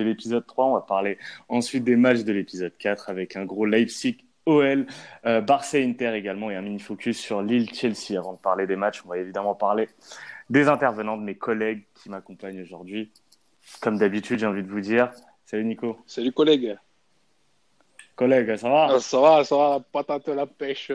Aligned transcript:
de 0.00 0.04
l'épisode 0.04 0.46
3. 0.46 0.66
On 0.66 0.74
va 0.74 0.80
parler 0.80 1.18
ensuite 1.48 1.84
des 1.84 1.96
matchs 1.96 2.24
de 2.24 2.32
l'épisode 2.32 2.76
4 2.78 3.10
avec 3.10 3.36
un 3.36 3.44
gros 3.44 3.66
Leipzig 3.66 4.18
OL, 4.46 4.86
euh, 5.26 5.40
Barça 5.40 5.78
Inter 5.78 6.14
également 6.14 6.50
et 6.50 6.56
un 6.56 6.62
mini 6.62 6.80
focus 6.80 7.18
sur 7.18 7.42
Lille 7.42 7.72
Chelsea. 7.72 8.18
Avant 8.18 8.32
de 8.32 8.38
parler 8.38 8.66
des 8.66 8.76
matchs, 8.76 9.02
on 9.04 9.08
va 9.08 9.18
évidemment 9.18 9.54
parler 9.54 9.88
des 10.48 10.68
intervenants, 10.68 11.16
de 11.16 11.22
mes 11.22 11.36
collègues 11.36 11.84
qui 11.94 12.08
m'accompagnent 12.08 12.62
aujourd'hui. 12.62 13.12
Comme 13.80 13.98
d'habitude, 13.98 14.40
j'ai 14.40 14.46
envie 14.46 14.62
de 14.62 14.68
vous 14.68 14.80
dire, 14.80 15.10
salut 15.44 15.64
Nico. 15.64 15.98
Salut 16.06 16.32
collègue. 16.32 16.76
Collègue, 18.16 18.56
ça 18.56 18.68
va? 18.68 18.88
Ah, 18.90 19.00
Ça 19.00 19.20
va, 19.20 19.44
ça 19.44 19.56
va, 19.56 19.70
la 19.74 19.80
patate, 19.80 20.28
la 20.28 20.46
pêche. 20.46 20.92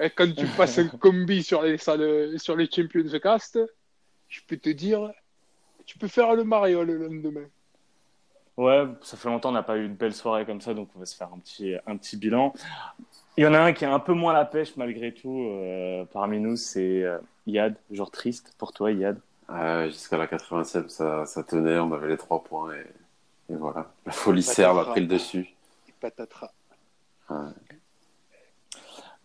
Et 0.00 0.10
quand 0.10 0.32
tu 0.34 0.46
passes 0.46 0.78
un 0.78 0.88
combi 1.00 1.42
sur 1.42 1.62
les, 1.62 1.78
sur 1.78 2.56
les 2.56 2.68
Champions 2.70 3.18
Cast, 3.20 3.58
je 4.28 4.40
peux 4.46 4.56
te 4.56 4.68
dire, 4.70 5.10
tu 5.86 5.96
peux 5.98 6.08
faire 6.08 6.34
le 6.34 6.44
Mario 6.44 6.84
le 6.84 6.98
lendemain. 6.98 7.46
Ouais, 8.58 8.88
ça 9.02 9.16
fait 9.16 9.28
longtemps 9.28 9.50
qu'on 9.50 9.54
n'a 9.54 9.62
pas 9.62 9.76
eu 9.76 9.86
une 9.86 9.94
belle 9.94 10.12
soirée 10.12 10.44
comme 10.44 10.60
ça, 10.60 10.74
donc 10.74 10.88
on 10.96 10.98
va 10.98 11.06
se 11.06 11.14
faire 11.14 11.28
un 11.32 11.38
petit, 11.38 11.76
un 11.86 11.96
petit 11.96 12.16
bilan. 12.16 12.52
Il 13.36 13.44
y 13.44 13.46
en 13.46 13.54
a 13.54 13.60
un 13.60 13.72
qui 13.72 13.84
a 13.84 13.94
un 13.94 14.00
peu 14.00 14.14
moins 14.14 14.32
la 14.32 14.44
pêche 14.44 14.76
malgré 14.76 15.14
tout 15.14 15.46
euh, 15.48 16.04
parmi 16.12 16.40
nous, 16.40 16.56
c'est 16.56 17.04
euh, 17.04 17.18
Yad. 17.46 17.76
Jour 17.92 18.10
triste 18.10 18.52
pour 18.58 18.72
toi, 18.72 18.90
Yad. 18.90 19.20
Jusqu'à 19.86 20.18
la 20.18 20.26
87, 20.26 20.90
ça, 20.90 21.24
ça, 21.24 21.42
tenait, 21.44 21.78
on 21.78 21.92
avait 21.92 22.08
les 22.08 22.16
trois 22.16 22.42
points 22.42 22.74
et, 22.74 23.54
voilà. 23.54 23.92
La 24.04 24.12
folie 24.12 24.42
serve 24.42 24.78
a 24.80 24.84
pris 24.86 25.00
le 25.02 25.06
dessus. 25.06 25.54
Et 25.88 25.94
patatras. 26.00 26.50
Ouais. 27.30 27.36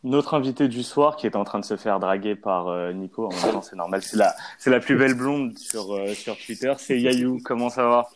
Notre 0.04 0.36
invité 0.36 0.68
du 0.68 0.84
soir 0.84 1.16
qui 1.16 1.26
est 1.26 1.36
en 1.36 1.44
train 1.44 1.60
de 1.60 1.66
se 1.66 1.76
faire 1.76 2.00
draguer 2.00 2.36
par 2.36 2.68
euh, 2.68 2.92
Nico, 2.92 3.28
en 3.28 3.30
même 3.30 3.54
temps 3.54 3.62
c'est 3.62 3.76
normal, 3.78 4.04
c'est 4.04 4.18
la, 4.18 4.36
c'est 4.60 4.70
la 4.70 4.80
plus 4.80 4.98
belle 4.98 5.16
blonde 5.16 5.58
sur, 5.58 5.96
euh, 5.96 6.14
sur 6.14 6.38
Twitter, 6.38 6.74
c'est 6.78 7.00
Yayou, 7.00 7.40
comment 7.44 7.70
ça 7.70 7.88
va? 7.88 8.10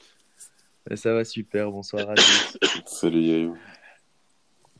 Ça 0.95 1.13
va 1.13 1.25
super, 1.25 1.71
bonsoir 1.71 2.09
à 2.09 2.16
tous. 2.16 2.57
Salut 2.85 3.21
Yayou. 3.21 3.57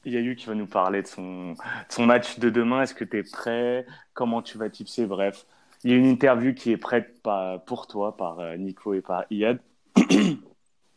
Yayou 0.06 0.36
qui 0.36 0.46
va 0.46 0.56
nous 0.56 0.68
parler 0.68 1.02
de 1.02 1.08
son, 1.08 1.56
son 1.90 2.06
match 2.06 2.40
de 2.40 2.50
demain, 2.50 2.84
est-ce 2.84 2.94
que 2.94 3.04
tu 3.04 3.18
es 3.18 3.24
prêt? 3.24 3.86
Comment 4.14 4.42
tu 4.42 4.58
vas 4.58 4.70
tipser? 4.70 5.06
Bref, 5.06 5.46
il 5.84 5.92
y 5.92 5.94
a 5.94 5.98
une 5.98 6.06
interview 6.06 6.54
qui 6.54 6.72
est 6.72 6.78
prête 6.78 7.22
pour 7.66 7.88
toi 7.88 8.16
par 8.16 8.40
euh, 8.40 8.56
Nico 8.56 8.94
et 8.94 9.02
par 9.02 9.26
Iyad. 9.32 9.60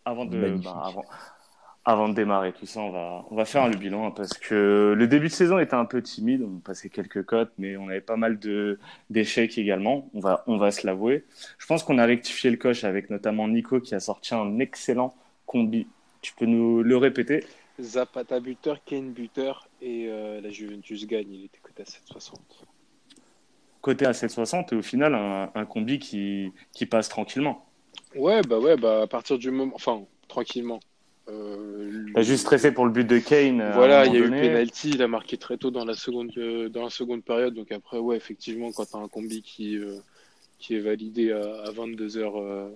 avant 0.05 0.27
de... 0.27 0.61
Bah, 0.63 0.83
avant, 0.85 1.05
avant 1.85 2.09
de 2.09 2.15
démarrer 2.15 2.53
tout 2.53 2.67
ça, 2.67 2.81
on 2.81 2.91
va, 2.91 3.25
on 3.31 3.37
va 3.37 3.45
faire 3.47 3.67
le 3.69 3.77
bilan 3.77 4.09
hein, 4.09 4.11
parce 4.11 4.35
que 4.35 4.95
le 4.97 5.07
début 5.09 5.29
de 5.29 5.33
saison 5.33 5.59
était 5.59 5.75
un 5.75 5.87
peu 5.87 6.03
timide. 6.03 6.43
On 6.43 6.59
passait 6.59 6.91
quelques 6.91 7.25
cotes, 7.25 7.53
mais 7.59 7.77
on 7.77 7.89
avait 7.89 8.03
pas 8.03 8.17
mal 8.17 8.39
d'échecs 9.09 9.57
également. 9.57 10.11
On 10.13 10.21
va, 10.21 10.45
on 10.47 10.59
va 10.59 10.71
se 10.73 10.87
l'avouer. 10.87 11.25
Je 11.59 11.67
pense 11.67 11.83
qu'on 11.83 11.99
a 11.99 12.05
rectifié 12.05 12.51
le 12.51 12.59
coche 12.59 12.85
avec 12.85 13.09
notamment 13.09 13.49
Nico 13.49 13.81
qui 13.81 13.95
a 13.95 14.01
sorti 14.01 14.35
un 14.35 14.59
excellent 14.59 15.15
combi. 15.47 15.87
Tu 16.21 16.35
peux 16.35 16.47
nous 16.47 16.83
le 16.83 16.97
répéter? 16.99 17.45
Zapata 17.81 18.41
buteur, 18.41 18.85
Kane 18.85 19.13
buteur 19.13 19.67
et 19.81 20.09
euh, 20.09 20.43
la 20.43 20.51
Juventus 20.51 21.07
gagne. 21.07 21.33
Il 21.33 21.45
était 21.47 21.61
coté 21.63 21.83
à 21.83 21.87
7,60. 21.87 22.35
Côté 23.81 24.05
à 24.05 24.13
7,60 24.13 24.75
et 24.75 24.77
au 24.77 24.83
final 24.83 25.15
un, 25.15 25.51
un 25.55 25.65
combi 25.65 25.99
qui, 25.99 26.53
qui 26.73 26.85
passe 26.85 27.09
tranquillement. 27.09 27.65
Ouais, 28.15 28.43
bah 28.43 28.59
ouais, 28.59 28.77
bah 28.77 29.01
à 29.03 29.07
partir 29.07 29.39
du 29.39 29.51
moment. 29.51 29.73
Enfin, 29.75 30.03
tranquillement 30.29 30.81
euh, 31.31 32.07
T'as 32.15 32.23
juste 32.23 32.43
stressé 32.43 32.73
pour 32.73 32.85
le 32.85 32.91
but 32.91 33.07
de 33.07 33.19
Kane. 33.19 33.71
Voilà, 33.75 34.07
il 34.07 34.15
y 34.15 34.17
a 34.17 34.21
eu 34.21 34.31
penalty, 34.31 34.91
il 34.91 35.03
a 35.03 35.09
marqué 35.09 35.37
très 35.37 35.57
tôt 35.57 35.71
dans 35.71 35.85
la 35.85 35.95
seconde, 35.95 36.31
euh, 36.37 36.69
dans 36.69 36.85
la 36.85 36.91
seconde 36.91 37.23
période. 37.23 37.55
Donc 37.55 37.71
après, 37.73 37.99
ouais, 37.99 38.17
effectivement, 38.17 38.73
quand 38.73 38.87
tu 38.87 38.97
as 38.97 39.01
un 39.01 39.09
combi 39.09 39.43
qui, 39.43 39.77
euh, 39.77 39.99
qui 40.59 40.75
est 40.77 40.81
validé 40.81 41.33
à, 41.33 41.71
22h, 41.71 42.73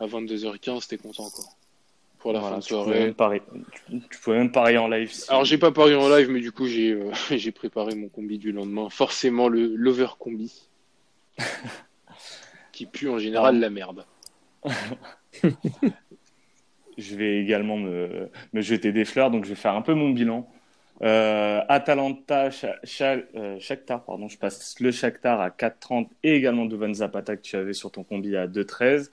à 0.00 0.06
22h15, 0.06 0.88
t'es 0.88 0.98
content 0.98 1.28
quoi. 1.30 1.44
Pour 2.18 2.34
la 2.34 2.40
fin 2.42 2.58
de 2.58 2.62
soirée. 2.62 3.14
Tu, 4.10 4.18
pouvais 4.22 4.36
même 4.36 4.52
parier 4.52 4.76
en 4.76 4.88
live. 4.88 5.10
Alors 5.28 5.46
j'ai 5.46 5.56
pas 5.56 5.72
parié 5.72 5.94
en 5.94 6.14
live, 6.14 6.28
mais 6.30 6.40
du 6.40 6.52
coup 6.52 6.66
j'ai 6.66 6.98
j'ai 7.30 7.52
préparé 7.52 7.94
mon 7.94 8.08
combi 8.08 8.36
du 8.38 8.52
lendemain. 8.52 8.90
Forcément 8.90 9.48
le 9.48 9.74
l'over 9.74 10.08
combi. 10.18 10.68
qui 12.72 12.86
pue 12.86 13.08
en 13.08 13.18
général 13.18 13.58
la 13.58 13.70
merde. 13.70 14.04
je 16.98 17.16
vais 17.16 17.38
également 17.40 17.76
me, 17.76 18.28
jeter 18.54 18.92
des 18.92 19.04
fleurs, 19.04 19.30
donc 19.30 19.44
je 19.44 19.50
vais 19.50 19.56
faire 19.56 19.74
un 19.74 19.82
peu 19.82 19.94
mon 19.94 20.10
bilan. 20.10 20.48
Euh, 21.02 21.62
Atalanta, 21.68 22.50
euh, 22.50 23.58
Shakhtar, 23.58 24.04
pardon, 24.04 24.28
je 24.28 24.36
passe 24.36 24.78
le 24.80 24.90
Shakhtar 24.90 25.40
à 25.40 25.48
4,30 25.48 26.08
et 26.22 26.34
également 26.34 26.66
Duvan 26.66 26.92
Zapata 26.92 27.36
que 27.36 27.42
tu 27.42 27.56
avais 27.56 27.72
sur 27.72 27.90
ton 27.90 28.04
combi 28.04 28.36
à 28.36 28.46
2,13. 28.46 29.10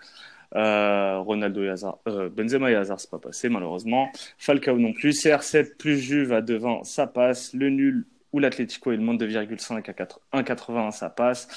Euh, 0.55 1.19
Ronaldo 1.19 1.63
et 1.63 1.69
Hazard, 1.69 1.99
euh, 2.07 2.29
Benzema 2.29 2.71
et 2.71 2.75
Hazard, 2.75 2.99
c'est 2.99 3.09
pas 3.09 3.19
passé 3.19 3.49
malheureusement. 3.49 4.09
Falcao 4.38 4.77
non 4.77 4.94
plus. 4.94 5.11
CR7 5.11 5.75
plus 5.77 5.97
Juve 5.97 6.33
à 6.33 6.41
2,20, 6.41 6.83
ça 6.83 7.07
passe. 7.07 7.53
Le 7.53 7.69
nul 7.69 8.05
ou 8.33 8.39
le 8.39 8.97
monde 8.97 9.19
de 9.19 9.27
2,5 9.27 9.89
à 10.31 10.41
1,80, 10.41 10.91
ça 10.91 11.09
passe. 11.09 11.47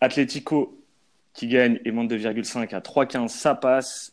Atletico 0.00 0.78
qui 1.34 1.48
gagne 1.48 1.80
et 1.84 1.92
monte 1.92 2.08
de 2.08 2.18
2,5 2.18 2.74
à 2.74 2.80
3,15, 2.80 3.28
ça 3.28 3.54
passe. 3.54 4.12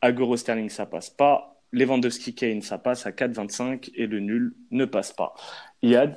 Agoro 0.00 0.36
Sterling, 0.36 0.70
ça 0.70 0.86
passe 0.86 1.10
pas. 1.10 1.54
Lewandowski 1.72 2.34
Kane, 2.34 2.62
ça 2.62 2.78
passe 2.78 3.06
à 3.06 3.10
4,25 3.10 3.90
et 3.94 4.06
le 4.06 4.20
nul 4.20 4.54
ne 4.70 4.84
passe 4.84 5.12
pas. 5.12 5.34
Yad 5.82 6.16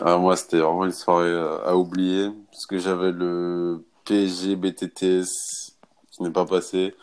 ah, 0.00 0.16
Moi, 0.16 0.36
c'était 0.36 0.58
vraiment 0.58 0.84
une 0.84 0.92
soirée 0.92 1.28
euh, 1.28 1.58
à 1.66 1.76
oublier 1.76 2.30
parce 2.50 2.66
que 2.66 2.78
j'avais 2.78 3.12
le 3.12 3.84
PSG 4.04 4.56
BTTS 4.56 5.76
qui 6.10 6.22
n'est 6.22 6.30
pas 6.30 6.46
passé. 6.46 6.94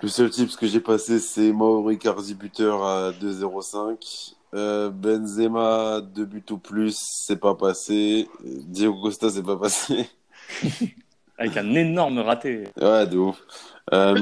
Le 0.00 0.08
seul 0.08 0.30
type 0.30 0.54
que 0.56 0.66
j'ai 0.66 0.80
passé, 0.80 1.18
c'est 1.18 1.52
Mauro 1.52 1.94
Carzi 1.96 2.34
buteur 2.34 2.84
à 2.84 3.10
2,05. 3.10 4.34
Euh, 4.54 4.90
Benzema, 4.90 6.00
2 6.00 6.24
buts 6.24 6.44
ou 6.50 6.58
plus, 6.58 6.96
c'est 6.96 7.40
pas 7.40 7.54
passé. 7.54 8.28
Diego 8.44 9.02
Costa, 9.02 9.28
c'est 9.28 9.42
pas 9.42 9.56
passé. 9.56 10.08
Avec 11.38 11.56
un 11.56 11.74
énorme 11.74 12.20
raté. 12.20 12.68
Ouais, 12.80 13.06
de 13.06 13.18
ouf. 13.18 13.42
Euh, 13.92 14.14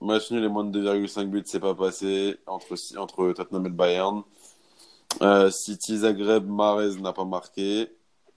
match, 0.00 0.30
nul, 0.30 0.44
et 0.44 0.48
moins 0.48 0.64
de 0.64 0.80
2,5 0.80 1.26
buts, 1.26 1.42
c'est 1.44 1.60
pas 1.60 1.74
passé 1.74 2.36
entre, 2.46 2.74
entre 2.98 3.32
Tottenham 3.32 3.66
et 3.66 3.68
le 3.68 3.74
Bayern. 3.74 4.22
Euh, 5.22 5.50
City 5.50 5.98
Zagreb, 5.98 6.46
Marez 6.48 6.96
n'a 7.00 7.12
pas 7.12 7.24
marqué. 7.24 7.90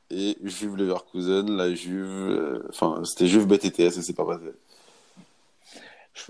Et 0.09 0.37
Juve 0.41 0.78
Leverkusen, 0.78 1.49
la 1.57 1.73
Juve. 1.73 2.05
Euh, 2.05 2.67
enfin, 2.69 3.03
c'était 3.03 3.28
Juve 3.28 3.45
BTTS 3.45 3.97
et 3.97 4.01
c'est 4.01 4.16
pas 4.16 4.25
passé. 4.25 4.53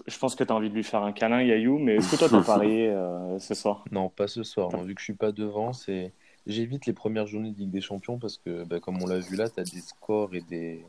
Je 0.05 0.17
pense 0.17 0.35
que 0.35 0.43
tu 0.43 0.51
as 0.51 0.55
envie 0.55 0.69
de 0.69 0.75
lui 0.75 0.83
faire 0.83 1.03
un 1.03 1.11
câlin, 1.11 1.41
Yayou, 1.41 1.77
mais 1.77 1.95
est-ce 1.95 2.11
que 2.11 2.15
toi, 2.17 2.27
tu 2.27 2.35
as 2.35 2.41
parié 2.45 2.89
euh, 2.89 3.39
ce 3.39 3.53
soir? 3.53 3.85
Non, 3.91 4.09
pas 4.09 4.27
ce 4.27 4.43
soir. 4.43 4.69
vu 4.83 4.95
que 4.95 4.99
je 4.99 5.05
suis 5.05 5.13
pas 5.13 5.31
devant, 5.31 5.73
c'est 5.73 6.11
j'évite 6.45 6.85
les 6.85 6.93
premières 6.93 7.27
journées 7.27 7.51
de 7.51 7.57
Ligue 7.57 7.71
des 7.71 7.81
Champions 7.81 8.17
parce 8.17 8.37
que, 8.37 8.63
bah, 8.63 8.79
comme 8.79 9.01
on 9.01 9.05
l'a 9.05 9.19
vu 9.19 9.35
là, 9.35 9.49
tu 9.49 9.59
as 9.59 9.63
des 9.63 9.81
scores 9.81 10.33
et 10.33 10.41
des, 10.41 10.83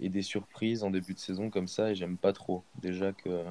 et 0.00 0.08
des 0.08 0.22
surprises 0.22 0.82
en 0.82 0.90
début 0.90 1.14
de 1.14 1.18
saison 1.18 1.50
comme 1.50 1.68
ça 1.68 1.90
et 1.90 1.94
j'aime 1.94 2.16
pas 2.16 2.32
trop. 2.32 2.64
Déjà 2.80 3.12
que 3.12 3.44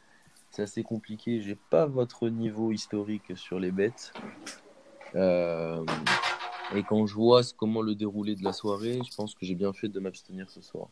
c'est 0.50 0.62
assez 0.62 0.82
compliqué. 0.82 1.40
J'ai 1.40 1.56
pas 1.70 1.86
votre 1.86 2.28
niveau 2.28 2.72
historique 2.72 3.36
sur 3.36 3.58
les 3.58 3.70
bêtes. 3.70 4.12
Euh, 5.14 5.84
et 6.74 6.82
quand 6.82 7.06
je 7.06 7.14
vois 7.14 7.42
comment 7.56 7.82
le 7.82 7.94
déroulé 7.94 8.34
de 8.34 8.44
la 8.44 8.52
soirée, 8.52 9.00
je 9.08 9.14
pense 9.14 9.34
que 9.34 9.44
j'ai 9.44 9.54
bien 9.54 9.72
fait 9.72 9.88
de 9.88 10.00
m'abstenir 10.00 10.48
ce 10.50 10.60
soir. 10.62 10.88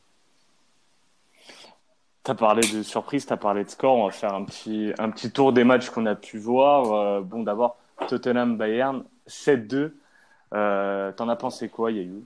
Tu 2.25 2.31
as 2.33 2.35
parlé 2.35 2.61
de 2.73 2.83
surprise, 2.83 3.27
tu 3.27 3.33
as 3.33 3.37
parlé 3.37 3.65
de 3.65 3.71
score. 3.71 3.97
On 3.97 4.07
va 4.07 4.13
faire 4.13 4.35
un 4.35 4.45
petit, 4.45 4.93
un 4.99 5.11
petit 5.11 5.31
tour 5.31 5.53
des 5.53 5.65
matchs 5.65 5.89
qu'on 5.91 6.07
a 6.07 6.15
pu 6.15 6.39
voir. 6.39 6.93
Euh, 6.93 7.21
bon, 7.23 7.43
d'abord, 7.43 7.79
Tottenham-Bayern, 8.09 9.05
7-2. 9.27 9.93
Euh, 10.55 11.13
T'en 11.13 11.29
as 11.29 11.37
pensé 11.37 11.69
quoi, 11.69 11.93
Yayou? 11.93 12.25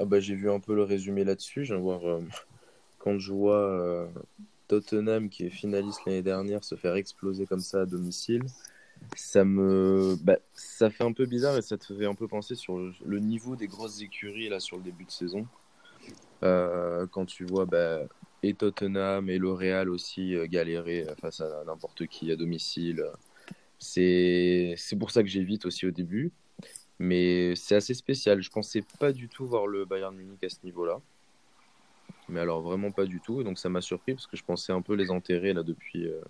Ah 0.00 0.04
bah, 0.04 0.20
j'ai 0.20 0.34
vu 0.34 0.50
un 0.50 0.60
peu 0.60 0.74
le 0.74 0.82
résumé 0.82 1.24
là-dessus. 1.24 1.70
Euh, 1.70 2.20
quand 2.98 3.18
je 3.18 3.32
vois 3.32 3.62
euh, 3.62 4.06
Tottenham 4.68 5.28
qui 5.28 5.46
est 5.46 5.50
finaliste 5.50 6.00
l'année 6.06 6.22
dernière 6.22 6.64
se 6.64 6.74
faire 6.74 6.96
exploser 6.96 7.46
comme 7.46 7.60
ça 7.60 7.82
à 7.82 7.86
domicile. 7.86 8.42
Ça 9.16 9.44
me, 9.44 10.16
bah, 10.22 10.38
ça 10.54 10.90
fait 10.90 11.04
un 11.04 11.12
peu 11.12 11.26
bizarre 11.26 11.56
et 11.56 11.62
ça 11.62 11.76
te 11.76 11.94
fait 11.94 12.06
un 12.06 12.14
peu 12.14 12.26
penser 12.26 12.54
sur 12.54 12.78
le 12.78 13.18
niveau 13.18 13.54
des 13.56 13.66
grosses 13.66 14.00
écuries 14.00 14.48
là 14.48 14.60
sur 14.60 14.76
le 14.76 14.82
début 14.82 15.04
de 15.04 15.10
saison. 15.10 15.46
Euh, 16.42 17.06
quand 17.10 17.26
tu 17.26 17.44
vois 17.44 17.64
bah, 17.66 18.00
et 18.42 18.54
Tottenham 18.54 19.30
et 19.30 19.38
le 19.38 19.52
Real 19.52 19.88
aussi 19.90 20.34
galérer 20.48 21.06
face 21.20 21.40
à 21.40 21.64
n'importe 21.66 22.06
qui 22.06 22.32
à 22.32 22.36
domicile. 22.36 23.04
C'est 23.78 24.76
pour 24.98 25.10
ça 25.10 25.22
que 25.22 25.28
j'évite 25.28 25.66
aussi 25.66 25.86
au 25.86 25.90
début. 25.90 26.32
Mais 26.98 27.54
c'est 27.56 27.74
assez 27.74 27.94
spécial. 27.94 28.42
Je 28.42 28.50
pensais 28.50 28.84
pas 28.98 29.12
du 29.12 29.28
tout 29.28 29.46
voir 29.46 29.66
le 29.66 29.84
Bayern 29.84 30.14
Munich 30.14 30.42
à 30.44 30.48
ce 30.48 30.58
niveau-là. 30.64 31.00
Mais 32.28 32.40
alors 32.40 32.62
vraiment 32.62 32.90
pas 32.90 33.04
du 33.04 33.20
tout. 33.20 33.40
Et 33.40 33.44
donc 33.44 33.58
ça 33.58 33.68
m'a 33.68 33.80
surpris 33.80 34.14
parce 34.14 34.26
que 34.26 34.36
je 34.36 34.44
pensais 34.44 34.72
un 34.72 34.82
peu 34.82 34.94
les 34.94 35.10
enterrer 35.10 35.52
là 35.52 35.62
depuis, 35.62 36.06
euh, 36.06 36.20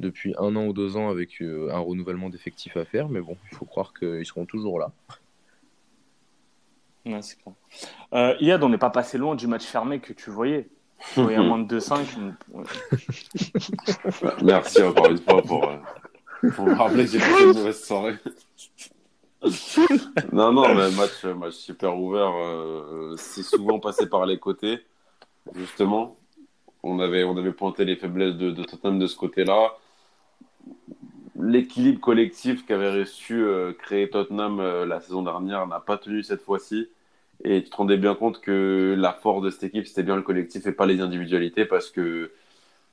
depuis 0.00 0.34
un 0.38 0.56
an 0.56 0.66
ou 0.66 0.72
deux 0.72 0.96
ans 0.96 1.10
avec 1.10 1.40
euh, 1.42 1.70
un 1.72 1.78
renouvellement 1.78 2.30
d'effectifs 2.30 2.76
à 2.76 2.84
faire. 2.84 3.08
Mais 3.08 3.20
bon, 3.20 3.36
il 3.50 3.56
faut 3.56 3.66
croire 3.66 3.92
qu'ils 3.94 4.26
seront 4.26 4.46
toujours 4.46 4.78
là. 4.78 4.92
Ouais, 7.06 7.22
c'est 7.22 7.40
clair. 7.40 7.54
Euh, 8.12 8.34
Yad, 8.40 8.62
on 8.62 8.68
n'est 8.68 8.78
pas 8.78 8.90
passé 8.90 9.18
loin 9.18 9.34
du 9.34 9.46
match 9.46 9.64
fermé 9.64 10.00
que 10.00 10.12
tu 10.12 10.30
voyais. 10.30 10.68
Tu 11.14 11.22
voyais 11.22 11.38
moins 11.42 11.58
de 11.58 11.78
2-5. 11.78 12.34
Ouais. 12.50 12.64
Merci 14.42 14.82
encore 14.82 15.10
une 15.10 15.18
fois 15.18 15.42
pour, 15.42 15.64
euh, 15.64 15.78
pour 16.54 16.66
me 16.66 16.74
rappeler 16.74 17.04
que 17.04 17.12
j'ai 17.12 17.18
passé 17.18 17.44
une 17.44 17.52
mauvaise 17.52 17.84
soirée. 17.84 18.16
non, 20.32 20.52
non, 20.52 20.74
mais 20.74 20.90
match, 20.90 21.24
match 21.24 21.54
super 21.54 21.96
ouvert. 21.96 22.32
euh, 22.34 23.14
c'est 23.16 23.42
souvent 23.42 23.78
passé 23.78 24.08
par 24.08 24.26
les 24.26 24.38
côtés, 24.38 24.80
justement. 25.54 26.16
On 26.82 27.00
avait, 27.00 27.24
on 27.24 27.36
avait 27.36 27.52
pointé 27.52 27.84
les 27.84 27.96
faiblesses 27.96 28.34
de, 28.34 28.50
Tottenham 28.62 28.98
de 28.98 29.06
ce 29.06 29.16
côté-là. 29.16 29.76
L'équilibre 31.40 32.00
collectif 32.00 32.66
qu'avait 32.66 33.00
reçu 33.00 33.42
euh, 33.42 33.72
créer 33.72 34.10
Tottenham 34.10 34.58
euh, 34.58 34.86
la 34.86 35.00
saison 35.00 35.22
dernière 35.22 35.66
n'a 35.66 35.80
pas 35.80 35.98
tenu 35.98 36.22
cette 36.22 36.42
fois-ci. 36.42 36.88
Et 37.44 37.62
tu 37.62 37.70
te 37.70 37.76
rendais 37.76 37.96
bien 37.96 38.16
compte 38.16 38.40
que 38.40 38.96
la 38.98 39.12
force 39.12 39.42
de 39.42 39.50
cette 39.50 39.62
équipe, 39.64 39.86
c'était 39.86 40.02
bien 40.02 40.16
le 40.16 40.22
collectif 40.22 40.66
et 40.66 40.72
pas 40.72 40.86
les 40.86 41.00
individualités 41.00 41.64
parce 41.64 41.90
que 41.90 42.32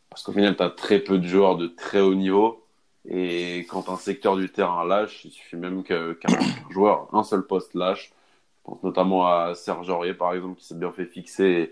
parce 0.10 0.24
qu'au 0.24 0.32
final, 0.32 0.56
tu 0.56 0.64
as 0.64 0.70
très 0.70 1.00
peu 1.00 1.18
de 1.18 1.28
joueurs 1.28 1.58
de 1.58 1.68
très 1.68 2.00
haut 2.00 2.14
niveau. 2.14 2.65
Et 3.08 3.66
quand 3.70 3.90
un 3.90 3.98
secteur 3.98 4.36
du 4.38 4.50
terrain 4.52 4.86
lâche, 4.86 5.26
il 5.26 5.32
suffit 5.32 5.58
même 5.58 5.84
qu'un 5.84 6.16
joueur, 6.72 7.08
un 7.14 7.24
seul 7.24 7.46
poste 7.46 7.74
lâche. 7.76 8.12
Je 8.60 8.72
pense 8.72 8.84
notamment 8.84 9.28
à 9.28 9.54
Serge 9.56 9.90
Aurier, 9.90 10.14
par 10.14 10.34
exemple, 10.34 10.60
qui 10.60 10.66
s'est 10.66 10.76
bien 10.76 10.92
fait 10.92 11.06
fixer 11.06 11.72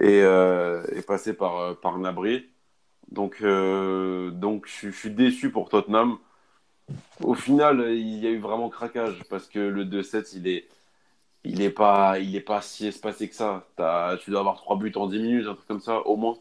et, 0.00 0.18
et, 0.18 0.22
euh, 0.22 0.82
passer 1.06 1.34
par, 1.34 1.58
euh, 1.58 1.74
par 1.74 1.98
Nabri. 1.98 2.46
Donc, 3.10 3.38
euh, 3.42 4.30
donc 4.30 4.66
je, 4.68 4.90
suis- 4.90 5.10
déçu 5.10 5.50
pour 5.52 5.68
Tottenham. 5.70 6.18
Au 7.22 7.34
final, 7.34 7.92
il 7.92 8.18
y 8.18 8.26
a 8.26 8.30
eu 8.30 8.38
vraiment 8.38 8.68
craquage 8.68 9.22
parce 9.30 9.46
que 9.48 9.58
le 9.60 9.84
2-7, 9.84 10.32
il 10.34 10.48
est, 10.48 10.68
il 11.44 11.62
est 11.62 11.70
pas, 11.70 12.18
il 12.20 12.36
est 12.36 12.40
pas 12.40 12.62
si 12.62 12.86
espacé 12.86 13.28
que 13.28 13.34
ça. 13.36 13.66
Tu 14.22 14.30
dois 14.30 14.40
avoir 14.40 14.56
trois 14.56 14.76
buts 14.78 14.92
en 14.96 15.06
10 15.08 15.20
minutes, 15.20 15.46
un 15.48 15.54
truc 15.54 15.68
comme 15.68 15.80
ça, 15.80 16.00
au 16.06 16.16
moins. 16.16 16.36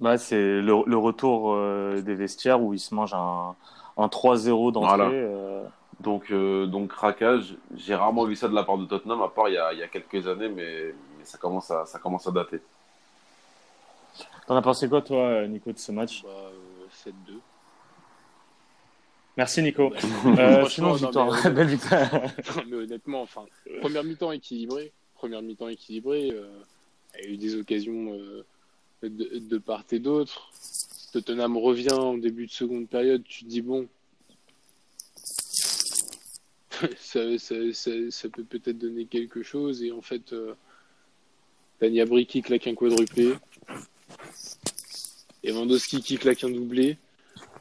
Bah, 0.00 0.16
c'est 0.18 0.36
le, 0.60 0.82
le 0.86 0.96
retour 0.96 1.52
euh, 1.52 2.00
des 2.00 2.14
vestiaires 2.14 2.60
où 2.62 2.72
ils 2.72 2.78
se 2.80 2.94
mangent 2.94 3.14
un, 3.14 3.54
un 3.98 4.06
3-0 4.06 4.72
d'entrée. 4.72 4.96
Voilà. 4.96 5.10
euh, 5.10 5.64
Donc, 6.00 6.30
euh, 6.30 6.66
donc 6.66 6.88
craquage, 6.90 7.54
j'ai 7.76 7.94
rarement 7.94 8.24
vu 8.24 8.34
ça 8.34 8.48
de 8.48 8.54
la 8.54 8.62
part 8.62 8.78
de 8.78 8.86
Tottenham, 8.86 9.20
à 9.20 9.28
part 9.28 9.48
il 9.48 9.54
y 9.54 9.58
a, 9.58 9.72
il 9.74 9.78
y 9.78 9.82
a 9.82 9.88
quelques 9.88 10.26
années, 10.26 10.48
mais, 10.48 10.94
mais 11.18 11.24
ça, 11.24 11.36
commence 11.36 11.70
à, 11.70 11.84
ça 11.84 11.98
commence 11.98 12.26
à 12.26 12.30
dater. 12.30 12.60
T'en 14.46 14.56
as 14.56 14.62
pensé 14.62 14.88
quoi, 14.88 15.02
toi, 15.02 15.46
Nico, 15.46 15.70
de 15.70 15.78
ce 15.78 15.92
match? 15.92 16.22
Bah, 16.22 16.28
euh, 16.30 17.10
7-2. 17.10 17.12
Merci, 19.36 19.62
Nico. 19.62 19.92
Euh, 20.38 20.66
sinon, 20.66 20.94
victoire, 20.94 21.30
mais- 21.44 21.50
belle 21.54 21.66
victoire. 21.68 22.08
Non, 22.12 22.62
mais 22.68 22.76
honnêtement, 22.76 23.22
enfin, 23.22 23.44
première 23.80 24.02
mi-temps 24.04 24.32
équilibrée, 24.32 24.92
première 25.14 25.42
mi-temps 25.42 25.68
équilibrée, 25.68 26.30
euh, 26.32 26.48
il 27.18 27.24
y 27.24 27.28
a 27.28 27.30
eu 27.34 27.36
des 27.36 27.56
occasions 27.56 28.12
euh, 28.14 28.44
de, 29.02 29.58
part 29.58 29.84
et 29.92 29.98
d'autre. 29.98 30.50
Tottenham 31.12 31.56
revient 31.56 31.92
en 31.92 32.18
début 32.18 32.46
de 32.46 32.52
seconde 32.52 32.88
période, 32.88 33.22
tu 33.24 33.44
te 33.44 33.48
dis 33.48 33.62
bon, 33.62 33.88
ça, 36.98 37.20
peut 38.32 38.44
peut-être 38.44 38.78
donner 38.78 39.06
quelque 39.06 39.42
chose, 39.42 39.82
et 39.82 39.92
en 39.92 40.02
fait, 40.02 40.32
euh, 40.32 40.54
Dani 41.80 42.00
Abri 42.00 42.26
qui 42.26 42.42
claque 42.42 42.66
un 42.66 42.74
quadruplé, 42.74 43.34
Lewandowski 45.42 46.00
qui 46.02 46.16
claque 46.16 46.44
un 46.44 46.50
doublé, 46.50 46.96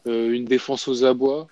euh, 0.08 0.32
une 0.32 0.46
défense 0.46 0.88
aux 0.88 1.04
abois, 1.06 1.48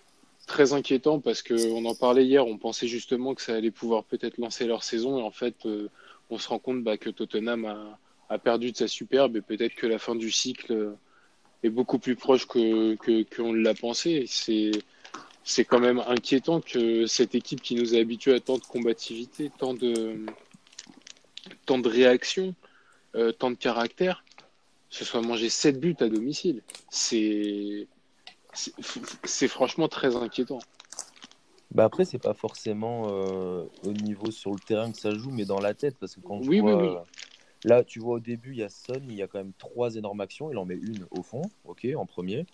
très 0.47 0.73
inquiétant 0.73 1.19
parce 1.19 1.43
qu'on 1.43 1.85
en 1.85 1.95
parlait 1.95 2.25
hier, 2.25 2.47
on 2.47 2.57
pensait 2.57 2.87
justement 2.87 3.35
que 3.35 3.41
ça 3.41 3.53
allait 3.53 3.71
pouvoir 3.71 4.03
peut-être 4.03 4.37
lancer 4.37 4.65
leur 4.65 4.83
saison 4.83 5.19
et 5.19 5.21
en 5.21 5.31
fait 5.31 5.65
euh, 5.65 5.89
on 6.29 6.37
se 6.37 6.47
rend 6.47 6.57
compte 6.57 6.83
bah, 6.83 6.97
que 6.97 7.09
Tottenham 7.09 7.65
a, 7.65 7.99
a 8.29 8.37
perdu 8.37 8.71
de 8.71 8.77
sa 8.77 8.87
superbe 8.87 9.37
et 9.37 9.41
peut-être 9.41 9.75
que 9.75 9.87
la 9.87 9.99
fin 9.99 10.15
du 10.15 10.31
cycle 10.31 10.95
est 11.63 11.69
beaucoup 11.69 11.99
plus 11.99 12.15
proche 12.15 12.47
que 12.47 12.95
que- 12.95 13.23
qu'on 13.35 13.53
l'a 13.53 13.73
pensé. 13.73 14.25
C'est 14.27 14.71
c'est 15.43 15.65
quand 15.65 15.79
même 15.79 15.99
inquiétant 16.07 16.61
que 16.61 17.05
cette 17.07 17.35
équipe 17.35 17.61
qui 17.61 17.75
nous 17.75 17.95
a 17.95 17.99
habitués 17.99 18.33
à 18.35 18.39
tant 18.39 18.57
de 18.57 18.63
combativité, 18.65 19.51
tant 19.57 19.73
de 19.73 20.25
tant 21.65 21.77
de 21.79 21.87
réactions, 21.87 22.53
euh, 23.15 23.31
tant 23.31 23.51
de 23.51 23.55
caractère, 23.55 24.23
se 24.89 25.05
soit 25.05 25.21
mangé 25.21 25.49
7 25.49 25.79
buts 25.79 25.95
à 25.99 26.09
domicile. 26.09 26.61
C'est 26.89 27.87
franchement 29.47 29.87
très 29.87 30.15
inquiétant. 30.15 30.59
Bah 31.71 31.83
après, 31.83 32.05
c'est 32.05 32.17
pas 32.19 32.33
forcément 32.33 33.07
euh, 33.09 33.65
au 33.83 33.91
niveau 33.91 34.31
sur 34.31 34.51
le 34.51 34.59
terrain 34.59 34.91
que 34.91 34.97
ça 34.97 35.13
joue, 35.15 35.31
mais 35.31 35.45
dans 35.45 35.59
la 35.59 35.73
tête, 35.73 35.95
parce 35.99 36.15
que 36.15 36.21
quand 36.21 36.41
je 36.41 36.49
Oui, 36.49 36.59
oui, 36.59 36.71
vois, 36.71 36.81
oui. 36.81 36.87
euh, 36.95 36.99
là, 37.67 37.83
tu 37.83 37.99
vois 37.99 38.15
au 38.15 38.19
début, 38.19 38.51
il 38.51 38.57
y 38.57 38.63
a 38.63 38.69
Son, 38.69 38.93
il 39.07 39.15
y 39.15 39.21
a 39.21 39.27
quand 39.27 39.37
même 39.39 39.53
trois 39.57 39.95
énormes 39.95 40.21
actions, 40.21 40.51
il 40.51 40.57
en 40.57 40.65
met 40.65 40.75
une 40.75 41.05
au 41.11 41.21
fond, 41.23 41.41
ok, 41.65 41.87
en 41.95 42.05
premier. 42.05 42.45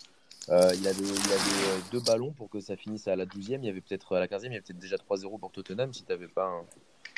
Euh, 0.50 0.72
il 0.78 0.86
avait, 0.88 1.00
il 1.00 1.32
avait 1.32 1.68
euh, 1.70 1.80
deux 1.92 2.02
ballons 2.02 2.32
pour 2.32 2.50
que 2.50 2.60
ça 2.60 2.76
finisse 2.76 3.08
à 3.08 3.16
la 3.16 3.26
12e, 3.26 3.60
il 3.62 3.66
y 3.66 3.70
avait 3.70 3.80
peut-être 3.80 4.16
à 4.16 4.20
la 4.20 4.28
15e, 4.28 4.40
il 4.42 4.44
y 4.44 4.48
avait 4.48 4.62
peut-être 4.62 4.80
déjà 4.80 4.98
3-0 4.98 5.40
pour 5.40 5.52
Tottenham 5.52 5.94
si 5.94 6.04
t'avais 6.04 6.28
pas 6.28 6.46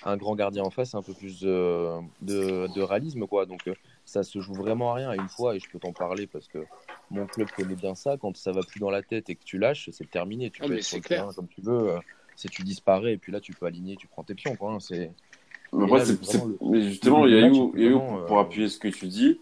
un, 0.06 0.12
un 0.12 0.18
grand 0.18 0.36
gardien 0.36 0.62
en 0.64 0.70
face, 0.70 0.94
un 0.94 1.02
peu 1.02 1.14
plus 1.14 1.40
de, 1.40 1.90
de, 2.22 2.68
de 2.72 2.82
réalisme, 2.84 3.26
quoi. 3.26 3.48
Donc 3.48 3.68
euh, 3.68 3.74
ça 4.06 4.22
se 4.22 4.40
joue 4.40 4.54
vraiment 4.54 4.92
à 4.92 4.96
rien. 4.96 5.12
Une 5.14 5.28
fois, 5.28 5.56
et 5.56 5.60
je 5.60 5.68
peux 5.68 5.80
t'en 5.80 5.92
parler 5.94 6.28
parce 6.28 6.48
que 6.48 6.64
mon 7.10 7.26
club 7.26 7.50
connaît 7.50 7.76
bien 7.76 7.96
ça, 7.96 8.16
quand 8.18 8.38
ça 8.38 8.52
va 8.52 8.62
plus 8.62 8.80
dans 8.80 8.92
la 8.92 9.02
tête 9.02 9.28
et 9.32 9.36
que 9.36 9.44
tu 9.44 9.58
lâches, 9.58 9.90
c'est 9.92 10.10
terminé. 10.10 10.52
Tu 10.52 10.62
Ah, 10.64 10.68
peux 10.68 10.78
être 10.78 10.84
sur 10.84 10.92
c'est 10.92 10.98
le 10.98 11.02
clair. 11.04 11.22
terrain 11.22 11.34
comme 11.34 11.48
tu 11.48 11.62
veux. 11.62 11.94
euh, 11.94 12.00
c'est 12.36 12.50
tu 12.50 12.64
disparais 12.64 13.14
et 13.14 13.18
puis 13.18 13.32
là 13.32 13.40
tu 13.40 13.54
peux 13.54 13.66
aligner, 13.66 13.96
tu 13.96 14.06
prends 14.08 14.24
tes 14.24 14.36
pions. 14.36 14.56
Quoi, 14.58 14.74
hein, 14.74 14.80
c'est... 14.82 15.10
Mais, 15.78 15.86
après, 15.86 16.06
là, 16.06 16.06
le- 16.62 16.82
justement, 16.82 17.26
il 17.26 17.34
y 17.34 17.38
a 17.38 17.48
eu, 17.48 17.54
y 17.76 17.86
a 17.86 17.90
eu 17.90 18.00
pour 18.28 18.38
euh, 18.38 18.42
appuyer 18.42 18.70
ce 18.70 18.80
que 18.80 18.88
tu 18.88 19.08
dis, 19.08 19.40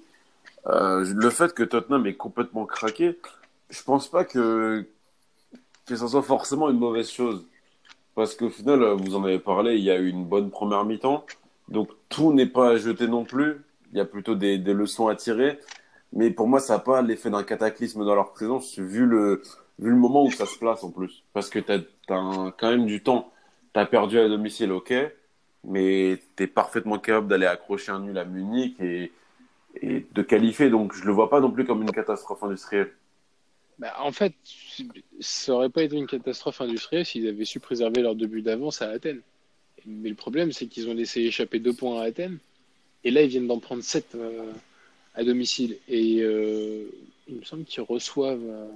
euh, 0.68 1.06
le 1.16 1.30
fait 1.30 1.54
que 1.54 1.63
Tottenham 1.63 2.06
est 2.08 2.16
complètement 2.16 2.66
craqué, 2.66 3.18
je 3.70 3.84
pense 3.84 4.08
pas 4.08 4.24
que, 4.24 4.86
que 5.86 5.96
ça 5.96 6.08
soit 6.08 6.24
forcément 6.24 6.70
une 6.70 6.80
mauvaise 6.80 7.10
chose. 7.10 7.46
Parce 8.16 8.36
qu'au 8.36 8.50
final, 8.50 8.84
euh, 8.84 8.94
vous 8.94 9.16
en 9.16 9.24
avez 9.24 9.40
parlé, 9.40 9.75
il 9.75 9.84
y 9.84 9.92
a 9.92 9.98
eu 9.98 10.10
une 10.10 10.25
bonne 10.25 10.50
première 10.52 10.86
mi-temps. 10.86 11.25
Donc 11.70 11.90
tout 12.10 12.34
n'est 12.34 12.46
pas 12.46 12.70
à 12.72 12.78
jeter 12.78 13.08
non 13.08 13.24
plus. 13.25 13.62
Il 13.92 13.98
y 13.98 14.02
a 14.02 14.06
plutôt 14.06 14.36
des, 14.36 14.58
des 14.58 14.74
leçons 14.74 15.08
à 15.08 15.16
tirer. 15.16 15.60
Mais 16.13 16.30
pour 16.30 16.48
moi, 16.48 16.60
ça 16.60 16.74
n'a 16.74 16.80
pas 16.80 17.02
l'effet 17.02 17.30
d'un 17.30 17.44
cataclysme 17.44 18.06
dans 18.06 18.16
leur 18.16 18.34
présence, 18.34 18.78
vu 18.78 19.06
le, 19.06 19.42
vu 19.80 19.90
le 19.90 19.96
moment 19.96 20.24
où 20.24 20.32
ça 20.32 20.46
se 20.46 20.58
place 20.58 20.84
en 20.84 20.92
plus. 20.92 21.24
Parce 21.34 21.50
que 21.50 21.60
tu 21.60 21.72
as, 21.72 21.80
quand 22.08 22.70
même 22.70 22.86
du 22.86 23.02
temps. 23.02 23.32
Tu 23.74 23.80
as 23.80 23.86
perdu 23.88 24.20
à 24.20 24.30
domicile, 24.30 24.72
ok, 24.72 24.94
mais 25.63 26.22
tu 26.38 26.43
es 26.43 26.48
parfaitement 26.48 27.00
capable 27.00 27.27
d'aller 27.27 27.46
accrocher 27.46 27.91
un 27.91 28.00
nul 28.01 28.17
à 28.17 28.25
Munich 28.25 28.75
et, 28.82 29.12
et 29.82 30.08
de 30.12 30.22
qualifier. 30.24 30.70
Donc 30.70 30.93
je 30.96 31.05
le 31.05 31.12
vois 31.13 31.29
pas 31.29 31.39
non 31.41 31.51
plus 31.51 31.65
comme 31.65 31.82
une 31.84 31.91
catastrophe 31.93 32.43
industrielle. 32.43 32.93
Bah, 33.79 33.93
en 34.00 34.12
fait, 34.12 34.34
ça 35.20 35.53
aurait 35.53 35.70
pas 35.70 35.84
été 35.84 35.96
une 35.98 36.08
catastrophe 36.08 36.62
industrielle 36.62 37.05
s'ils 37.05 37.27
avaient 37.27 37.46
su 37.46 37.60
préserver 37.60 38.01
leur 38.01 38.15
début 38.15 38.41
d'avance 38.41 38.82
à 38.82 38.89
Athènes. 38.89 39.22
Mais 39.86 40.10
le 40.10 40.15
problème, 40.15 40.51
c'est 40.51 40.67
qu'ils 40.67 40.89
ont 40.89 40.93
laissé 40.93 41.22
échapper 41.22 41.60
deux 41.60 41.74
points 41.74 42.01
à 42.01 42.05
Athènes. 42.05 42.39
Et 43.03 43.12
là, 43.12 43.24
ils 43.24 43.29
viennent 43.29 43.48
d'en 43.48 43.60
prendre 43.60 43.84
sept 43.84 44.15
euh, 44.15 44.51
à 45.15 45.24
domicile. 45.24 45.79
Et 45.89 46.22
euh, 46.22 46.86
il 47.27 47.38
me 47.38 47.43
semble 47.46 47.65
qu'ils 47.65 47.84
reçoivent. 47.84 48.43
euh, 48.46 48.67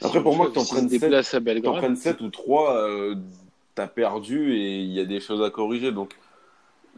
Après, 0.00 0.20
si 0.20 0.22
pour 0.22 0.34
moi, 0.36 0.48
que 0.48 0.52
t'en 0.54 0.64
Belgrade. 1.40 1.74
prennes 1.74 1.96
7 1.96 2.20
ou 2.20 2.30
3, 2.30 2.76
tu 3.78 3.82
as 3.82 3.88
perdu 3.88 4.54
et 4.54 4.80
il 4.82 4.92
y 4.92 5.00
a 5.00 5.04
des 5.04 5.20
choses 5.20 5.42
à 5.42 5.50
corriger. 5.50 5.92
Donc, 5.92 6.14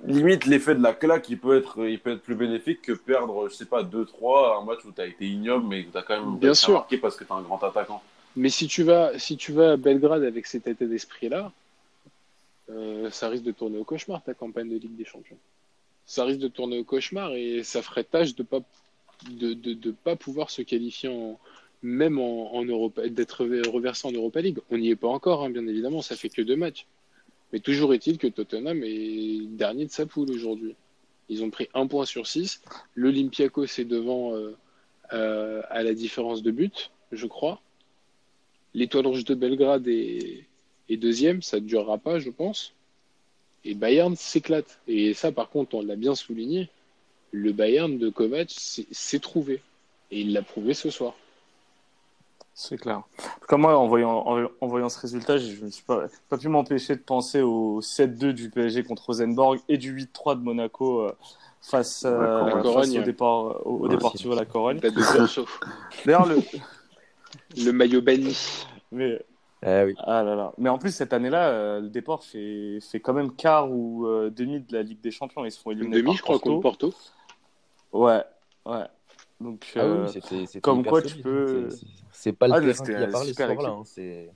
limite, 0.07 0.47
l'effet 0.47 0.75
de 0.75 0.83
la 0.83 0.93
claque, 0.93 1.29
il 1.29 1.39
peut 1.39 1.57
être, 1.57 1.87
il 1.87 1.99
peut 2.01 2.13
être 2.13 2.23
plus 2.23 2.35
bénéfique 2.35 2.83
que 2.83 2.93
perdre, 2.93 3.49
je 3.49 3.55
sais 3.55 3.67
pas, 3.67 3.83
2-3, 3.83 4.61
un 4.61 4.65
match 4.65 4.85
où 4.85 4.93
tu 4.93 5.01
as 5.01 5.07
été 5.07 5.27
ignoble, 5.27 5.67
mais 5.67 5.87
où 5.87 5.91
tu 5.91 5.99
as 5.99 6.03
quand 6.03 6.19
même 6.21 6.39
Bien 6.39 6.55
sûr. 6.55 6.73
marquer 6.75 6.99
parce 6.99 7.17
que 7.17 7.25
tu 7.25 7.31
es 7.33 7.37
un 7.37 7.43
grand 7.43 7.63
attaquant. 7.63 8.03
Mais 8.37 8.49
si 8.49 8.67
tu 8.69 8.83
vas, 8.85 9.19
si 9.19 9.37
tu 9.37 9.53
vas 9.53 9.73
à 9.73 9.77
Belgrade 9.77 10.23
avec 10.23 10.47
cet 10.47 10.67
état 10.67 10.85
d'esprit-là, 10.85 11.53
euh, 12.71 13.11
ça 13.11 13.29
risque 13.29 13.45
de 13.45 13.51
tourner 13.53 13.79
au 13.79 13.85
cauchemar 13.85 14.23
ta 14.23 14.35
campagne 14.35 14.69
de 14.71 14.77
Ligue 14.79 14.97
des 14.97 15.05
Champions. 15.05 15.37
Ça 16.07 16.25
risque 16.25 16.41
de 16.41 16.49
tourner 16.49 16.79
au 16.79 16.85
cauchemar 16.85 17.33
et 17.35 17.63
ça 17.65 17.83
ferait 17.83 18.05
tâche 18.05 18.35
de 18.37 18.43
pas 18.45 18.61
de, 19.29 19.53
de, 19.53 19.75
de 19.75 19.91
pas 19.91 20.17
pouvoir 20.17 20.49
se 20.49 20.63
qualifier 20.63 21.09
en 21.09 21.39
même 21.83 22.19
en, 22.19 22.65
Europa, 22.65 23.09
d'être 23.09 23.45
reversé 23.45 24.07
en 24.07 24.13
Europa 24.13 24.41
League. 24.41 24.59
On 24.71 24.79
n'y 24.79 24.91
est 24.91 24.97
pas 24.97 25.09
encore, 25.09 25.43
hein, 25.45 25.51
bien 25.51 25.67
évidemment, 25.67 26.03
ça 26.03 26.17
fait 26.17 26.29
que 26.29 26.43
deux 26.43 26.57
matchs. 26.57 26.87
Mais 27.53 27.61
toujours 27.61 27.95
est-il 27.95 28.19
que 28.19 28.27
Tottenham 28.27 28.83
est 28.85 29.47
dernier 29.49 29.87
de 29.87 29.91
sa 29.91 30.07
poule 30.07 30.31
aujourd'hui. 30.31 30.75
Ils 31.29 31.43
ont 31.43 31.51
pris 31.51 31.69
un 31.75 31.87
point 31.87 32.05
sur 32.05 32.27
six. 32.27 32.63
L'Olympiakos 32.95 33.79
est 33.79 33.85
devant 33.85 34.35
euh, 34.35 34.57
euh, 35.13 35.63
à 35.71 35.83
la 35.83 35.95
différence 35.95 36.43
de 36.43 36.51
but, 36.51 36.91
je 37.13 37.27
crois. 37.27 37.61
L'Étoile 38.75 39.07
Rouge 39.07 39.25
de 39.25 39.35
Belgrade 39.35 39.89
est, 39.89 40.45
est 40.89 40.97
deuxième, 40.97 41.43
ça 41.43 41.59
ne 41.59 41.67
durera 41.67 41.99
pas, 41.99 42.19
je 42.19 42.31
pense. 42.31 42.75
Et 43.65 43.75
Bayern 43.75 44.15
s'éclate. 44.17 44.81
Et 44.87 45.15
ça, 45.15 45.33
par 45.33 45.51
contre, 45.51 45.75
on 45.75 45.83
l'a 45.83 45.97
bien 45.97 46.15
souligné. 46.15 46.69
Le 47.33 47.53
Bayern 47.53 47.99
de 47.99 48.09
Kovac 48.09 48.51
s'est 48.51 49.19
trouvé. 49.19 49.63
Et 50.11 50.21
il 50.21 50.33
l'a 50.33 50.43
prouvé 50.43 50.75
ce 50.75 50.91
soir. 50.91 51.15
C'est 52.63 52.77
clair. 52.77 53.01
Comme 53.49 53.63
moi, 53.63 53.79
en 53.79 53.89
voyant, 53.89 54.23
en, 54.61 54.67
voyant 54.67 54.91
ce 54.91 55.01
résultat, 55.01 55.39
je 55.39 55.65
ne 55.65 55.71
suis 55.71 55.83
pas, 55.83 56.09
pas 56.29 56.37
pu 56.37 56.49
m'empêcher 56.49 56.95
de 56.95 57.01
penser 57.01 57.41
au 57.41 57.81
7-2 57.81 58.33
du 58.33 58.51
PSG 58.51 58.83
contre 58.83 59.07
Rosenborg 59.07 59.61
et 59.71 59.79
du 59.79 59.97
8-3 59.97 60.39
de 60.39 60.45
Monaco 60.45 61.01
euh, 61.01 61.17
face, 61.63 62.05
euh, 62.05 62.61
au 62.63 63.03
départ, 63.03 63.67
au, 63.67 63.89
départ 63.89 64.15
sur 64.15 64.35
la 64.35 64.45
Corogne. 64.45 64.79
D'ailleurs, 66.05 66.27
le... 66.27 66.37
le 67.65 67.73
maillot 67.73 68.03
banni. 68.03 68.37
Mais 68.93 69.25
eh 69.63 69.85
oui. 69.87 69.95
Ah 69.97 70.23
là 70.23 70.35
là. 70.35 70.53
Mais 70.59 70.69
en 70.69 70.77
plus, 70.77 70.95
cette 70.95 71.15
année-là, 71.15 71.49
euh, 71.49 71.81
le 71.81 71.89
départ 71.89 72.23
fait, 72.23 72.79
fait 72.83 73.01
quand 73.01 73.15
même 73.15 73.35
quart 73.35 73.71
ou 73.71 74.07
demi 74.29 74.61
de 74.61 74.75
la 74.75 74.83
Ligue 74.83 75.01
des 75.01 75.11
Champions. 75.11 75.47
Ils 75.47 75.53
se 75.53 75.61
font 75.61 75.71
éliminer. 75.71 76.03
Demi, 76.03 76.15
je 76.15 76.23
crois, 76.23 76.39
contre 76.39 76.61
Porto. 76.61 76.93
Ouais, 77.95 78.23
ouais. 78.67 78.85
Donc, 79.41 79.73
ah 79.77 79.87
oui, 79.87 80.61
comme 80.61 80.85
quoi 80.85 81.01
tu 81.01 81.17
peux. 81.17 81.71
C'est 82.21 82.35
pas 82.35 82.49
le 82.49 82.53
ah, 82.53 82.61
terrain 82.61 82.85
qui 82.85 82.93
a 82.93 83.07
parlé 83.07 83.33
ce 83.33 83.43
soir-là. 83.43 83.71
Hein, 83.71 84.33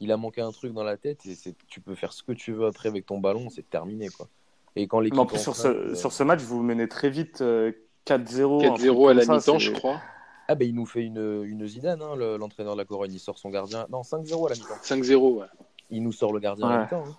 il 0.00 0.12
a 0.12 0.16
manqué 0.16 0.40
un 0.40 0.50
truc 0.50 0.72
dans 0.72 0.82
la 0.82 0.96
tête 0.96 1.26
et 1.26 1.36
tu 1.66 1.80
peux 1.82 1.94
faire 1.94 2.14
ce 2.14 2.22
que 2.22 2.32
tu 2.32 2.52
veux 2.52 2.66
après 2.66 2.88
avec 2.88 3.04
ton 3.04 3.18
ballon, 3.18 3.50
c'est 3.50 3.68
terminé. 3.68 4.08
Quoi. 4.08 4.28
Et 4.76 4.86
quand 4.86 5.00
l'équipe. 5.00 5.36
sur, 5.36 5.54
ce, 5.54 5.68
euh, 5.68 5.94
sur 5.94 6.10
ce 6.10 6.22
match, 6.22 6.40
vous 6.40 6.62
menez 6.62 6.88
très 6.88 7.10
vite 7.10 7.42
4-0. 7.42 7.74
4-0 8.06 9.10
à 9.10 9.14
la 9.14 9.26
mi-temps, 9.26 9.58
je 9.58 9.72
crois. 9.72 10.00
Ah, 10.46 10.54
ben 10.54 10.66
il 10.66 10.74
nous 10.74 10.86
fait 10.86 11.02
une, 11.02 11.44
une 11.44 11.66
Zidane, 11.66 12.00
hein, 12.00 12.16
l'entraîneur 12.16 12.72
de 12.72 12.78
la 12.78 12.86
Corogne. 12.86 13.12
Il 13.12 13.18
sort 13.18 13.38
son 13.38 13.50
gardien. 13.50 13.86
Non, 13.90 14.00
5-0 14.00 14.46
à 14.46 14.48
la 14.48 14.54
mi-temps. 14.54 14.80
5-0, 14.82 15.40
ouais. 15.40 15.46
Il 15.90 16.02
nous 16.02 16.12
sort 16.12 16.32
le 16.32 16.40
gardien 16.40 16.66
à 16.66 16.70
la 16.70 16.82
mi-temps. 16.84 17.04
Hein. 17.06 17.16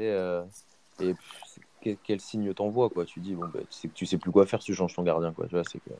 Euh... 0.00 0.44
Et 1.00 1.14
quel, 2.02 2.20
signe 2.20 2.52
t'envoie, 2.52 2.90
quoi. 2.90 3.04
Tu 3.04 3.20
dis, 3.20 3.34
bon, 3.34 3.46
bah, 3.46 3.60
tu, 3.60 3.78
sais, 3.78 3.88
tu 3.94 4.06
sais 4.06 4.18
plus 4.18 4.32
quoi 4.32 4.44
faire, 4.44 4.58
tu 4.58 4.74
changes 4.74 4.96
ton 4.96 5.04
gardien, 5.04 5.32
quoi. 5.32 5.46
Tu 5.46 5.54
vois, 5.54 5.62
c'est 5.62 5.78
que 5.78 5.90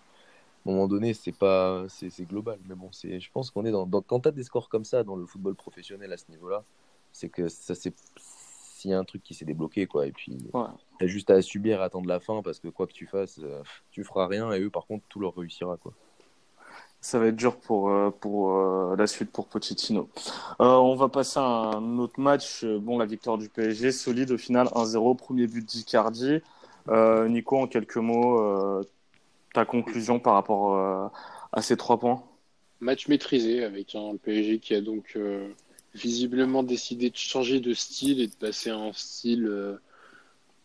à 0.66 0.70
un 0.70 0.72
moment 0.72 0.88
donné, 0.88 1.14
c'est 1.14 1.32
pas, 1.32 1.84
c'est, 1.88 2.24
global. 2.24 2.58
Mais 2.68 2.74
bon, 2.74 2.88
c'est, 2.92 3.20
je 3.20 3.30
pense 3.30 3.50
qu'on 3.50 3.64
est 3.64 3.70
dans, 3.70 3.86
quand 4.02 4.20
tu 4.20 4.28
as 4.28 4.32
des 4.32 4.42
scores 4.42 4.68
comme 4.68 4.84
ça 4.84 5.04
dans 5.04 5.16
le 5.16 5.26
football 5.26 5.54
professionnel 5.54 6.12
à 6.12 6.16
ce 6.16 6.30
niveau-là, 6.30 6.64
c'est 7.12 7.28
que 7.28 7.48
ça 7.48 7.74
c'est 7.74 7.94
s'il 8.84 8.90
y 8.90 8.94
a 8.94 8.98
un 8.98 9.04
truc 9.04 9.22
qui 9.22 9.32
s'est 9.32 9.46
débloqué, 9.46 9.86
quoi. 9.86 10.06
Et 10.06 10.12
puis, 10.12 10.36
tu 10.98 11.04
as 11.04 11.08
juste 11.08 11.30
à 11.30 11.40
subir, 11.40 11.80
à 11.80 11.84
attendre 11.84 12.06
la 12.06 12.20
fin, 12.20 12.42
parce 12.42 12.58
que 12.58 12.68
quoi 12.68 12.86
que 12.86 12.92
tu 12.92 13.06
fasses, 13.06 13.40
euh, 13.42 13.62
tu 13.90 14.04
feras 14.04 14.26
rien, 14.26 14.52
et 14.52 14.60
eux, 14.60 14.68
par 14.68 14.86
contre, 14.86 15.04
tout 15.08 15.20
leur 15.20 15.34
réussira, 15.34 15.78
quoi. 15.78 15.92
Ça 17.00 17.18
va 17.18 17.28
être 17.28 17.36
dur 17.36 17.56
pour, 17.56 17.90
euh, 17.90 18.10
pour 18.10 18.54
euh, 18.54 18.94
la 18.96 19.06
suite 19.06 19.30
pour 19.30 19.46
Pochettino. 19.48 20.10
on 20.58 20.94
va 20.96 21.08
passer 21.08 21.38
à 21.38 21.42
un 21.42 21.98
autre 21.98 22.20
match. 22.20 22.64
Bon, 22.64 22.98
la 22.98 23.06
victoire 23.06 23.38
du 23.38 23.48
PSG, 23.48 23.90
solide 23.90 24.32
au 24.32 24.38
final, 24.38 24.68
1-0, 24.74 25.16
premier 25.16 25.46
but 25.46 25.64
d'Icardi. 25.64 26.40
Nico, 27.28 27.58
en 27.58 27.66
quelques 27.66 27.96
mots, 27.96 28.82
ta 29.54 29.64
conclusion 29.64 30.20
par 30.20 30.34
rapport 30.34 30.74
euh, 30.74 31.06
à 31.52 31.62
ces 31.62 31.78
trois 31.78 31.98
points? 31.98 32.22
Match 32.80 33.08
maîtrisé 33.08 33.64
avec 33.64 33.94
un 33.94 34.16
PSG 34.16 34.58
qui 34.58 34.74
a 34.74 34.82
donc 34.82 35.12
euh, 35.16 35.48
visiblement 35.94 36.62
décidé 36.62 37.08
de 37.08 37.16
changer 37.16 37.60
de 37.60 37.72
style 37.72 38.20
et 38.20 38.26
de 38.26 38.34
passer 38.34 38.68
à 38.68 38.76
un 38.76 38.92
style 38.92 39.46
euh, 39.46 39.76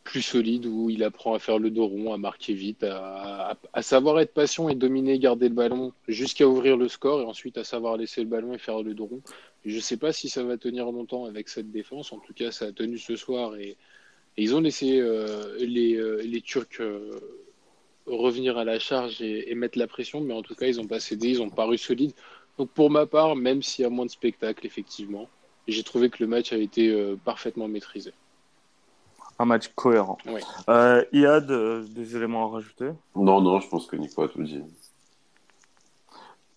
plus 0.03 0.23
solide 0.23 0.65
où 0.65 0.89
il 0.89 1.03
apprend 1.03 1.35
à 1.35 1.39
faire 1.39 1.59
le 1.59 1.69
dos 1.69 1.85
rond, 1.85 2.11
à 2.11 2.17
marquer 2.17 2.53
vite, 2.53 2.83
à, 2.83 3.55
savoir 3.81 4.19
être 4.19 4.33
patient 4.33 4.67
et 4.67 4.75
dominer, 4.75 5.19
garder 5.19 5.49
le 5.49 5.55
ballon 5.55 5.93
jusqu'à 6.07 6.47
ouvrir 6.47 6.75
le 6.75 6.87
score 6.87 7.21
et 7.21 7.25
ensuite 7.25 7.59
à 7.59 7.63
savoir 7.63 7.95
laisser 7.95 8.21
le 8.21 8.27
ballon 8.27 8.53
et 8.53 8.57
faire 8.57 8.81
le 8.81 8.95
dos 8.95 9.05
rond. 9.05 9.21
je 9.65 9.75
ne 9.75 9.81
sais 9.81 9.97
pas 9.97 10.11
si 10.11 10.27
ça 10.27 10.43
va 10.43 10.57
tenir 10.57 10.91
longtemps 10.91 11.25
avec 11.25 11.47
cette 11.47 11.71
défense. 11.71 12.11
En 12.11 12.17
tout 12.17 12.33
cas, 12.33 12.49
ça 12.49 12.65
a 12.65 12.71
tenu 12.71 12.97
ce 12.97 13.15
soir 13.15 13.55
et, 13.55 13.77
ils 14.37 14.55
ont 14.55 14.61
laissé 14.61 15.01
les, 15.59 16.23
les 16.23 16.41
Turcs 16.41 16.79
revenir 18.09 18.57
à 18.57 18.63
la 18.63 18.79
charge 18.79 19.21
et, 19.21 19.53
mettre 19.55 19.77
la 19.77 19.87
pression, 19.87 20.21
mais 20.21 20.33
en 20.33 20.41
tout 20.41 20.55
cas, 20.55 20.67
ils 20.67 20.77
n'ont 20.77 20.87
pas 20.87 20.99
cédé, 20.99 21.29
ils 21.29 21.41
ont 21.41 21.49
paru 21.49 21.77
solides. 21.77 22.13
Donc 22.57 22.69
pour 22.71 22.89
ma 22.89 23.05
part, 23.05 23.35
même 23.35 23.61
s'il 23.61 23.83
y 23.83 23.85
a 23.85 23.89
moins 23.89 24.05
de 24.05 24.11
spectacle, 24.11 24.65
effectivement, 24.65 25.29
j'ai 25.67 25.83
trouvé 25.83 26.09
que 26.09 26.17
le 26.21 26.27
match 26.27 26.51
a 26.51 26.57
été 26.57 26.89
euh, 26.89 27.15
parfaitement 27.23 27.67
maîtrisé. 27.67 28.11
Un 29.37 29.45
match 29.45 29.69
cohérent. 29.75 30.17
Oui. 30.25 30.41
Euh, 30.67 31.05
Iad, 31.13 31.49
euh, 31.49 31.85
des 31.87 32.15
éléments 32.15 32.49
à 32.49 32.53
rajouter? 32.55 32.91
Non, 33.15 33.39
non, 33.39 33.59
je 33.59 33.69
pense 33.69 33.87
que 33.87 33.95
Nico 33.95 34.21
a 34.23 34.27
tout 34.27 34.43
dit. 34.43 34.61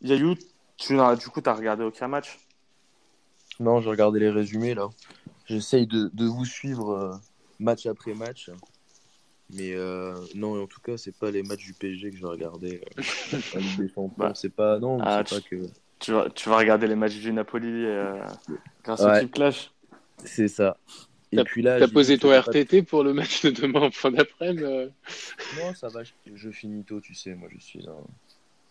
Yayou, 0.00 0.34
tu, 0.76 0.96
du 0.96 1.28
coup, 1.28 1.40
tu 1.40 1.48
as 1.48 1.54
regardé 1.54 1.84
aucun 1.84 2.08
match? 2.08 2.40
Non, 3.60 3.80
j'ai 3.80 3.90
regardé 3.90 4.18
les 4.18 4.30
résumés 4.30 4.74
là. 4.74 4.88
J'essaye 5.46 5.86
de, 5.86 6.10
de, 6.12 6.24
vous 6.24 6.44
suivre 6.44 7.20
match 7.60 7.86
après 7.86 8.14
match. 8.14 8.50
Mais 9.52 9.74
euh, 9.74 10.14
non, 10.34 10.62
en 10.62 10.66
tout 10.66 10.80
cas, 10.80 10.96
c'est 10.96 11.14
pas 11.14 11.30
les 11.30 11.42
matchs 11.42 11.64
du 11.64 11.74
PSG 11.74 12.10
que 12.10 12.16
je 12.16 12.22
vais 12.22 12.28
regarder. 12.28 12.80
Euh, 13.34 13.38
bah, 14.16 14.32
c'est 14.34 14.48
pas 14.48 14.78
non, 14.78 14.98
ah, 15.02 15.22
tu, 15.24 15.34
pas 15.34 15.40
que. 15.42 15.56
Tu 15.98 16.12
vas, 16.12 16.30
tu 16.30 16.48
vas 16.48 16.56
regarder 16.56 16.86
les 16.86 16.94
matchs 16.94 17.18
du 17.18 17.32
Napoli 17.32 17.84
euh, 17.84 18.24
grâce 18.82 19.02
au 19.02 19.18
Team 19.18 19.28
Clash. 19.28 19.70
C'est 20.24 20.48
ça. 20.48 20.78
Et 21.32 21.44
puis 21.44 21.62
là, 21.62 21.78
t'as 21.78 21.88
posé 21.88 22.18
ton 22.18 22.30
RTT 22.30 22.82
pour 22.82 23.04
le 23.04 23.12
match 23.12 23.42
de 23.42 23.50
demain 23.50 23.82
en 23.82 23.90
fin 23.90 24.10
d'après-midi 24.10 24.62
Non, 25.58 25.74
ça 25.74 25.88
va. 25.88 26.02
Je, 26.34 26.50
finis 26.50 26.84
tôt, 26.84 27.00
tu 27.00 27.14
sais. 27.14 27.34
Moi, 27.34 27.48
je 27.52 27.58
suis 27.58 27.86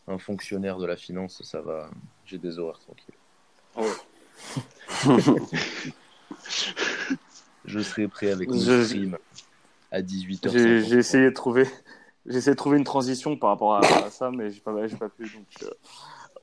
un, 0.07 0.17
fonctionnaire 0.17 0.77
de 0.77 0.85
la 0.85 0.95
finance. 0.95 1.41
Ça 1.43 1.61
va. 1.61 1.89
J'ai 2.25 2.37
des 2.37 2.59
horaires 2.59 2.79
tranquilles. 2.79 3.15
Oh. 3.75 3.87
je 7.65 7.79
serai 7.79 8.07
prêt 8.07 8.31
avec 8.31 8.49
mon 8.49 8.59
stream 8.59 9.17
à 9.91 10.01
18h. 10.01 10.49
J'ai 10.87 10.97
essayé 10.97 11.25
de 11.25 11.33
trouver. 11.33 11.67
Essayé 12.29 12.51
de 12.51 12.57
trouver 12.57 12.77
une 12.77 12.83
transition 12.83 13.35
par 13.35 13.49
rapport 13.49 13.75
à, 13.75 14.09
ça, 14.09 14.29
mais 14.31 14.51
j'ai 14.51 14.59
pas, 14.59 14.73
pas 14.73 15.09
pu. 15.09 15.23
Donc, 15.23 15.63
euh, 15.63 15.69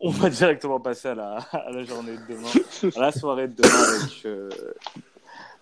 on 0.00 0.10
va 0.10 0.28
directement 0.28 0.80
passer 0.80 1.08
à 1.08 1.14
la, 1.14 1.36
à 1.52 1.70
la, 1.70 1.84
journée 1.84 2.16
de 2.16 2.34
demain, 2.34 2.92
à 2.96 3.00
la 3.00 3.12
soirée 3.12 3.46
de 3.46 3.54
demain 3.54 4.00
avec 4.00 4.26
euh, 4.26 4.50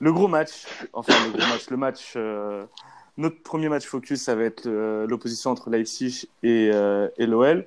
le 0.01 0.13
gros 0.13 0.29
match. 0.29 0.65
Enfin, 0.95 1.13
le 1.27 1.33
gros 1.33 1.47
match, 1.47 1.71
le 1.71 1.77
match. 1.77 2.13
Euh, 2.17 2.65
notre 3.19 3.43
premier 3.43 3.71
match 3.71 3.87
focus, 3.87 4.23
ça 4.23 4.35
va 4.35 4.45
être 4.45 4.69
l'opposition 4.69 5.51
entre 5.51 5.71
Leipzig 5.71 6.29
et, 6.43 6.67
et 6.67 7.27
l'OL. 7.27 7.67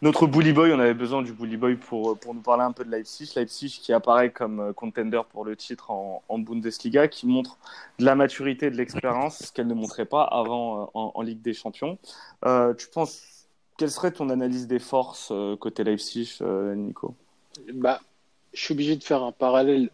Notre 0.00 0.28
Bully 0.28 0.52
Boy, 0.52 0.72
on 0.72 0.78
avait 0.78 0.94
besoin 0.94 1.22
du 1.22 1.32
Bully 1.32 1.56
Boy 1.56 1.74
pour, 1.74 2.16
pour 2.20 2.32
nous 2.32 2.40
parler 2.40 2.62
un 2.62 2.70
peu 2.70 2.84
de 2.84 2.90
Leipzig. 2.90 3.32
Leipzig 3.34 3.80
qui 3.82 3.92
apparaît 3.92 4.30
comme 4.30 4.60
euh, 4.60 4.72
contender 4.72 5.20
pour 5.28 5.44
le 5.44 5.56
titre 5.56 5.90
en, 5.90 6.22
Bundesliga, 6.38 7.08
qui 7.08 7.26
montre 7.26 7.58
de 7.98 8.04
la 8.04 8.14
maturité 8.14 8.66
et 8.66 8.70
de 8.70 8.76
l'expérience, 8.76 9.38
ce 9.46 9.52
qu'elle 9.52 9.66
ne 9.66 9.74
montrait 9.74 10.04
pas 10.04 10.22
avant 10.22 10.82
euh, 10.82 10.86
en, 10.94 11.22
Ligue 11.22 11.42
des 11.42 11.52
Champions. 11.52 11.98
Euh, 12.44 12.74
tu 12.74 12.86
penses, 12.86 13.48
quelle 13.76 13.90
serait 13.90 14.12
ton 14.12 14.30
analyse 14.30 14.68
des 14.68 14.78
forces 14.78 15.32
côté 15.58 15.82
Leipzig, 15.82 16.38
Nico? 16.40 17.16
Bah, 17.74 18.00
Je 18.54 18.62
suis 18.62 18.74
obligé 18.74 18.94
de 18.94 19.02
faire 19.02 19.24
un 19.24 19.32
parallèle 19.32 19.90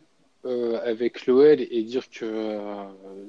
avec 0.85 1.25
l'OL 1.25 1.59
et 1.59 1.83
dire 1.85 2.11
que 2.11 2.59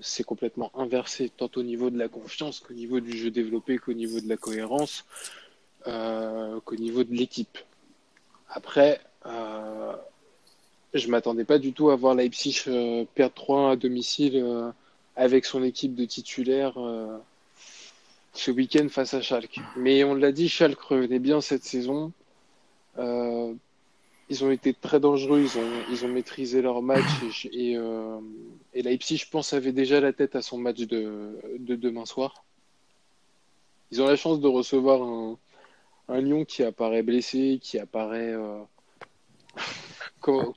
c'est 0.02 0.26
complètement 0.26 0.70
inversé, 0.78 1.30
tant 1.30 1.50
au 1.56 1.64
niveau 1.64 1.90
de 1.90 1.98
la 1.98 2.10
confiance 2.10 2.60
qu'au 2.60 2.74
niveau 2.74 3.00
du 3.00 3.16
jeu 3.16 3.32
développé 3.32 3.78
qu'au 3.78 3.94
niveau 3.94 4.20
de 4.20 4.28
la 4.28 4.36
cohérence. 4.36 5.06
Euh, 5.88 6.60
qu'au 6.62 6.76
niveau 6.76 7.04
de 7.04 7.14
l'équipe. 7.14 7.60
Après, 8.50 9.00
euh, 9.28 9.94
je 10.94 11.08
m'attendais 11.10 11.46
pas 11.46 11.60
du 11.60 11.74
tout 11.74 11.92
à 11.92 11.96
voir 11.96 12.16
Leipzig 12.16 12.64
euh, 12.68 13.06
perdre 13.14 13.36
3 13.36 13.72
à 13.72 13.76
domicile 13.76 14.42
euh, 14.44 14.72
avec 15.16 15.46
son 15.46 15.64
équipe 15.64 15.94
de 15.94 16.06
titulaires 16.06 16.78
ce 18.34 18.52
week-end 18.52 18.88
face 18.90 19.14
à 19.14 19.22
Schalke. 19.22 19.60
Mais 19.78 20.04
on 20.04 20.16
l'a 20.16 20.32
dit, 20.32 20.50
Schalke 20.50 20.80
revenait 20.82 21.20
bien 21.20 21.40
cette 21.40 21.64
saison. 21.64 22.12
ils 22.98 24.44
ont 24.44 24.52
été 24.52 24.74
très 24.74 25.00
dangereux, 25.00 25.42
ils 25.42 25.58
ont, 25.60 25.72
ils 25.92 26.04
ont 26.04 26.10
maîtrisé 26.10 26.62
leur 26.62 26.82
match 26.82 27.46
et, 27.52 27.78
et, 28.74 28.82
Leipzig, 28.82 29.18
je 29.18 29.30
pense, 29.30 29.54
avait 29.54 29.72
déjà 29.72 30.02
la 30.02 30.14
tête 30.14 30.36
à 30.36 30.42
son 30.42 30.58
match 30.58 30.80
de, 30.80 31.38
de 31.60 31.76
demain 31.76 32.06
soir. 32.06 32.44
Ils 33.92 34.02
ont 34.02 34.08
la 34.08 34.18
chance 34.18 34.42
de 34.42 34.48
recevoir 34.48 35.02
un, 35.02 35.38
un 36.08 36.22
lion 36.22 36.46
qui 36.46 36.64
apparaît 36.64 37.04
blessé, 37.04 37.60
qui 37.62 37.80
apparaît. 37.80 38.34
Euh, 38.34 38.62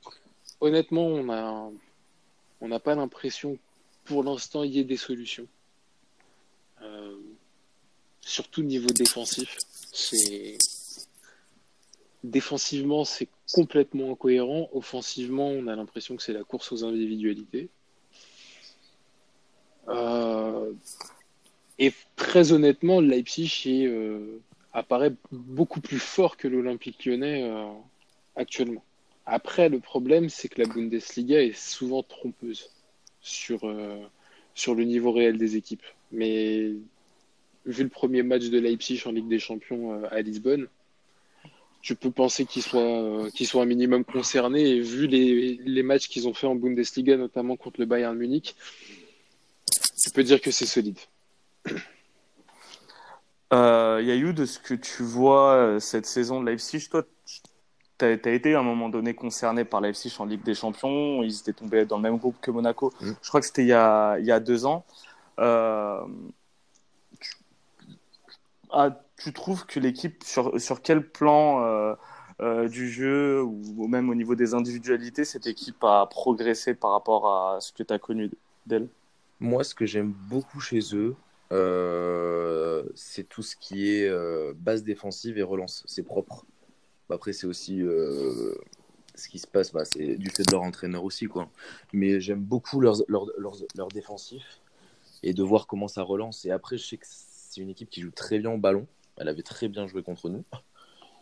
honnêtement, 0.61 1.07
on 1.07 1.31
a, 1.31 1.71
on 2.61 2.69
n'a 2.69 2.81
pas 2.81 2.95
l'impression, 2.95 3.59
pour 4.05 4.25
l'instant, 4.25 4.63
il 4.63 4.73
y 4.73 4.79
ait 4.81 4.85
des 4.85 4.97
solutions. 4.97 5.47
Euh, 6.83 7.17
surtout 8.21 8.63
niveau 8.63 8.89
défensif, 8.89 9.57
c'est 9.93 10.59
défensivement 12.25 13.05
c'est 13.05 13.29
complètement 13.53 14.13
incohérent. 14.13 14.69
Offensivement, 14.73 15.49
on 15.49 15.67
a 15.67 15.77
l'impression 15.77 16.17
que 16.17 16.23
c'est 16.23 16.33
la 16.33 16.45
course 16.45 16.73
aux 16.73 16.85
individualités. 16.85 17.69
Euh, 19.89 20.73
et 21.79 21.93
très 22.17 22.53
honnêtement, 22.53 23.01
Leipzig 23.01 23.63
est 23.67 23.87
apparaît 24.73 25.15
beaucoup 25.33 25.81
plus 25.81 25.99
fort 25.99 26.37
que 26.37 26.49
l'Olympique 26.49 27.05
lyonnais 27.05 27.43
euh, 27.45 27.67
actuellement. 28.37 28.85
Après, 29.27 29.69
le 29.69 29.81
problème, 29.81 30.29
c'est 30.29 30.49
que 30.49 30.63
la 30.63 30.69
Bundesliga 30.69 31.43
est 31.43 31.57
souvent 31.57 32.03
trompeuse 32.03 32.71
sur, 33.21 33.65
euh, 33.65 33.99
sur 34.55 34.75
le 34.75 34.85
niveau 34.85 35.13
réel 35.13 35.37
des 35.37 35.57
équipes. 35.57 35.83
Mais 36.13 36.73
vu 37.67 37.83
le 37.83 37.89
premier 37.89 38.23
match 38.23 38.47
de 38.47 38.59
Leipzig 38.59 39.03
en 39.05 39.13
Ligue 39.13 39.29
des 39.29 39.39
Champions 39.39 39.93
euh, 39.93 40.09
à 40.11 40.23
Lisbonne, 40.23 40.69
tu 41.83 41.95
peux 41.95 42.11
penser 42.11 42.45
qu'ils 42.45 42.63
soient 42.63 43.63
un 43.63 43.65
minimum 43.67 44.05
concernés. 44.05 44.69
Et 44.69 44.81
vu 44.81 45.07
les, 45.07 45.61
les 45.65 45.83
matchs 45.83 46.09
qu'ils 46.09 46.27
ont 46.27 46.35
fait 46.35 46.47
en 46.47 46.55
Bundesliga, 46.55 47.17
notamment 47.17 47.57
contre 47.57 47.81
le 47.81 47.87
Bayern 47.87 48.17
Munich, 48.17 48.57
tu 50.03 50.11
peux 50.11 50.25
dire 50.25 50.41
que 50.41 50.51
c'est 50.51 50.67
solide. 50.67 50.99
Euh, 53.53 54.03
Yayou, 54.03 54.33
de 54.33 54.45
ce 54.45 54.59
que 54.59 54.75
tu 54.75 55.03
vois 55.03 55.53
euh, 55.55 55.81
cette 55.81 56.07
saison 56.07 56.41
de 56.41 56.47
Leipzig, 56.47 56.89
toi, 56.91 57.03
tu 57.99 58.05
as, 58.05 58.11
été 58.11 58.55
à 58.55 58.61
un 58.61 58.63
moment 58.63 58.89
donné 58.89 59.15
concerné 59.15 59.65
par 59.65 59.81
Leipzig 59.81 60.15
en 60.19 60.25
Ligue 60.25 60.45
des 60.45 60.55
Champions. 60.55 61.23
Ils 61.23 61.41
étaient 61.41 61.53
tombés 61.53 61.85
dans 61.85 61.97
le 61.97 62.03
même 62.03 62.19
groupe 62.19 62.37
que 62.41 62.51
Monaco. 62.51 62.93
Mm. 63.01 63.13
Je 63.23 63.29
crois 63.29 63.41
que 63.41 63.47
c'était 63.47 63.65
il, 63.65 63.69
y 63.69 63.73
a, 63.73 64.19
il 64.19 64.27
y 64.27 64.33
a 64.33 64.41
deux 64.41 64.67
ans. 64.67 64.85
Euh, 65.39 66.05
tu, 67.21 67.33
ah, 68.71 68.91
tu, 69.17 69.33
trouves 69.33 69.67
que 69.67 69.81
l'équipe, 69.81 70.23
sur, 70.25 70.61
sur 70.61 70.83
quel 70.83 71.09
plan 71.09 71.63
euh, 71.65 71.95
euh, 72.41 72.69
du 72.69 72.91
jeu 72.91 73.43
ou, 73.43 73.87
même 73.89 74.11
au 74.11 74.15
niveau 74.15 74.35
des 74.35 74.55
individualités, 74.55 75.25
cette 75.25 75.47
équipe 75.47 75.83
a 75.85 76.07
progressé 76.07 76.75
par 76.75 76.93
rapport 76.93 77.27
à 77.29 77.61
ce 77.61 77.73
que 77.73 77.83
tu 77.83 77.93
as 77.93 77.99
connu 77.99 78.31
d'elle? 78.67 78.89
Moi, 79.41 79.63
ce 79.65 79.75
que 79.75 79.87
j'aime 79.87 80.13
beaucoup 80.13 80.61
chez 80.61 80.81
eux, 80.93 81.15
c'est 81.51 83.29
tout 83.29 83.43
ce 83.43 83.57
qui 83.57 83.91
est 83.91 84.09
euh, 84.09 84.53
base 84.57 84.83
défensive 84.83 85.39
et 85.39 85.43
relance. 85.43 85.85
C'est 85.87 86.03
propre. 86.03 86.45
Après, 87.11 87.33
c'est 87.33 87.47
aussi 87.47 87.81
euh, 87.81 88.55
ce 89.15 89.29
qui 89.29 89.39
se 89.39 89.47
passe. 89.47 89.73
Bah, 89.73 89.85
c'est 89.85 90.17
du 90.17 90.31
fait 90.31 90.43
de 90.43 90.53
leur 90.53 90.63
entraîneur 90.63 91.05
aussi. 91.05 91.27
Quoi. 91.27 91.49
Mais 91.93 92.21
j'aime 92.21 92.41
beaucoup 92.41 92.81
leur, 92.81 92.97
leur, 93.09 93.89
défensif 93.89 94.61
et 95.23 95.33
de 95.33 95.43
voir 95.43 95.67
comment 95.67 95.89
ça 95.89 96.03
relance. 96.03 96.45
Et 96.45 96.51
après, 96.51 96.77
je 96.77 96.87
sais 96.87 96.97
que 96.97 97.07
c'est 97.07 97.61
une 97.61 97.71
équipe 97.71 97.89
qui 97.89 98.03
joue 98.03 98.11
très 98.11 98.39
bien 98.39 98.51
au 98.51 98.59
ballon. 98.59 98.87
Elle 99.17 99.29
avait 99.29 99.43
très 99.43 99.69
bien 99.69 99.87
joué 99.87 100.03
contre 100.03 100.29
nous. 100.29 100.45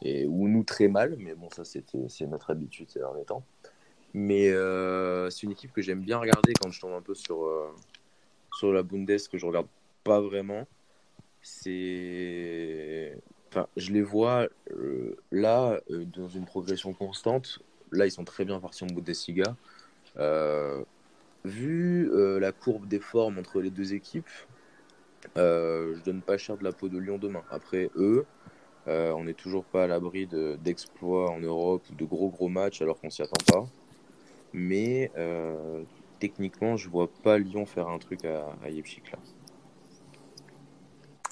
Ou 0.03 0.49
nous 0.49 0.65
très 0.65 0.89
mal. 0.89 1.17
Mais 1.19 1.35
bon, 1.35 1.49
ça, 1.51 1.65
c'est 1.65 2.27
notre 2.27 2.51
habitude 2.51 2.91
ces 2.91 2.99
derniers 2.99 3.25
temps. 3.25 3.45
Mais 4.13 4.51
c'est 5.31 5.45
une 5.45 5.53
équipe 5.53 5.73
que 5.73 5.83
j'aime 5.83 6.01
bien 6.01 6.19
regarder 6.19 6.53
quand 6.61 6.71
je 6.71 6.81
tombe 6.81 6.95
un 6.95 7.01
peu 7.01 7.15
sur, 7.15 7.49
sur 8.59 8.73
la 8.73 8.83
Bundes, 8.83 9.17
que 9.31 9.39
je 9.39 9.47
regarde 9.47 9.69
pas 10.07 10.21
vraiment. 10.21 10.67
C'est. 11.43 13.19
Enfin, 13.49 13.67
je 13.77 13.93
les 13.93 14.03
vois 14.03 14.49
euh, 14.71 15.17
là, 15.33 15.81
euh, 15.91 16.05
dans 16.17 16.29
une 16.29 16.45
progression 16.45 16.93
constante. 16.93 17.61
Là, 17.93 18.07
ils 18.07 18.11
sont 18.11 18.25
très 18.25 18.45
bien 18.45 18.61
partis 18.61 18.85
en 18.85 18.89
Bundesliga. 18.89 19.57
Euh, 20.19 20.83
vu 21.45 22.11
la 22.41 22.51
courbe 22.53 22.89
des 22.89 22.99
formes 22.99 23.39
entre 23.39 23.61
les 23.61 23.71
deux 23.71 23.95
équipes, 23.95 24.29
je 25.37 26.03
donne 26.05 26.23
pas 26.23 26.39
cher 26.39 26.57
de 26.57 26.65
la 26.65 26.73
peau 26.73 26.89
de 26.89 26.99
Lyon 26.99 27.19
demain. 27.19 27.43
Après, 27.51 27.91
eux, 27.97 28.25
on 28.87 29.25
n'est 29.25 29.35
toujours 29.35 29.65
pas 29.65 29.85
à 29.85 29.87
l'abri 29.87 30.27
d'exploits 30.27 31.31
en 31.31 31.39
Europe 31.39 31.83
ou 31.91 31.95
de 31.95 32.05
gros 32.05 32.31
gros 32.31 32.49
matchs 32.49 32.83
alors 32.83 32.99
qu'on 32.99 33.11
s'y 33.11 33.23
attend 33.23 33.45
pas. 33.47 33.67
Mais 34.53 35.13
techniquement, 36.19 36.77
je 36.77 36.89
vois 36.89 37.09
pas 37.23 37.39
Lyon 37.39 37.65
faire 37.65 37.89
un 37.89 37.99
truc 37.99 38.25
à, 38.25 38.49
à 38.65 38.69
là. 38.69 39.19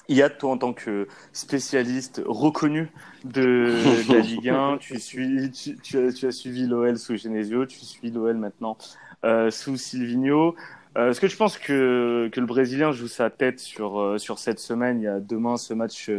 Yad, 0.07 0.37
toi, 0.37 0.51
en 0.51 0.57
tant 0.57 0.73
que 0.73 1.07
spécialiste 1.33 2.21
reconnu 2.25 2.91
de, 3.23 3.73
la 4.11 4.19
Ligue 4.19 4.49
1, 4.49 4.77
tu, 4.77 4.99
suis, 4.99 5.51
tu, 5.51 5.97
as, 5.97 6.31
suivi 6.31 6.67
l'OL 6.67 6.97
sous 6.97 7.17
Genesio, 7.17 7.65
tu 7.65 7.79
suis 7.79 8.11
l'OL 8.11 8.37
maintenant 8.37 8.77
euh, 9.23 9.49
sous 9.49 9.77
Silvino. 9.77 10.55
Euh, 10.97 11.09
est-ce 11.09 11.19
que 11.19 11.27
tu 11.27 11.35
penses 11.35 11.57
que, 11.57 12.29
que 12.31 12.39
le 12.39 12.45
Brésilien 12.45 12.91
joue 12.91 13.07
sa 13.07 13.29
tête 13.29 13.59
sur, 13.59 13.99
euh, 13.99 14.17
sur 14.17 14.39
cette 14.39 14.59
semaine? 14.59 14.99
Il 15.01 15.03
y 15.03 15.07
a 15.07 15.19
demain 15.19 15.57
ce 15.57 15.73
match 15.73 16.11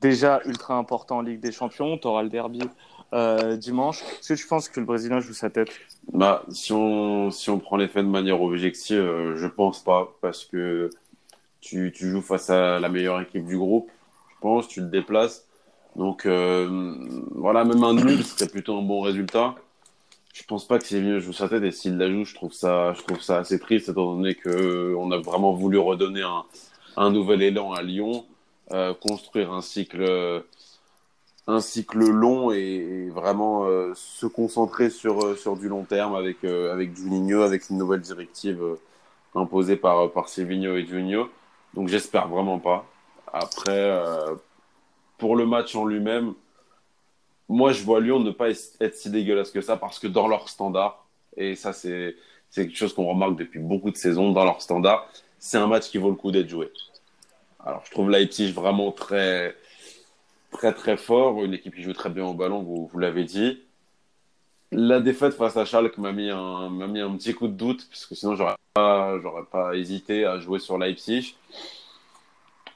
déjà 0.00 0.40
ultra 0.46 0.76
important 0.76 1.18
en 1.18 1.22
Ligue 1.22 1.40
des 1.40 1.52
Champions. 1.52 1.98
Tu 1.98 2.06
auras 2.06 2.22
le 2.22 2.30
derby 2.30 2.62
dimanche. 3.58 4.02
Est-ce 4.02 4.34
que 4.34 4.38
tu 4.40 4.46
penses 4.48 4.68
que 4.68 4.80
le 4.80 4.86
Brésilien 4.86 5.20
joue 5.20 5.34
sa 5.34 5.48
tête? 5.48 5.68
Bah, 6.12 6.44
si, 6.48 6.72
on, 6.72 7.30
si 7.30 7.48
on 7.48 7.60
prend 7.60 7.76
les 7.76 7.86
faits 7.86 8.04
de 8.04 8.10
manière 8.10 8.42
objective, 8.42 9.34
je 9.36 9.46
pense 9.46 9.84
pas. 9.84 10.16
Parce 10.20 10.44
que 10.44 10.90
tu, 11.64 11.92
joues 12.10 12.20
face 12.20 12.50
à 12.50 12.78
la 12.78 12.88
meilleure 12.88 13.20
équipe 13.20 13.46
du 13.46 13.56
groupe, 13.56 13.90
je 14.30 14.34
pense, 14.40 14.68
tu 14.68 14.80
te 14.80 14.86
déplaces. 14.86 15.46
Donc 15.96 16.26
euh, 16.26 16.94
voilà, 17.34 17.64
même 17.64 17.82
un 17.82 17.94
nul 17.94 18.22
serait 18.24 18.48
plutôt 18.48 18.78
un 18.78 18.82
bon 18.82 19.00
résultat. 19.00 19.54
Je 20.34 20.42
pense 20.42 20.66
pas 20.66 20.78
que 20.78 20.84
Séville 20.84 21.20
joue 21.20 21.32
sa 21.32 21.48
tête 21.48 21.62
et 21.62 21.70
s'il 21.70 21.96
la 21.96 22.10
joue, 22.10 22.24
je 22.24 22.34
trouve 22.34 22.52
ça, 22.52 22.92
je 22.94 23.02
trouve 23.02 23.20
ça 23.20 23.38
assez 23.38 23.58
triste 23.58 23.88
étant 23.88 24.14
donné 24.14 24.34
que 24.34 24.94
on 24.98 25.12
a 25.12 25.18
vraiment 25.18 25.52
voulu 25.52 25.78
redonner 25.78 26.22
un, 26.96 27.10
nouvel 27.10 27.42
élan 27.42 27.72
à 27.72 27.82
Lyon, 27.82 28.26
euh, 28.72 28.94
construire 28.94 29.52
un 29.52 29.62
cycle, 29.62 30.42
un 31.46 31.60
cycle 31.60 31.98
long 31.98 32.50
et, 32.50 33.10
vraiment 33.10 33.64
euh, 33.66 33.92
se 33.94 34.26
concentrer 34.26 34.90
sur 34.90 35.38
sur 35.38 35.56
du 35.56 35.68
long 35.68 35.84
terme 35.84 36.16
avec 36.16 36.42
avec 36.44 36.96
Juninho, 36.96 37.42
avec 37.42 37.70
une 37.70 37.78
nouvelle 37.78 38.00
directive 38.00 38.60
imposée 39.36 39.76
par 39.76 40.10
par 40.10 40.26
et 40.36 40.86
Juninho. 40.86 41.28
Donc 41.74 41.88
j'espère 41.88 42.28
vraiment 42.28 42.58
pas. 42.58 42.86
Après, 43.32 43.72
euh, 43.72 44.36
pour 45.18 45.34
le 45.34 45.44
match 45.44 45.74
en 45.74 45.84
lui-même, 45.84 46.34
moi 47.48 47.72
je 47.72 47.82
vois 47.82 48.00
Lyon 48.00 48.20
ne 48.20 48.30
pas 48.30 48.50
être 48.50 48.94
si 48.94 49.10
dégueulasse 49.10 49.50
que 49.50 49.60
ça 49.60 49.76
parce 49.76 49.98
que 49.98 50.06
dans 50.06 50.28
leur 50.28 50.48
standard, 50.48 51.04
et 51.36 51.56
ça 51.56 51.72
c'est 51.72 52.14
quelque 52.54 52.76
chose 52.76 52.94
qu'on 52.94 53.06
remarque 53.06 53.36
depuis 53.36 53.58
beaucoup 53.58 53.90
de 53.90 53.96
saisons, 53.96 54.30
dans 54.30 54.44
leur 54.44 54.62
standard, 54.62 55.08
c'est 55.38 55.58
un 55.58 55.66
match 55.66 55.90
qui 55.90 55.98
vaut 55.98 56.10
le 56.10 56.16
coup 56.16 56.30
d'être 56.30 56.48
joué. 56.48 56.70
Alors 57.64 57.82
je 57.84 57.90
trouve 57.90 58.08
Leipzig 58.08 58.52
vraiment 58.52 58.92
très 58.92 59.56
très 60.52 60.72
très 60.72 60.96
fort, 60.96 61.42
une 61.42 61.54
équipe 61.54 61.74
qui 61.74 61.82
joue 61.82 61.92
très 61.92 62.10
bien 62.10 62.24
au 62.24 62.34
ballon, 62.34 62.62
vous, 62.62 62.86
vous 62.86 62.98
l'avez 63.00 63.24
dit. 63.24 63.63
La 64.72 65.00
défaite 65.00 65.34
face 65.34 65.56
à 65.56 65.64
Schalke 65.64 65.98
m'a 65.98 66.12
mis, 66.12 66.30
un, 66.30 66.68
mis 66.70 67.00
un 67.00 67.16
petit 67.16 67.34
coup 67.34 67.46
de 67.46 67.52
doute, 67.52 67.86
puisque 67.88 68.16
sinon 68.16 68.34
j'aurais 68.34 68.56
pas, 68.74 69.18
j'aurais 69.20 69.44
pas 69.44 69.76
hésité 69.76 70.24
à 70.24 70.38
jouer 70.38 70.58
sur 70.58 70.78
Leipzig. 70.78 71.36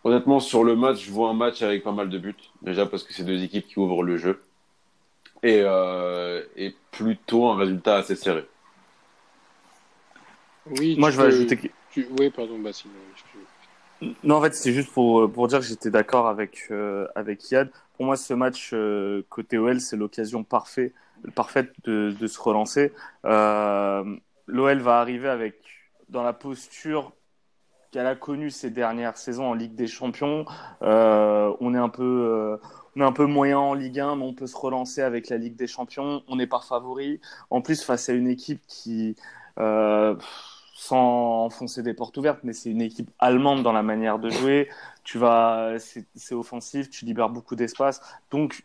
Honnêtement, 0.05 0.39
sur 0.39 0.63
le 0.63 0.77
match, 0.77 1.05
je 1.05 1.11
vois 1.11 1.29
un 1.31 1.35
match 1.35 1.61
avec 1.63 1.83
pas 1.83 1.93
mal 1.93 2.09
de 2.09 2.19
buts. 2.19 2.37
Déjà 2.63 2.87
parce 2.87 3.03
que 3.03 3.13
c'est 3.13 3.25
deux 3.25 3.43
équipes 3.43 3.67
qui 3.67 3.79
ouvrent 3.79 4.05
le 4.05 4.17
jeu. 4.17 4.43
Et, 5.43 5.61
euh, 5.65 6.43
et 6.57 6.75
plutôt 6.91 7.49
un 7.49 7.57
résultat 7.57 7.97
assez 7.97 8.17
serré. 8.17 8.47
Oui, 10.67 10.97
moi 10.99 11.11
je 11.11 11.21
vais 11.21 11.29
ajouter. 11.29 11.73
Oui, 12.19 12.31
pardon, 12.31 12.59
Basile. 12.59 12.91
Non, 14.23 14.37
en 14.37 14.43
fait, 14.43 14.55
c'est 14.55 14.73
juste 14.73 14.93
pour, 14.93 15.31
pour 15.31 15.49
dire 15.49 15.59
que 15.59 15.65
j'étais 15.65 15.91
d'accord 15.91 16.29
avec, 16.29 16.67
euh, 16.71 17.07
avec 17.17 17.51
Yad. 17.51 17.71
Pour 17.97 18.07
moi, 18.07 18.17
ce 18.17 18.33
match 18.35 18.71
euh, 18.73 19.23
côté 19.29 19.59
OL, 19.59 19.81
c'est 19.81 19.97
l'occasion 19.97 20.45
parfaite 20.45 20.93
parfaite 21.35 21.73
de, 21.85 22.15
de 22.19 22.27
se 22.27 22.41
relancer. 22.41 22.93
Euh, 23.25 24.05
L'OL 24.47 24.79
va 24.79 25.01
arriver 25.01 25.29
avec 25.29 25.57
dans 26.09 26.23
la 26.23 26.33
posture 26.33 27.13
qu'elle 27.91 28.07
a 28.07 28.15
connue 28.15 28.51
ces 28.51 28.71
dernières 28.71 29.17
saisons 29.17 29.47
en 29.47 29.55
Ligue 29.55 29.75
des 29.75 29.87
Champions. 29.87 30.45
Euh, 30.83 31.55
on 31.61 31.75
est 31.75 31.79
un 31.79 31.89
peu 31.89 32.03
euh, 32.03 32.57
on 32.97 33.01
est 33.01 33.05
un 33.05 33.13
peu 33.13 33.27
moyen 33.27 33.59
en 33.59 33.75
Ligue 33.75 34.01
1, 34.01 34.17
mais 34.17 34.25
on 34.25 34.35
peut 34.35 34.47
se 34.47 34.57
relancer 34.57 35.03
avec 35.03 35.29
la 35.29 35.37
Ligue 35.37 35.57
des 35.57 35.67
Champions. 35.67 36.23
On 36.29 36.37
n'est 36.37 36.47
pas 36.47 36.61
favori. 36.61 37.21
En 37.51 37.63
plus, 37.63 37.83
face 37.83 38.09
à 38.09 38.13
une 38.13 38.29
équipe 38.29 38.61
qui, 38.67 39.17
sans 40.79 41.45
enfoncer 41.47 41.83
des 41.83 41.93
portes 41.93 42.17
ouvertes, 42.19 42.39
mais 42.45 42.53
c'est 42.53 42.71
une 42.71 42.81
équipe 42.81 43.11
allemande 43.19 43.65
dans 43.65 43.73
la 43.73 43.83
manière 43.83 44.21
de 44.21 44.31
jouer. 44.31 44.69
Tu 45.03 45.19
vas, 45.19 45.75
c'est 45.79 46.35
offensif, 46.35 46.89
tu 46.89 47.05
libères 47.05 47.31
beaucoup 47.31 47.57
d'espace. 47.57 48.01
Donc, 48.31 48.65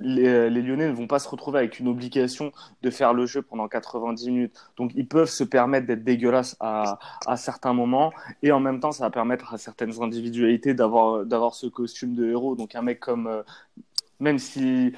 les, 0.00 0.50
Lyonnais 0.50 0.88
ne 0.88 0.94
vont 0.94 1.06
pas 1.06 1.18
se 1.18 1.28
retrouver 1.28 1.58
avec 1.58 1.78
une 1.78 1.88
obligation 1.88 2.52
de 2.82 2.90
faire 2.90 3.14
le 3.14 3.26
jeu 3.26 3.42
pendant 3.42 3.68
90 3.68 4.30
minutes. 4.30 4.54
Donc 4.76 4.92
ils 4.94 5.08
peuvent 5.08 5.28
se 5.28 5.44
permettre 5.44 5.86
d'être 5.86 6.04
dégueulasses 6.04 6.56
à, 6.60 6.98
à, 7.26 7.36
certains 7.36 7.72
moments 7.72 8.12
et 8.42 8.52
en 8.52 8.60
même 8.60 8.80
temps 8.80 8.92
ça 8.92 9.04
va 9.04 9.10
permettre 9.10 9.54
à 9.54 9.58
certaines 9.58 10.02
individualités 10.02 10.74
d'avoir 10.74 11.24
d'avoir 11.24 11.54
ce 11.54 11.66
costume 11.66 12.14
de 12.14 12.26
héros. 12.26 12.56
Donc 12.56 12.74
un 12.74 12.82
mec 12.82 13.00
comme 13.00 13.26
euh, 13.26 13.42
même 14.20 14.38
si 14.38 14.92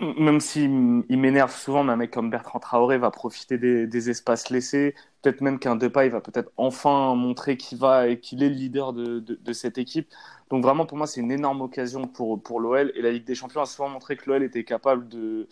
même 0.00 0.40
s'il 0.40 0.70
m'énerve 0.70 1.54
souvent, 1.54 1.84
mais 1.84 1.92
un 1.92 1.96
mec 1.96 2.10
comme 2.10 2.30
Bertrand 2.30 2.58
Traoré 2.58 2.96
va 2.96 3.10
profiter 3.10 3.58
des, 3.58 4.10
espaces 4.10 4.48
laissés. 4.50 4.94
Peut-être 5.20 5.42
même 5.42 5.58
qu'un 5.58 5.76
Depay 5.76 6.08
va 6.08 6.20
peut-être 6.22 6.50
enfin 6.56 7.14
montrer 7.14 7.58
qu'il 7.58 7.78
va 7.78 8.08
et 8.08 8.18
qu'il 8.18 8.42
est 8.42 8.48
le 8.48 8.54
leader 8.54 8.92
de, 8.94 9.20
de, 9.20 9.34
de 9.34 9.52
cette 9.52 9.76
équipe. 9.76 10.08
Donc 10.50 10.64
vraiment, 10.64 10.84
pour 10.84 10.98
moi, 10.98 11.06
c'est 11.06 11.20
une 11.20 11.30
énorme 11.30 11.62
occasion 11.62 12.06
pour, 12.06 12.42
pour 12.42 12.60
l'OL. 12.60 12.92
Et 12.96 13.02
la 13.02 13.12
Ligue 13.12 13.24
des 13.24 13.36
Champions 13.36 13.62
a 13.62 13.66
souvent 13.66 13.88
montré 13.88 14.16
que 14.16 14.28
l'OL 14.28 14.42
était 14.42 14.64
capable 14.64 15.08
de 15.08 15.46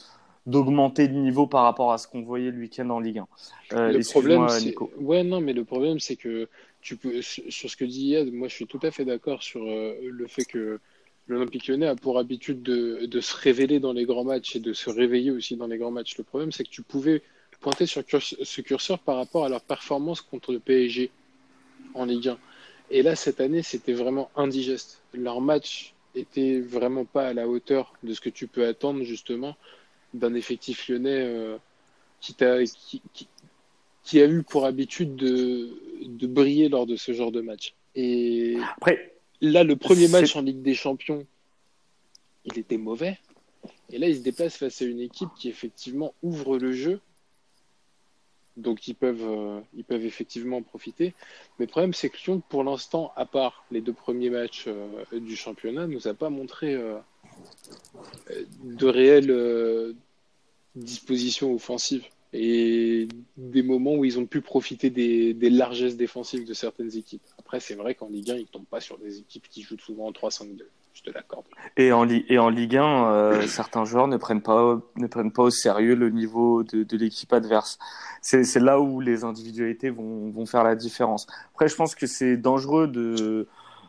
d'augmenter 0.46 1.08
le 1.08 1.14
niveau 1.14 1.46
par 1.46 1.64
rapport 1.64 1.92
à 1.92 1.98
ce 1.98 2.08
qu'on 2.08 2.22
voyait 2.22 2.50
le 2.50 2.58
week-end 2.58 2.88
en 2.88 3.00
Ligue 3.00 3.18
1. 3.18 3.26
Euh, 3.74 3.92
le 3.92 4.10
problème, 4.10 4.48
c'est... 4.48 4.74
Ouais, 4.96 5.22
non, 5.22 5.42
mais 5.42 5.52
le 5.52 5.62
problème, 5.62 6.00
c'est 6.00 6.16
que 6.16 6.48
tu 6.80 6.96
peux... 6.96 7.20
sur 7.20 7.68
ce 7.70 7.76
que 7.76 7.84
dit 7.84 8.06
Yad, 8.06 8.32
moi, 8.32 8.48
je 8.48 8.54
suis 8.54 8.66
tout 8.66 8.80
à 8.82 8.90
fait 8.90 9.04
d'accord 9.04 9.42
sur 9.42 9.62
euh, 9.62 9.94
le 10.02 10.26
fait 10.26 10.46
que 10.46 10.80
l'Olympique 11.26 11.66
lyonnais 11.66 11.86
a 11.86 11.96
pour 11.96 12.18
habitude 12.18 12.62
de, 12.62 13.04
de, 13.04 13.20
se 13.20 13.36
révéler 13.36 13.78
dans 13.78 13.92
les 13.92 14.06
grands 14.06 14.24
matchs 14.24 14.56
et 14.56 14.60
de 14.60 14.72
se 14.72 14.88
réveiller 14.88 15.32
aussi 15.32 15.54
dans 15.54 15.66
les 15.66 15.76
grands 15.76 15.90
matchs. 15.90 16.16
Le 16.16 16.24
problème, 16.24 16.50
c'est 16.50 16.64
que 16.64 16.70
tu 16.70 16.80
pouvais 16.80 17.20
pointer 17.60 17.84
sur 17.84 18.02
ce 18.06 18.60
curseur 18.62 19.00
par 19.00 19.16
rapport 19.16 19.44
à 19.44 19.50
leur 19.50 19.60
performance 19.60 20.22
contre 20.22 20.52
le 20.52 20.60
PSG 20.60 21.10
en 21.92 22.06
Ligue 22.06 22.28
1. 22.28 22.38
Et 22.90 23.02
là, 23.02 23.16
cette 23.16 23.40
année, 23.40 23.62
c'était 23.62 23.92
vraiment 23.92 24.30
indigeste. 24.36 25.02
Leur 25.12 25.40
match 25.40 25.94
était 26.14 26.60
vraiment 26.60 27.04
pas 27.04 27.28
à 27.28 27.32
la 27.34 27.48
hauteur 27.48 27.92
de 28.02 28.12
ce 28.14 28.20
que 28.20 28.30
tu 28.30 28.46
peux 28.46 28.66
attendre 28.66 29.02
justement 29.04 29.56
d'un 30.14 30.34
effectif 30.34 30.88
lyonnais 30.88 31.22
euh, 31.22 31.58
qui, 32.20 32.34
a, 32.42 32.64
qui, 32.64 33.02
qui, 34.02 34.20
a 34.20 34.26
eu 34.26 34.42
pour 34.42 34.64
habitude 34.64 35.16
de, 35.16 35.68
de 36.06 36.26
briller 36.26 36.68
lors 36.68 36.86
de 36.86 36.96
ce 36.96 37.12
genre 37.12 37.30
de 37.30 37.40
match. 37.40 37.74
Et 37.94 38.56
Après, 38.76 39.14
là, 39.40 39.64
le 39.64 39.76
premier 39.76 40.08
match 40.08 40.34
en 40.36 40.42
Ligue 40.42 40.62
des 40.62 40.74
Champions, 40.74 41.26
il 42.44 42.58
était 42.58 42.78
mauvais. 42.78 43.18
Et 43.90 43.98
là, 43.98 44.08
il 44.08 44.16
se 44.16 44.22
déplace 44.22 44.56
face 44.56 44.82
à 44.82 44.84
une 44.84 45.00
équipe 45.00 45.28
qui 45.38 45.48
effectivement 45.48 46.14
ouvre 46.22 46.58
le 46.58 46.72
jeu. 46.72 47.00
Donc 48.58 48.88
ils 48.88 48.94
peuvent, 48.94 49.22
euh, 49.22 49.60
ils 49.76 49.84
peuvent 49.84 50.04
effectivement 50.04 50.58
en 50.58 50.62
profiter. 50.62 51.14
Mais 51.58 51.66
le 51.66 51.70
problème, 51.70 51.94
c'est 51.94 52.10
que 52.10 52.16
Lyon, 52.24 52.42
pour 52.48 52.64
l'instant, 52.64 53.12
à 53.16 53.24
part 53.24 53.64
les 53.70 53.80
deux 53.80 53.92
premiers 53.92 54.30
matchs 54.30 54.64
euh, 54.66 54.86
du 55.12 55.36
championnat, 55.36 55.86
nous 55.86 56.08
a 56.08 56.14
pas 56.14 56.28
montré 56.28 56.74
euh, 56.74 56.98
de 58.64 58.86
réelles 58.86 59.94
dispositions 60.74 61.54
offensives 61.54 62.04
et 62.32 63.08
des 63.36 63.62
moments 63.62 63.94
où 63.94 64.04
ils 64.04 64.18
ont 64.18 64.26
pu 64.26 64.40
profiter 64.40 64.90
des, 64.90 65.32
des 65.34 65.50
largesses 65.50 65.96
défensives 65.96 66.46
de 66.46 66.52
certaines 66.52 66.94
équipes. 66.96 67.22
Après, 67.38 67.58
c'est 67.60 67.74
vrai 67.74 67.94
qu'en 67.94 68.08
Ligue 68.08 68.32
1, 68.32 68.36
ils 68.36 68.46
tombent 68.46 68.66
pas 68.66 68.80
sur 68.80 68.98
des 68.98 69.18
équipes 69.18 69.48
qui 69.48 69.62
jouent 69.62 69.78
souvent 69.78 70.08
en 70.08 70.12
3-5-2. 70.12 70.62
Je 70.98 71.10
te 71.10 71.14
l'accorde. 71.14 71.44
Et 71.76 71.92
en, 71.92 72.08
et 72.08 72.38
en 72.38 72.48
Ligue 72.48 72.76
1, 72.76 73.04
euh, 73.04 73.42
certains 73.46 73.84
joueurs 73.84 74.08
ne 74.08 74.16
prennent, 74.16 74.42
pas, 74.42 74.80
ne 74.96 75.06
prennent 75.06 75.32
pas 75.32 75.44
au 75.44 75.50
sérieux 75.50 75.94
le 75.94 76.10
niveau 76.10 76.64
de, 76.64 76.82
de 76.82 76.96
l'équipe 76.96 77.32
adverse. 77.32 77.78
C'est 78.20 78.56
là 78.56 78.80
où 78.80 79.00
les 79.00 79.22
individualités 79.22 79.90
vont, 79.90 80.30
vont 80.30 80.44
faire 80.44 80.64
la 80.64 80.74
différence. 80.74 81.26
Après, 81.52 81.68
je 81.68 81.76
pense 81.76 81.94
que 81.94 82.06
c'est 82.06 82.36
dangereux 82.36 82.88
de, 82.88 83.46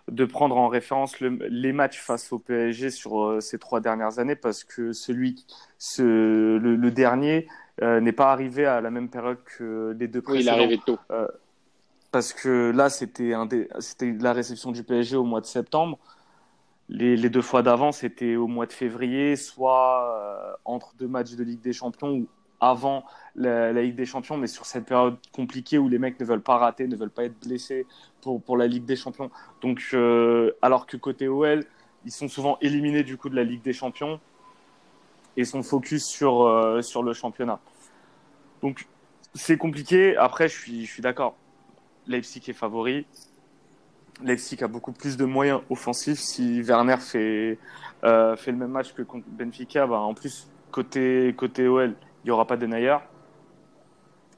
de 0.08 0.26
prendre 0.26 0.56
en 0.58 0.68
référence 0.68 1.20
le, 1.20 1.40
les 1.50 1.74
matchs 1.74 2.00
face 2.00 2.32
au 2.32 2.38
PSG 2.38 2.92
sur 2.92 3.24
euh, 3.24 3.42
ces 3.42 3.58
trois 3.58 3.80
dernières 3.80 4.20
années 4.20 4.36
parce 4.36 4.64
que 4.64 4.94
celui, 4.94 5.46
ce, 5.80 6.04
le, 6.04 6.76
le 6.76 6.92
dernier 6.92 7.48
euh, 7.82 8.00
n'est 8.02 8.12
pas 8.12 8.32
arrivé 8.32 8.66
à 8.66 8.82
la 8.82 8.92
même 8.92 9.10
période 9.10 9.40
que 9.58 9.96
les 10.00 10.08
deux 10.08 10.22
précédents. 10.22 10.52
Oui, 10.52 10.60
il 10.60 10.60
est 10.60 10.64
arrivé 10.64 10.80
tôt. 10.86 11.00
Parce 12.12 12.34
que 12.34 12.72
là, 12.72 12.90
c'était 12.90 13.34
la 14.02 14.34
réception 14.34 14.72
du 14.72 14.84
PSG 14.84 15.16
au 15.16 15.24
mois 15.24 15.42
de 15.42 15.46
septembre. 15.46 16.00
Les, 16.90 17.30
deux 17.30 17.44
fois 17.44 17.62
d'avant, 17.62 17.92
c'était 17.92 18.36
au 18.36 18.48
mois 18.48 18.66
de 18.66 18.74
février, 18.74 19.36
soit 19.36 20.18
euh, 20.18 20.54
entre 20.66 20.96
deux 20.98 21.08
matchs 21.08 21.34
de 21.34 21.44
Ligue 21.44 21.62
des 21.62 21.74
Champions 21.74 22.12
ou 22.12 22.28
avant 22.60 23.06
la, 23.36 23.72
Ligue 23.72 23.96
des 23.96 24.08
Champions, 24.08 24.38
mais 24.38 24.48
sur 24.48 24.66
cette 24.66 24.86
période 24.86 25.18
compliquée 25.32 25.78
où 25.78 25.88
les 25.88 26.00
mecs 26.00 26.20
ne 26.20 26.26
veulent 26.26 26.42
pas 26.42 26.58
rater, 26.58 26.88
ne 26.88 26.96
veulent 26.96 27.12
pas 27.12 27.26
être 27.26 27.40
blessés 27.40 27.86
pour, 28.22 28.42
pour 28.42 28.58
la 28.58 28.68
Ligue 28.68 28.86
des 28.86 28.96
Champions. 28.96 29.30
Donc, 29.62 29.82
euh, 29.94 30.52
alors 30.62 30.88
que 30.88 30.98
côté 30.98 31.28
OL, 31.28 31.64
ils 32.06 32.12
sont 32.12 32.28
souvent 32.28 32.58
éliminés 32.60 33.04
du 33.04 33.18
coup 33.18 33.30
de 33.30 33.36
la 33.36 33.44
Ligue 33.44 33.62
des 33.62 33.74
Champions 33.74 34.20
et 35.38 35.46
sont 35.46 35.64
focus 35.64 36.06
sur, 36.06 36.42
euh, 36.42 36.82
sur 36.82 37.04
le 37.04 37.14
championnat. 37.14 37.60
Donc, 38.62 38.88
c'est 39.36 39.58
compliqué. 39.58 40.18
Après, 40.18 40.50
je 40.50 40.86
suis 40.86 41.02
d'accord. 41.02 41.36
Leipzig 42.08 42.42
est 42.48 42.54
favori. 42.54 43.06
Leipzig 44.24 44.64
a 44.64 44.68
beaucoup 44.68 44.92
plus 44.92 45.18
de 45.18 45.26
moyens 45.26 45.62
offensifs. 45.70 46.20
Si 46.20 46.62
Werner 46.62 46.98
fait, 46.98 47.58
euh, 48.04 48.36
fait 48.36 48.52
le 48.52 48.58
même 48.58 48.72
match 48.72 48.94
que 48.94 49.02
contre 49.02 49.26
Benfica, 49.30 49.88
bah, 49.88 50.00
en 50.00 50.14
plus, 50.14 50.50
côté, 50.72 51.34
côté 51.38 51.68
OL, 51.68 51.96
il 52.24 52.28
n'y 52.28 52.32
aura 52.32 52.46
pas 52.46 52.58
de 52.58 52.66
Nayer. 52.66 52.98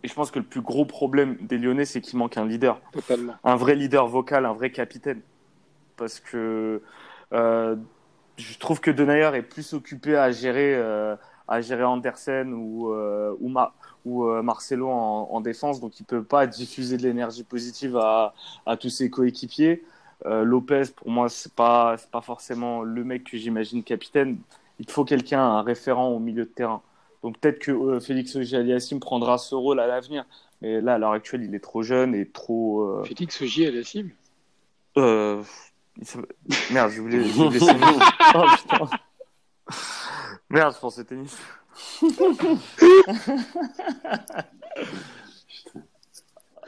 Et 0.04 0.08
je 0.08 0.13
pense 0.13 0.32
que 0.32 0.39
le 0.39 0.46
plus 0.46 0.62
gros 0.62 0.86
problème 0.86 1.38
des 1.41 1.58
Lyonnais, 1.58 1.86
c'est 1.86 2.02
qu'il 2.02 2.17
manque 2.17 2.38
un 2.38 2.46
leader. 2.46 2.80
Totalement. 2.91 3.34
Un 3.44 3.56
vrai 3.56 3.76
leader 3.76 4.08
vocal, 4.08 4.46
un 4.46 4.54
vrai 4.54 4.72
capitaine. 4.72 5.22
Parce 5.96 6.20
que 6.20 6.82
euh, 7.34 7.76
je 8.38 8.58
trouve 8.58 8.80
que 8.80 8.89
Denayer 8.89 9.30
est 9.36 9.44
plus 9.44 9.74
occupé 9.74 10.15
à 10.15 10.32
gérer, 10.32 10.74
euh, 10.76 11.15
à 11.48 11.62
gérer 11.62 11.84
Andersen 11.84 12.54
ou, 12.54 12.91
ou, 12.91 13.50
Ma 13.50 13.74
ou 14.06 14.26
euh, 14.26 14.42
Marcelo 14.42 14.90
en, 14.90 15.30
en, 15.32 15.42
défense, 15.42 15.80
donc 15.80 16.00
il 16.00 16.04
peut 16.04 16.24
pas 16.24 16.48
diffuser 16.48 16.98
de 16.98 17.04
l'énergie 17.04 17.44
positive 17.44 17.98
à, 17.98 18.34
à, 18.66 18.78
tous 18.78 18.90
ses 18.90 19.10
coéquipiers. 19.10 19.84
Euh, 20.26 20.44
Lopez, 20.44 20.84
pour 20.96 21.10
moi, 21.10 21.30
c'est 21.30 21.54
pas 21.54 21.96
c'est 21.98 22.10
pas 22.10 22.22
forcément 22.22 22.84
le 22.84 23.04
mec 23.04 23.24
que 23.26 23.38
j'imagine 23.38 23.84
capitaine. 23.84 24.38
Il 24.80 24.90
faut 24.90 25.06
quelqu'un, 25.06 25.42
un 25.42 25.62
référent 25.62 26.10
au 26.10 26.20
milieu 26.20 26.46
de 26.46 26.50
terrain. 26.50 26.82
Donc 27.24 27.38
peut-être 27.38 27.60
que 27.60 27.72
euh, 27.72 28.00
Félix 28.00 28.36
Auger-Aliassime 28.36 29.00
prendra 29.00 29.38
ce 29.38 29.54
rôle 29.56 29.80
à 29.80 29.88
l'avenir, 29.88 30.26
mais 30.62 30.82
là 30.82 30.96
à 30.96 30.98
l'heure 30.98 31.12
actuelle, 31.12 31.44
il 31.44 31.54
est 31.54 31.60
trop 31.60 31.84
jeune 31.84 32.16
et 32.16 32.28
trop. 32.28 32.82
Euh... 32.82 33.04
Félix 33.04 33.42
Auger-Aliassime. 33.42 34.12
Euh... 34.98 35.44
Merde, 36.72 36.92
je 36.92 37.02
voulais. 37.02 37.24
Je 37.24 37.34
voulais 37.34 37.60
oh 38.36 38.46
putain. 38.58 38.90
Merde, 40.50 40.74
je 40.74 40.80
pensais 40.80 41.04
tennis. 41.04 41.38
Ah, 42.01 42.07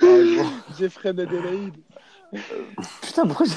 bon. 0.02 0.46
Jeffrey 0.78 1.10
Adélaïde. 1.10 1.76
Putain, 3.02 3.28
pourquoi 3.28 3.46
j'ai. 3.46 3.56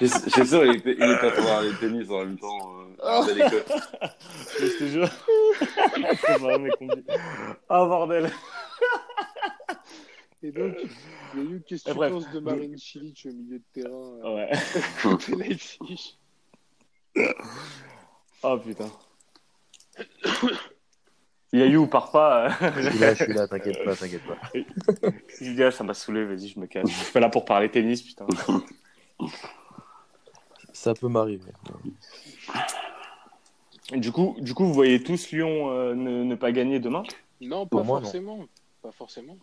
J'ai 0.00 0.44
sûr, 0.46 0.64
il 0.64 0.76
était, 0.76 0.96
il 0.98 1.10
était 1.10 1.26
à 1.26 1.40
voir 1.40 1.62
les 1.62 1.74
tennis 1.74 2.08
en 2.10 2.20
même 2.20 2.38
temps. 2.38 2.74
Euh, 3.02 3.22
à 3.22 3.32
l'école. 3.32 3.64
Je 4.58 4.78
te 4.78 4.84
jure. 4.86 5.10
Ah, 7.68 7.84
bordel. 7.84 8.30
Et 10.42 10.52
donc, 10.52 10.74
il 11.34 11.40
y 11.40 11.46
a 11.46 11.50
eu 11.50 11.62
qu'est-ce 11.66 11.84
que 11.84 11.90
tu 11.90 11.96
penses 11.96 12.30
de 12.30 12.40
Marine 12.40 12.78
Cilic 12.78 13.26
au 13.26 13.32
milieu 13.34 13.58
de 13.58 13.64
terrain 13.74 14.14
euh, 14.24 14.34
Ouais. 14.36 14.50
Leipzig 15.36 16.18
Oh 18.42 18.58
putain. 18.58 18.90
Yayou, 21.52 21.86
part 21.88 22.12
pas. 22.12 22.48
Je 22.76 22.90
suis 22.90 22.98
là, 22.98 23.14
je 23.14 23.24
suis 23.24 23.32
là, 23.32 23.48
t'inquiète 23.48 23.84
pas, 23.84 23.96
t'inquiète 23.96 24.22
pas. 24.24 24.38
Il 25.40 25.56
dit, 25.56 25.62
ah, 25.62 25.70
ça 25.70 25.82
m'a 25.82 25.94
saoulé, 25.94 26.24
vas-y, 26.24 26.48
je 26.48 26.60
me 26.60 26.66
casse. 26.66 26.88
Je 26.88 26.94
suis 26.94 27.12
pas 27.12 27.20
là 27.20 27.28
pour 27.28 27.44
parler 27.44 27.68
tennis, 27.70 28.02
putain. 28.02 28.26
Ça 30.72 30.94
peut 30.94 31.08
m'arriver. 31.08 31.50
Du 33.92 34.12
coup, 34.12 34.36
du 34.38 34.54
coup, 34.54 34.64
vous 34.64 34.72
voyez 34.72 35.02
tous 35.02 35.30
Lyon 35.32 35.70
euh, 35.70 35.94
ne, 35.94 36.22
ne, 36.22 36.34
pas 36.36 36.52
gagner 36.52 36.78
demain? 36.78 37.02
Non, 37.40 37.66
pas 37.66 37.82
moi, 37.82 38.00
forcément. 38.00 38.36
Non. 38.38 38.48
Pas 38.82 38.92
forcément. 38.92 39.36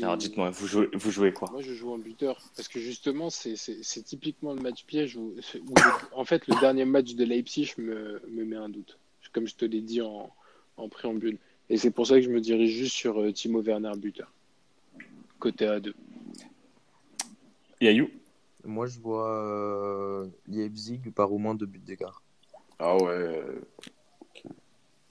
Alors 0.00 0.16
dites-moi, 0.16 0.50
vous 0.50 0.66
jouez, 0.66 0.88
vous 0.92 1.10
jouez 1.10 1.32
quoi? 1.32 1.50
Moi, 1.50 1.62
je 1.62 1.74
joue 1.74 1.92
en 1.92 1.98
buteur. 1.98 2.38
Parce 2.56 2.68
que 2.68 2.78
justement, 2.78 3.28
c'est 3.30 4.02
typiquement 4.04 4.54
le 4.54 4.60
match 4.60 4.84
piège 4.84 5.16
où, 5.16 5.34
où 5.34 5.74
le, 5.74 6.16
en 6.16 6.24
fait, 6.24 6.46
le 6.46 6.58
dernier 6.60 6.84
match 6.84 7.14
de 7.14 7.24
Leipzig 7.24 7.74
me, 7.78 8.22
me 8.28 8.44
met 8.44 8.56
un 8.56 8.68
doute. 8.68 8.98
Comme 9.34 9.46
je 9.46 9.56
te 9.56 9.66
l'ai 9.66 9.82
dit 9.82 10.00
en, 10.00 10.30
en 10.78 10.88
préambule. 10.88 11.38
Et 11.68 11.76
c'est 11.76 11.90
pour 11.90 12.06
ça 12.06 12.14
que 12.14 12.22
je 12.22 12.30
me 12.30 12.40
dirige 12.40 12.70
juste 12.70 12.94
sur 12.94 13.20
euh, 13.20 13.32
Timo 13.32 13.60
Werner 13.60 13.92
buteur. 13.96 14.32
Côté 15.38 15.66
A2. 15.66 15.92
Yayou 17.80 18.08
Moi, 18.64 18.86
je 18.86 18.98
vois 19.00 19.30
euh, 19.30 20.26
Leipzig 20.46 21.00
par 21.14 21.32
au 21.32 21.38
moins 21.38 21.54
deux 21.54 21.66
buts 21.66 21.80
d'écart. 21.80 22.22
Ah 22.78 22.96
ouais. 22.96 23.44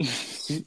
si 0.02 0.66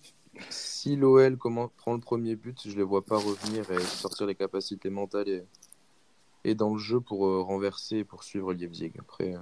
si 0.50 0.96
l'OL 0.96 1.36
prend 1.36 1.94
le 1.94 1.98
premier 2.00 2.36
but, 2.36 2.68
je 2.68 2.76
les 2.76 2.82
vois 2.82 3.04
pas 3.04 3.16
revenir 3.16 3.70
et 3.70 3.80
sortir 3.80 4.26
les 4.26 4.34
capacités 4.34 4.90
mentales 4.90 5.28
et, 5.28 5.44
et 6.44 6.54
dans 6.54 6.74
le 6.74 6.78
jeu 6.78 7.00
pour 7.00 7.26
euh, 7.26 7.40
renverser 7.40 7.98
et 7.98 8.04
poursuivre 8.04 8.52
Leipzig. 8.52 8.92
Après. 8.98 9.34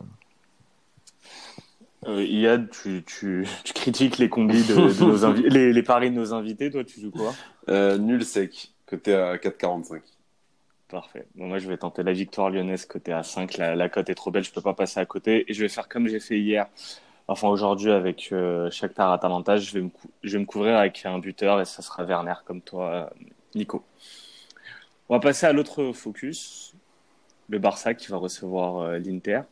Euh... 2.07 2.19
Euh, 2.19 2.25
Iad, 2.25 2.71
tu, 2.71 3.03
tu, 3.05 3.47
tu, 3.65 3.73
critiques 3.73 4.19
les 4.19 4.29
combis 4.29 4.63
de, 4.65 4.75
de 4.75 5.05
nos 5.05 5.33
les, 5.49 5.73
les, 5.73 5.83
paris 5.83 6.11
de 6.11 6.17
nos 6.17 6.33
invités. 6.33 6.71
Toi, 6.71 6.85
tu 6.85 7.01
joues 7.01 7.11
quoi? 7.11 7.33
Euh, 7.69 7.99
Nul 7.99 8.25
sec, 8.25 8.73
côté 8.87 9.15
à 9.15 9.37
4,45. 9.37 10.01
Parfait. 10.89 11.27
Bon, 11.35 11.47
moi, 11.47 11.59
je 11.59 11.69
vais 11.69 11.77
tenter 11.77 12.03
la 12.03 12.13
victoire 12.13 12.51
lyonnaise 12.51 12.87
côté 12.87 13.13
à 13.13 13.23
5. 13.23 13.57
La, 13.57 13.75
la 13.75 13.89
cote 13.89 14.09
est 14.11 14.15
trop 14.15 14.31
belle, 14.31 14.45
je 14.45 14.53
peux 14.53 14.61
pas 14.61 14.75
passer 14.75 15.01
à 15.01 15.07
côté. 15.07 15.45
Et 15.49 15.55
je 15.55 15.61
vais 15.61 15.69
faire 15.69 15.89
comme 15.89 16.09
j'ai 16.09 16.21
fait 16.21 16.39
hier, 16.39 16.67
enfin 17.27 17.49
aujourd'hui 17.49 17.91
avec 17.91 18.29
euh, 18.33 18.71
Shakhtar 18.71 19.13
Atalanta. 19.13 19.57
Je 19.57 19.73
vais, 19.73 19.81
me 19.83 19.91
je 20.23 20.33
vais 20.33 20.39
me 20.39 20.47
couvrir 20.47 20.77
avec 20.77 21.05
un 21.07 21.19
buteur 21.19 21.61
et 21.61 21.65
ça 21.65 21.83
sera 21.83 22.05
Werner 22.05 22.35
comme 22.45 22.61
toi, 22.61 23.11
Nico. 23.55 23.85
On 25.09 25.15
va 25.15 25.21
passer 25.21 25.47
à 25.47 25.53
l'autre 25.53 25.93
focus, 25.93 26.75
le 27.49 27.59
Barça 27.59 27.95
qui 27.95 28.09
va 28.09 28.17
recevoir 28.17 28.79
euh, 28.79 28.99
l'Inter. 28.99 29.43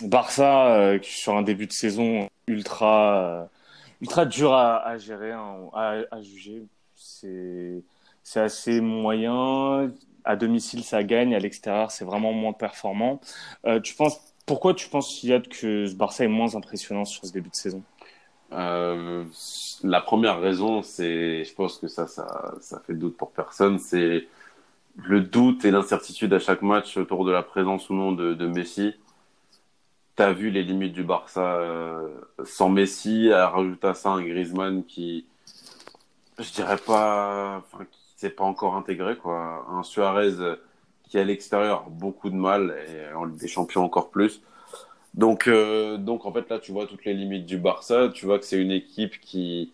Barça 0.00 0.74
euh, 0.74 0.98
sur 1.02 1.36
un 1.36 1.42
début 1.42 1.66
de 1.66 1.72
saison 1.72 2.28
ultra 2.46 3.16
euh, 3.18 3.44
ultra 4.00 4.24
dur 4.26 4.52
à, 4.54 4.96
gérer, 4.98 5.32
hein, 5.32 5.68
à, 5.74 6.22
juger. 6.22 6.64
C'est 6.94 7.82
assez 8.34 8.80
moyen. 8.80 9.92
À 10.24 10.36
domicile, 10.36 10.82
ça 10.84 11.02
gagne. 11.02 11.34
À 11.34 11.38
l'extérieur, 11.38 11.90
c'est 11.90 12.04
vraiment 12.04 12.32
moins 12.32 12.52
performant. 12.52 13.20
Euh, 13.66 13.80
tu 13.80 13.94
penses 13.94 14.20
pourquoi 14.46 14.74
tu 14.74 14.88
penses 14.88 15.22
Yad 15.22 15.46
que 15.48 15.92
Barça 15.94 16.24
est 16.24 16.28
moins 16.28 16.54
impressionnant 16.56 17.04
sur 17.04 17.24
ce 17.24 17.32
début 17.32 17.50
de 17.50 17.54
saison? 17.54 17.82
La 18.50 20.00
première 20.00 20.40
raison, 20.40 20.82
c'est, 20.82 21.44
je 21.44 21.54
pense 21.54 21.78
que 21.78 21.88
ça, 21.88 22.06
ça, 22.06 22.54
ça 22.60 22.82
fait 22.86 22.92
doute 22.94 23.16
pour 23.16 23.30
personne, 23.30 23.78
c'est 23.78 24.28
le 24.96 25.20
doute 25.22 25.64
et 25.64 25.70
l'incertitude 25.70 26.34
à 26.34 26.38
chaque 26.38 26.60
match 26.60 26.98
autour 26.98 27.24
de 27.24 27.32
la 27.32 27.42
présence 27.42 27.88
ou 27.88 27.94
non 27.94 28.12
de 28.12 28.46
Messi. 28.46 28.94
Tu 30.16 30.22
as 30.22 30.32
vu 30.32 30.50
les 30.50 30.62
limites 30.62 30.92
du 30.92 31.04
Barça 31.04 31.56
euh, 31.56 32.08
sans 32.44 32.68
Messi, 32.68 33.32
à 33.32 33.48
rajouter 33.48 33.88
à 33.88 33.94
ça 33.94 34.10
un 34.10 34.22
Griezmann 34.22 34.84
qui, 34.84 35.26
je 36.38 36.52
dirais 36.52 36.76
pas, 36.76 37.58
enfin, 37.58 37.84
qui 37.90 38.00
s'est 38.16 38.30
pas 38.30 38.44
encore 38.44 38.76
intégré, 38.76 39.16
quoi. 39.16 39.66
Un 39.70 39.82
Suarez 39.82 40.58
qui 41.12 41.18
à 41.18 41.24
l'extérieur 41.24 41.90
beaucoup 41.90 42.30
de 42.30 42.34
mal 42.36 42.74
et 42.88 43.12
en 43.14 43.26
Ligue 43.26 43.38
des 43.38 43.48
Champions 43.48 43.84
encore 43.84 44.08
plus. 44.10 44.40
Donc, 45.14 45.46
euh, 45.46 45.98
donc 45.98 46.24
en 46.24 46.32
fait 46.32 46.48
là 46.48 46.58
tu 46.58 46.72
vois 46.72 46.86
toutes 46.86 47.04
les 47.04 47.12
limites 47.12 47.44
du 47.44 47.58
Barça. 47.58 48.08
Tu 48.08 48.24
vois 48.24 48.38
que 48.38 48.46
c'est 48.46 48.58
une 48.58 48.70
équipe 48.72 49.20
qui 49.20 49.72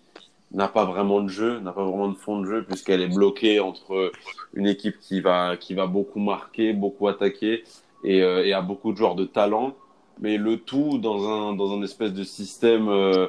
n'a 0.51 0.67
pas 0.67 0.85
vraiment 0.85 1.21
de 1.21 1.29
jeu, 1.29 1.61
n'a 1.61 1.73
pas 1.73 1.85
vraiment 1.85 2.09
de 2.09 2.17
fond 2.17 2.41
de 2.41 2.47
jeu 2.47 2.65
puisqu'elle 2.65 3.03
est 3.03 3.15
bloquée 3.15 3.61
entre 3.61 4.11
une 4.55 4.67
équipe 4.67 4.99
qui 4.99 5.21
va 5.21 5.57
qui 5.57 5.75
va 5.75 5.87
beaucoup 5.87 6.19
marquer, 6.19 6.73
beaucoup 6.73 7.07
attaquer 7.07 7.63
et, 8.03 8.23
euh, 8.23 8.45
et 8.45 8.53
a 8.53 8.61
beaucoup 8.61 8.93
de 8.93 8.97
joueurs 8.97 9.15
de 9.15 9.25
talent, 9.25 9.77
mais 10.21 10.37
le 10.37 10.59
tout 10.59 10.99
dans 10.99 11.29
un 11.29 11.55
dans 11.55 11.73
un 11.77 11.83
espèce 11.83 12.13
de 12.13 12.25
système 12.25 12.89
euh, 12.89 13.29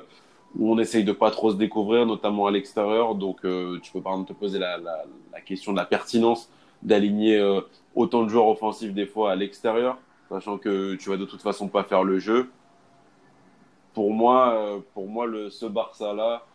où 0.56 0.71
on 0.71 0.80
essaye 0.80 1.04
de 1.04 1.12
pas 1.12 1.32
trop 1.32 1.52
se 1.52 1.58
découvrir, 1.58 2.06
notamment 2.06 2.47
à 2.47 2.52
l'extérieur. 2.52 3.15
Donc 3.15 3.45
euh, 3.45 3.80
tu 3.82 3.91
peux 3.91 4.02
par 4.02 4.13
exemple 4.13 4.34
te 4.34 4.39
poser 4.39 4.60
la, 4.60 4.78
la, 4.78 5.06
la 5.32 5.41
question 5.41 5.71
de 5.71 5.78
la 5.78 5.86
pertinence 5.86 6.49
d'aligner 6.82 7.38
euh, 7.38 7.62
autant 7.95 8.23
de 8.23 8.30
joueurs 8.30 8.47
offensifs 8.47 8.93
des 8.93 9.06
fois 9.06 9.32
à 9.32 9.36
l'extérieur, 9.36 9.97
sachant 10.30 10.58
que 10.58 10.95
tu 10.95 11.10
vas 11.10 11.17
de 11.17 11.25
toute 11.25 11.41
façon 11.41 11.67
pas 11.67 11.84
faire 11.84 12.04
le 12.04 12.19
jeu. 12.19 12.49
Pour 13.93 14.13
moi, 14.13 14.82
pour 14.93 15.08
moi 15.08 15.25
le, 15.25 15.49
ce 15.49 15.65
Barça-là, 15.65 16.45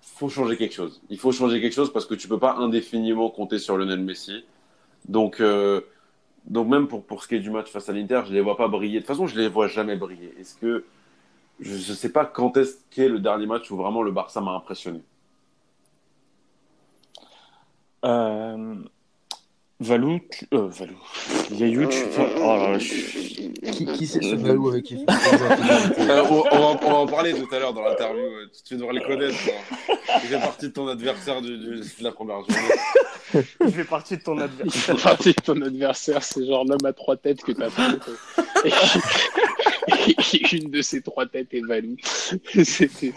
faut 0.00 0.28
changer 0.28 0.56
quelque 0.56 0.74
chose. 0.74 1.00
Il 1.08 1.18
faut 1.18 1.32
changer 1.32 1.60
quelque 1.60 1.74
chose 1.74 1.92
parce 1.92 2.06
que 2.06 2.14
tu 2.14 2.28
peux 2.28 2.38
pas 2.38 2.56
indéfiniment 2.56 3.30
compter 3.30 3.58
sur 3.58 3.76
Lionel 3.76 4.00
Messi. 4.00 4.44
Donc, 5.08 5.42
donc 6.46 6.68
même 6.68 6.88
pour, 6.88 7.04
pour 7.04 7.22
ce 7.22 7.28
qui 7.28 7.36
est 7.36 7.40
du 7.40 7.50
match 7.50 7.70
face 7.70 7.88
à 7.88 7.92
l'Inter, 7.92 8.22
je 8.26 8.32
les 8.32 8.40
vois 8.40 8.56
pas 8.56 8.68
briller. 8.68 8.94
De 8.94 8.98
toute 9.00 9.08
façon, 9.08 9.26
je 9.26 9.38
les 9.38 9.48
vois 9.48 9.68
jamais 9.68 9.96
briller. 9.96 10.34
Est-ce 10.38 10.54
que 10.56 10.84
je 11.60 11.74
ne 11.74 11.96
sais 11.96 12.12
pas 12.12 12.24
quand 12.24 12.56
est-ce 12.56 12.78
qu'est 12.90 13.08
le 13.08 13.18
dernier 13.18 13.46
match 13.46 13.70
où 13.70 13.76
vraiment 13.76 14.02
le 14.02 14.12
Barça 14.12 14.40
m'a 14.40 14.52
impressionné. 14.52 15.02
Euh, 18.04 18.74
Valou, 19.78 20.20
tu- 20.30 20.46
euh, 20.54 20.68
Valou, 20.68 20.96
Yayou, 21.52 21.86
tu... 21.86 21.98
oh 22.16 22.40
là 22.40 22.70
là, 22.72 22.78
je- 22.78 23.70
Qui, 23.72 23.84
qui 23.84 24.06
c'est 24.06 24.22
ce 24.22 24.34
Valou 24.34 24.70
avec 24.70 24.84
qui 24.84 24.96
Euh, 25.98 26.22
on, 26.30 26.44
on 26.50 26.58
va, 26.58 26.80
on 26.82 26.90
va 26.90 26.96
en 26.96 27.06
parler 27.06 27.34
tout 27.34 27.46
à 27.54 27.58
l'heure 27.58 27.74
dans 27.74 27.82
l'interview. 27.82 28.22
euh, 28.24 28.46
Tu, 28.56 28.62
tu 28.62 28.76
devrais 28.76 28.94
le 28.94 29.00
connaître. 29.02 29.36
toi. 29.44 29.52
Il 30.22 30.28
fait 30.28 30.38
partie 30.40 30.68
de 30.68 30.72
ton 30.72 30.88
adversaire 30.88 31.42
du, 31.42 31.58
du- 31.58 31.80
de 31.80 32.02
la 32.04 32.12
première 32.12 32.36
journée. 32.38 33.44
il 33.60 33.72
fait 33.72 33.84
partie 33.84 34.16
de 34.16 34.22
ton 34.22 34.38
adversaire. 34.38 34.64
Il 34.94 34.96
fait 34.96 35.02
partie 35.02 35.28
de 35.34 35.42
ton 35.42 35.60
adversaire, 35.60 36.22
c'est 36.22 36.46
genre 36.46 36.64
l'homme 36.64 36.84
à 36.86 36.92
trois 36.94 37.16
têtes 37.18 37.42
que 37.42 37.52
t'as 37.52 37.68
pris. 37.68 37.82
Et, 38.64 40.36
et 40.36 40.56
une 40.56 40.70
de 40.70 40.80
ces 40.80 41.02
trois 41.02 41.26
têtes 41.26 41.52
est 41.52 41.60
Valou. 41.66 41.96
C'était 42.64 43.12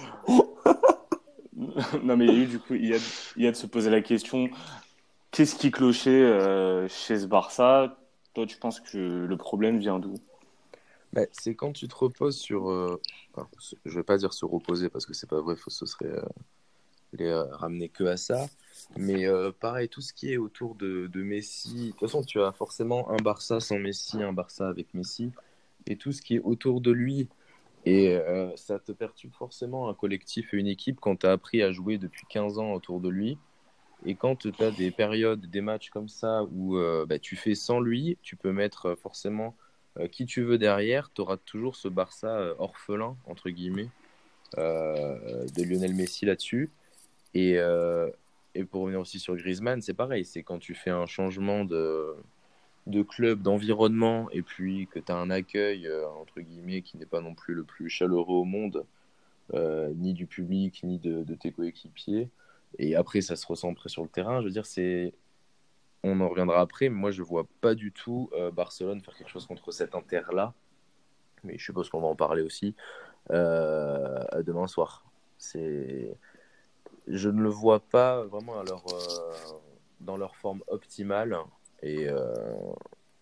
Non, 2.03 2.17
mais 2.17 2.25
il 2.25 2.33
y 2.33 2.35
a 2.35 2.39
eu 2.43 2.45
du 2.47 2.59
coup, 2.59 2.73
il 2.75 2.87
y 2.89 2.93
a, 2.93 2.97
il 3.37 3.43
y 3.43 3.47
a 3.47 3.51
de 3.51 3.55
se 3.55 3.67
poser 3.67 3.89
la 3.89 4.01
question 4.01 4.49
qu'est-ce 5.31 5.55
qui 5.55 5.71
clochait 5.71 6.09
euh, 6.23 6.87
chez 6.87 7.19
ce 7.19 7.25
Barça? 7.25 7.97
Toi, 8.33 8.45
tu 8.45 8.57
penses 8.57 8.79
que 8.79 8.97
le 8.97 9.37
problème 9.37 9.79
vient 9.79 9.99
d'où? 9.99 10.21
Bah, 11.13 11.21
c'est 11.31 11.55
quand 11.55 11.73
tu 11.73 11.87
te 11.87 11.95
reposes 11.95 12.37
sur. 12.37 12.69
euh, 12.69 13.01
je 13.85 13.95
vais 13.95 14.03
pas 14.03 14.17
dire 14.17 14.33
se 14.33 14.45
reposer 14.45 14.89
parce 14.89 15.05
que 15.05 15.13
c'est 15.13 15.29
pas 15.29 15.41
vrai, 15.41 15.55
faut, 15.55 15.69
ce 15.71 15.85
serait 15.85 16.05
euh, 16.05 16.21
euh, 17.21 17.45
ramener 17.55 17.89
que 17.89 18.03
à 18.05 18.17
ça. 18.17 18.47
Mais 18.97 19.25
pareil, 19.59 19.89
tout 19.89 20.01
ce 20.01 20.13
qui 20.13 20.33
est 20.33 20.37
autour 20.37 20.75
de, 20.75 21.07
de 21.07 21.23
Messi. 21.23 21.87
De 21.87 21.91
toute 21.91 21.99
façon, 22.01 22.23
tu 22.23 22.41
as 22.41 22.51
forcément 22.51 23.09
un 23.11 23.17
Barça 23.17 23.59
sans 23.59 23.79
Messi, 23.79 24.21
un 24.23 24.33
Barça 24.33 24.67
avec 24.67 24.93
Messi. 24.93 25.31
Et 25.87 25.95
tout 25.97 26.11
ce 26.11 26.21
qui 26.21 26.35
est 26.35 26.41
autour 26.41 26.81
de 26.81 26.91
lui. 26.91 27.27
Et 27.85 28.17
ça 28.55 28.79
te 28.79 28.91
perturbe 28.91 29.33
forcément 29.33 29.89
un 29.89 29.93
collectif 29.93 30.53
et 30.53 30.57
une 30.57 30.67
équipe 30.67 30.99
quand 30.99 31.17
tu 31.17 31.27
as 31.27 31.31
appris 31.31 31.61
à 31.63 31.71
jouer 31.71 31.97
depuis 31.97 32.25
15 32.29 32.59
ans 32.59 32.73
autour 32.73 32.99
de 33.01 33.09
lui. 33.09 33.37
Et 34.05 34.15
quand 34.15 34.35
tu 34.35 34.51
as 34.59 34.71
des 34.71 34.91
périodes, 34.91 35.45
des 35.45 35.61
matchs 35.61 35.89
comme 35.89 36.07
ça 36.07 36.43
où 36.51 36.77
euh, 36.77 37.05
bah, 37.05 37.19
tu 37.19 37.35
fais 37.35 37.55
sans 37.55 37.79
lui, 37.79 38.17
tu 38.21 38.35
peux 38.35 38.51
mettre 38.51 38.87
euh, 38.87 38.95
forcément 38.95 39.55
euh, 39.99 40.07
qui 40.07 40.25
tu 40.25 40.41
veux 40.41 40.57
derrière, 40.57 41.11
tu 41.13 41.21
auras 41.21 41.37
toujours 41.37 41.75
ce 41.75 41.87
Barça 41.89 42.53
orphelin, 42.59 43.17
entre 43.25 43.49
guillemets, 43.49 43.89
de 44.55 45.63
Lionel 45.63 45.93
Messi 45.93 46.25
là-dessus. 46.25 46.69
Et, 47.33 47.59
pour 48.71 48.81
revenir 48.81 48.99
aussi 48.99 49.19
sur 49.19 49.35
Griezmann, 49.35 49.81
c'est 49.81 49.93
pareil, 49.93 50.25
c'est 50.25 50.43
quand 50.43 50.59
tu 50.59 50.73
fais 50.73 50.89
un 50.89 51.05
changement 51.05 51.65
de, 51.65 52.15
de 52.87 53.03
club, 53.03 53.41
d'environnement, 53.41 54.29
et 54.31 54.41
puis 54.41 54.87
que 54.91 54.99
tu 54.99 55.11
as 55.11 55.15
un 55.15 55.29
accueil, 55.29 55.89
entre 56.19 56.41
guillemets, 56.41 56.81
qui 56.81 56.97
n'est 56.97 57.05
pas 57.05 57.21
non 57.21 57.35
plus 57.35 57.53
le 57.53 57.63
plus 57.63 57.89
chaleureux 57.89 58.37
au 58.37 58.45
monde, 58.45 58.85
ni 59.53 60.13
du 60.13 60.25
public, 60.25 60.81
ni 60.83 60.99
de 60.99 61.35
tes 61.35 61.51
coéquipiers. 61.51 62.29
Et 62.77 62.95
après, 62.95 63.21
ça 63.21 63.35
se 63.35 63.45
ressent 63.47 63.71
après 63.71 63.89
sur 63.89 64.03
le 64.03 64.09
terrain. 64.09 64.41
Je 64.41 64.45
veux 64.45 64.51
dire, 64.51 64.65
c'est 64.65 65.13
on 66.03 66.21
en 66.21 66.29
reviendra 66.29 66.61
après, 66.61 66.89
mais 66.89 66.95
moi 66.95 67.11
je 67.11 67.21
vois 67.21 67.45
pas 67.61 67.75
du 67.75 67.91
tout 67.91 68.29
euh, 68.33 68.51
Barcelone 68.51 69.01
faire 69.01 69.15
quelque 69.17 69.29
chose 69.29 69.45
contre 69.45 69.71
cet 69.71 69.95
Inter-là. 69.95 70.53
Mais 71.43 71.57
je 71.57 71.63
suppose 71.63 71.89
qu'on 71.89 72.01
va 72.01 72.07
en 72.07 72.15
parler 72.15 72.41
aussi 72.41 72.75
euh, 73.31 74.23
demain 74.43 74.67
soir. 74.67 75.05
C'est, 75.37 76.17
je 77.07 77.29
ne 77.29 77.41
le 77.41 77.49
vois 77.49 77.79
pas 77.79 78.23
vraiment 78.25 78.59
euh, 78.59 78.63
dans 80.01 80.17
leur 80.17 80.35
forme 80.35 80.63
optimale 80.67 81.37
et, 81.81 82.07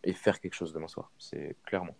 et 0.04 0.14
faire 0.14 0.40
quelque 0.40 0.56
chose 0.56 0.74
demain 0.74 0.88
soir. 0.88 1.12
C'est 1.20 1.56
clairement. 1.66 1.96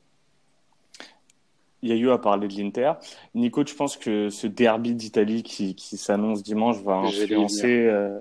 Yayou 1.84 2.12
a 2.12 2.22
parlé 2.22 2.48
de 2.48 2.54
l'Inter. 2.54 2.94
Nico, 3.36 3.64
tu 3.64 3.76
penses 3.76 3.98
que 3.98 4.30
ce 4.30 4.48
derby 4.48 4.94
d'Italie 4.94 5.44
qui, 5.44 5.76
qui 5.76 5.98
s'annonce 5.98 6.44
dimanche 6.44 6.78
va 6.82 7.04
y 7.04 7.08
influencer 7.08 7.88
euh, 7.88 8.20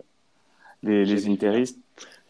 les, 0.83 1.05
les 1.05 1.07
J'allais 1.07 1.23
y 1.23 1.33
interistes? 1.33 1.79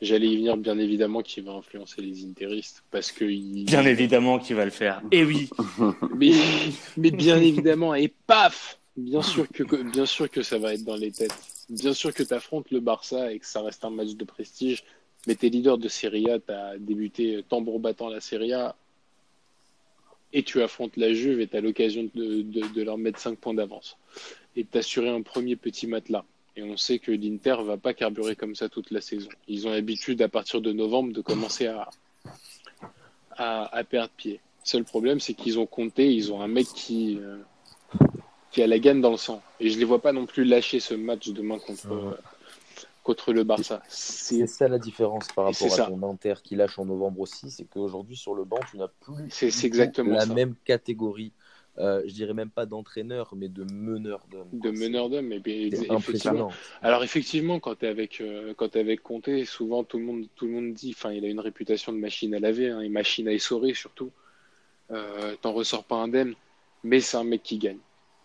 J'allais 0.02 0.28
y 0.28 0.36
venir, 0.36 0.56
bien 0.56 0.78
évidemment, 0.78 1.22
qui 1.22 1.40
va 1.40 1.52
influencer 1.52 2.02
les 2.02 2.24
interistes 2.24 2.84
parce 2.90 3.10
que 3.10 3.24
il... 3.24 3.64
Bien 3.64 3.84
évidemment 3.84 4.38
qu'il 4.38 4.56
va 4.56 4.64
le 4.64 4.70
faire. 4.70 5.00
Et 5.10 5.24
oui 5.24 5.48
Mais, 6.16 6.32
mais 6.96 7.10
bien 7.10 7.38
évidemment, 7.38 7.94
et 7.94 8.12
paf 8.26 8.78
Bien 8.96 9.20
sûr 9.20 9.46
que, 9.48 9.62
bien 9.90 10.06
sûr 10.06 10.30
que 10.30 10.42
ça 10.42 10.58
va 10.58 10.72
être 10.72 10.84
dans 10.84 10.96
les 10.96 11.12
têtes. 11.12 11.36
Bien 11.68 11.92
sûr 11.92 12.14
que 12.14 12.22
tu 12.22 12.32
affrontes 12.32 12.70
le 12.70 12.80
Barça 12.80 13.30
et 13.30 13.38
que 13.38 13.46
ça 13.46 13.60
reste 13.60 13.84
un 13.84 13.90
match 13.90 14.14
de 14.14 14.24
prestige. 14.24 14.84
Mais 15.26 15.34
t'es 15.34 15.48
leader 15.48 15.76
de 15.76 15.88
Serie 15.88 16.30
A, 16.30 16.38
tu 16.38 16.52
as 16.52 16.78
débuté 16.78 17.44
tambour 17.48 17.80
battant 17.80 18.08
la 18.08 18.20
Serie 18.20 18.54
A 18.54 18.74
et 20.32 20.42
tu 20.42 20.62
affrontes 20.62 20.96
la 20.96 21.12
Juve 21.12 21.40
et 21.40 21.46
tu 21.46 21.56
as 21.56 21.60
l'occasion 21.60 22.08
de, 22.14 22.82
leur 22.82 22.98
mettre 22.98 23.18
5 23.18 23.38
points 23.38 23.54
d'avance 23.54 23.96
et 24.56 24.64
t'assurer 24.64 25.08
un 25.08 25.22
premier 25.22 25.56
petit 25.56 25.86
matelas. 25.86 26.24
Et 26.56 26.62
on 26.62 26.76
sait 26.76 26.98
que 26.98 27.12
l'Inter 27.12 27.56
va 27.64 27.76
pas 27.76 27.92
carburer 27.92 28.34
comme 28.34 28.54
ça 28.54 28.68
toute 28.68 28.90
la 28.90 29.02
saison. 29.02 29.28
Ils 29.46 29.66
ont 29.66 29.70
l'habitude 29.70 30.22
à 30.22 30.28
partir 30.28 30.62
de 30.62 30.72
novembre 30.72 31.12
de 31.12 31.20
commencer 31.20 31.66
à, 31.66 31.90
perdre 33.84 34.10
pied. 34.16 34.40
Seul 34.64 34.84
problème, 34.84 35.20
c'est 35.20 35.34
qu'ils 35.34 35.58
ont 35.58 35.66
compté, 35.66 36.12
ils 36.12 36.32
ont 36.32 36.40
un 36.40 36.48
mec 36.48 36.66
qui, 36.66 37.20
euh, 37.20 37.38
a 38.56 38.66
la 38.66 38.78
gagne 38.78 39.02
dans 39.02 39.10
le 39.10 39.18
sang. 39.18 39.42
Et 39.60 39.68
je 39.68 39.78
les 39.78 39.84
vois 39.84 40.00
pas 40.00 40.12
non 40.12 40.24
plus 40.24 40.44
lâcher 40.44 40.80
ce 40.80 40.94
match 40.94 41.28
demain 41.28 41.58
contre, 41.58 42.18
contre 43.06 43.32
le 43.32 43.44
Barça. 43.44 43.80
C'est 43.88 44.48
ça 44.48 44.66
la 44.66 44.80
différence 44.80 45.28
par 45.28 45.44
rapport 45.44 45.68
à 45.68 45.70
ça. 45.70 45.86
ton 45.86 46.02
Inter 46.02 46.34
qui 46.42 46.56
lâche 46.56 46.76
en 46.80 46.84
novembre 46.84 47.20
aussi, 47.20 47.52
c'est 47.52 47.64
qu'aujourd'hui 47.64 48.16
sur 48.16 48.34
le 48.34 48.44
banc, 48.44 48.58
tu 48.68 48.78
n'as 48.78 48.88
plus 48.88 49.28
exactement 49.64 50.14
la 50.14 50.26
ça. 50.26 50.34
même 50.34 50.54
catégorie. 50.64 51.32
Euh, 51.78 52.02
je 52.06 52.14
dirais 52.14 52.34
même 52.34 52.50
pas 52.50 52.66
d'entraîneur, 52.66 53.34
mais 53.36 53.48
de 53.48 53.62
meneur 53.70 54.26
d'homme. 54.30 54.48
de 54.52 54.70
meneur 54.70 55.08
d'homme. 55.08 55.30
Et 55.30 55.38
bien, 55.38 55.68
impressionnant. 55.90 56.50
Alors 56.82 57.04
effectivement, 57.04 57.60
quand 57.60 57.76
tu 57.76 57.84
es 57.84 57.88
avec 57.88 58.20
euh, 58.20 58.54
quand 58.56 58.70
t'es 58.70 58.80
avec 58.80 59.02
Conte, 59.02 59.44
souvent 59.44 59.84
tout 59.84 59.98
le 59.98 60.04
monde 60.04 60.26
tout 60.34 60.46
le 60.46 60.52
monde 60.52 60.72
dit, 60.72 60.92
enfin 60.96 61.12
il 61.12 61.24
a 61.24 61.28
une 61.28 61.38
réputation 61.38 61.92
de 61.92 61.98
machine 61.98 62.34
à 62.34 62.40
laver, 62.40 62.70
hein, 62.70 62.80
et 62.80 62.88
machine 62.88 63.28
à 63.28 63.32
essorer 63.32 63.74
surtout. 63.74 64.10
Euh, 64.90 65.36
T'en 65.42 65.52
ressors 65.52 65.84
pas 65.84 65.96
indemne, 65.96 66.34
mais 66.82 67.00
c'est 67.00 67.18
un 67.18 67.24
mec 67.24 67.42
qui 67.42 67.58
gagne. 67.58 67.78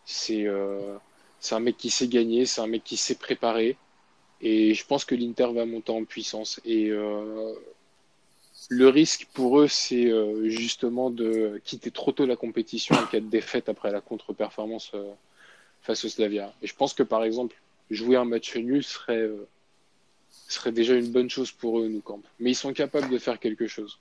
C'est 0.06 0.48
euh, 0.48 0.96
c'est 1.40 1.54
un 1.54 1.60
mec 1.60 1.78
qui 1.78 1.90
sait 1.90 2.08
gagner, 2.08 2.46
c'est 2.46 2.62
un 2.62 2.68
mec 2.68 2.84
qui 2.84 2.96
sait 2.98 3.16
préparer, 3.16 3.76
et 4.42 4.74
je 4.74 4.86
pense 4.86 5.06
que 5.06 5.16
l'Inter 5.16 5.48
va 5.54 5.66
monter 5.66 5.92
en 5.92 6.04
puissance. 6.04 6.60
Et 6.66 6.90
euh, 6.90 7.54
le 8.70 8.88
risque 8.90 9.28
pour 9.34 9.60
eux, 9.60 9.68
c'est 9.68 10.10
euh, 10.12 10.50
justement 10.50 11.10
de 11.10 11.60
quitter 11.64 11.92
trop 11.92 12.12
tôt 12.12 12.26
la 12.26 12.36
compétition 12.36 12.96
en 12.96 13.06
cas 13.06 13.20
de 13.20 13.26
défaite 13.28 13.70
après 13.70 13.92
la 13.92 14.02
contre-performance 14.02 14.92
euh, 14.96 15.12
face 15.84 16.06
au 16.06 16.10
Slavia. 16.10 16.54
Et 16.62 16.68
je 16.68 16.76
pense 16.76 16.94
que 16.94 17.04
par 17.04 17.24
exemple 17.24 17.56
jouer 17.90 18.16
un 18.16 18.26
match 18.26 18.56
nul 18.56 18.84
serait, 18.84 19.30
serait 20.48 20.72
déjà 20.72 20.96
une 20.96 21.12
bonne 21.12 21.30
chose 21.30 21.52
pour 21.52 21.80
eux, 21.80 21.88
nous, 21.88 22.02
Camp. 22.02 22.22
Mais 22.40 22.52
ils 22.52 22.56
sont 22.56 22.74
capables 22.74 23.10
de 23.10 23.18
faire 23.18 23.40
quelque 23.40 23.68
chose. 23.68 24.00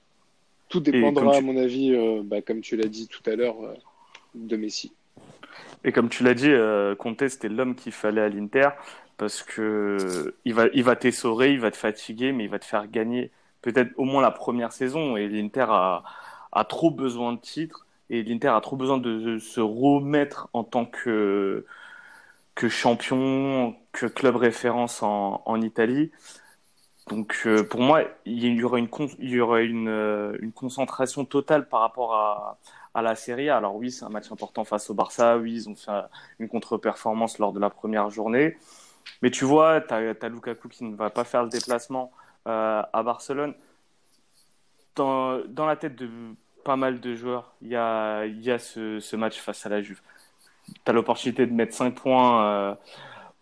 Tout 0.69 0.79
dépendra, 0.79 1.31
tu- 1.31 1.37
à 1.37 1.41
mon 1.41 1.57
avis, 1.57 1.93
bah, 2.23 2.41
comme 2.41 2.61
tu 2.61 2.77
l'as 2.77 2.87
dit 2.87 3.07
tout 3.07 3.29
à 3.29 3.35
l'heure, 3.35 3.57
de 4.33 4.55
Messi. 4.55 4.93
Et 5.83 5.91
comme 5.91 6.07
tu 6.07 6.23
l'as 6.23 6.33
dit, 6.33 6.53
Conte, 6.97 7.27
c'était 7.27 7.49
l'homme 7.49 7.75
qu'il 7.75 7.91
fallait 7.91 8.21
à 8.21 8.29
l'Inter 8.29 8.69
parce 9.21 9.43
que 9.43 10.35
il 10.45 10.55
va, 10.55 10.65
il 10.73 10.83
va 10.83 10.95
t'essorer, 10.95 11.51
il 11.53 11.59
va 11.59 11.69
te 11.69 11.77
fatiguer, 11.77 12.31
mais 12.31 12.45
il 12.45 12.49
va 12.49 12.57
te 12.57 12.65
faire 12.65 12.87
gagner 12.87 13.31
peut-être 13.61 13.91
au 13.97 14.03
moins 14.03 14.19
la 14.19 14.31
première 14.31 14.71
saison. 14.73 15.15
Et 15.15 15.27
l'Inter 15.27 15.67
a, 15.69 16.03
trop 16.67 16.89
besoin 16.89 17.33
de 17.33 17.39
titres 17.39 17.85
et 18.09 18.23
l'Inter 18.23 18.47
a 18.47 18.61
trop 18.61 18.77
besoin 18.77 18.97
de 18.97 19.37
se 19.37 19.59
remettre 19.61 20.49
en 20.53 20.63
tant 20.63 20.85
que, 20.87 21.65
champion, 22.67 23.75
que 23.91 24.07
club 24.07 24.37
référence 24.37 25.03
en, 25.03 25.61
Italie. 25.61 26.11
Donc 27.07 27.43
euh, 27.45 27.63
pour 27.63 27.81
moi, 27.81 28.03
il 28.25 28.43
y 28.43 28.63
aura 28.63 28.79
une, 28.79 28.89
aura 29.39 29.57
euh, 29.59 30.37
une 30.41 30.51
concentration 30.51 31.25
totale 31.25 31.69
par 31.69 31.81
rapport 31.81 32.15
à, 32.15 32.57
à 32.95 33.03
la 33.03 33.13
Serie 33.13 33.49
A. 33.49 33.57
Alors 33.57 33.75
oui, 33.75 33.91
c'est 33.91 34.03
un 34.03 34.09
match 34.09 34.31
important 34.31 34.63
face 34.63 34.89
au 34.89 34.95
Barça. 34.95 35.37
Oui, 35.37 35.53
ils 35.53 35.69
ont 35.69 35.75
fait 35.75 35.91
une 36.39 36.49
contre-performance 36.49 37.37
lors 37.37 37.53
de 37.53 37.59
la 37.59 37.69
première 37.69 38.09
journée. 38.09 38.57
Mais 39.21 39.31
tu 39.31 39.45
vois, 39.45 39.81
tu 39.81 39.93
as, 39.93 40.29
Lukaku 40.29 40.69
qui 40.69 40.83
ne 40.83 40.95
va 40.95 41.09
pas 41.09 41.23
faire 41.23 41.43
le 41.43 41.49
déplacement 41.49 42.11
euh, 42.47 42.81
à 42.91 43.03
Barcelone. 43.03 43.53
Dans, 44.95 45.41
la 45.57 45.75
tête 45.75 45.95
de 45.95 46.09
pas 46.63 46.75
mal 46.75 46.99
de 46.99 47.15
joueurs, 47.15 47.53
il 47.61 47.69
y 47.69 47.75
a, 47.75 48.25
ce, 48.59 49.15
match 49.15 49.39
face 49.39 49.65
à 49.65 49.69
la 49.69 49.81
Juve. 49.81 50.01
Tu 50.67 50.73
as 50.85 50.93
l'opportunité 50.93 51.45
de 51.45 51.53
mettre 51.53 51.73
5 51.73 51.95
points 51.95 52.45
euh, 52.45 52.75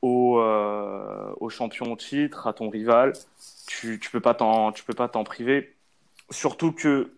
au, 0.02 0.40
euh, 0.40 1.34
au, 1.40 1.50
champion 1.50 1.92
au 1.92 1.96
titre, 1.96 2.48
à 2.48 2.54
ton 2.54 2.70
rival. 2.70 3.14
Tu 3.68 4.00
ne 4.04 4.10
peux 4.12 4.20
pas 4.20 4.34
t'en 4.34 5.24
priver. 5.24 5.76
Surtout 6.30 6.72
que 6.72 7.12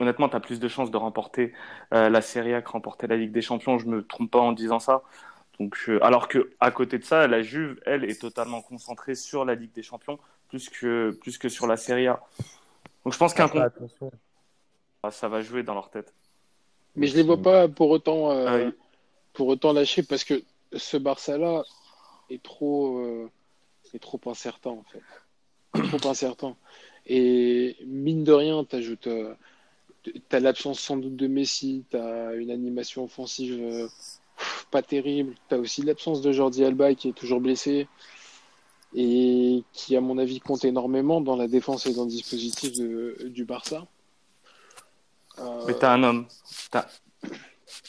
honnêtement, 0.00 0.28
tu 0.28 0.36
as 0.36 0.40
plus 0.40 0.60
de 0.60 0.68
chances 0.68 0.90
de 0.90 0.96
remporter 0.96 1.52
la 1.90 2.20
Serie 2.20 2.54
A 2.54 2.62
que 2.62 2.70
remporter 2.70 3.06
la 3.06 3.16
Ligue 3.16 3.32
des 3.32 3.42
Champions. 3.42 3.78
Je 3.78 3.86
me 3.86 4.06
trompe 4.06 4.30
pas 4.30 4.40
en 4.40 4.52
disant 4.52 4.78
ça. 4.78 5.02
Donc, 5.60 5.76
euh, 5.88 6.02
alors 6.04 6.28
que 6.28 6.50
à 6.60 6.70
côté 6.70 6.98
de 6.98 7.04
ça, 7.04 7.26
la 7.26 7.42
Juve, 7.42 7.80
elle, 7.84 8.04
est 8.04 8.20
totalement 8.20 8.62
concentrée 8.62 9.14
sur 9.14 9.44
la 9.44 9.54
Ligue 9.54 9.72
des 9.72 9.82
Champions 9.82 10.18
plus 10.48 10.68
que 10.70 11.10
plus 11.20 11.36
que 11.36 11.48
sur 11.48 11.66
la 11.66 11.76
Serie 11.76 12.06
A. 12.06 12.20
Donc, 13.04 13.12
je 13.12 13.18
pense 13.18 13.34
qu'un 13.34 13.50
ah, 15.02 15.10
ça 15.10 15.28
va 15.28 15.42
jouer 15.42 15.62
dans 15.62 15.74
leur 15.74 15.90
tête. 15.90 16.12
Mais 16.96 17.06
je 17.06 17.16
les 17.16 17.22
vois 17.22 17.40
pas 17.40 17.68
pour 17.68 17.90
autant 17.90 18.30
euh, 18.32 18.68
ah 18.68 18.72
pour 19.32 19.46
autant 19.48 19.72
lâcher 19.72 20.02
parce 20.02 20.24
que 20.24 20.42
ce 20.72 20.96
Barça-là 20.96 21.62
est 22.30 22.42
trop 22.42 23.28
est 23.94 23.98
trop 24.00 24.20
incertain 24.26 24.70
en 24.70 24.84
fait, 24.84 25.88
trop 25.98 26.08
incertain. 26.08 26.56
Et 27.06 27.76
mine 27.86 28.24
de 28.24 28.32
rien, 28.32 28.64
tu 28.64 28.76
ajoutes 28.76 29.08
T'as 30.28 30.40
l'absence 30.40 30.80
sans 30.80 30.96
doute 30.96 31.16
de 31.16 31.26
Messi, 31.26 31.84
t'as 31.90 32.34
une 32.36 32.50
animation 32.50 33.04
offensive 33.04 33.58
euh, 33.60 33.88
pas 34.70 34.82
terrible, 34.82 35.34
t'as 35.48 35.56
aussi 35.56 35.82
l'absence 35.82 36.20
de 36.20 36.32
Jordi 36.32 36.64
Alba 36.64 36.94
qui 36.94 37.08
est 37.08 37.12
toujours 37.12 37.40
blessé 37.40 37.88
et 38.94 39.62
qui, 39.72 39.96
à 39.96 40.00
mon 40.00 40.18
avis, 40.18 40.40
compte 40.40 40.64
énormément 40.64 41.20
dans 41.20 41.36
la 41.36 41.48
défense 41.48 41.86
et 41.86 41.92
dans 41.92 42.04
le 42.04 42.10
dispositif 42.10 42.72
du 42.72 43.44
Barça. 43.44 43.86
Euh... 45.38 45.64
Mais 45.66 45.74
t'as 45.74 45.92
un 45.92 46.02
homme, 46.02 46.26
t'as 46.70 46.86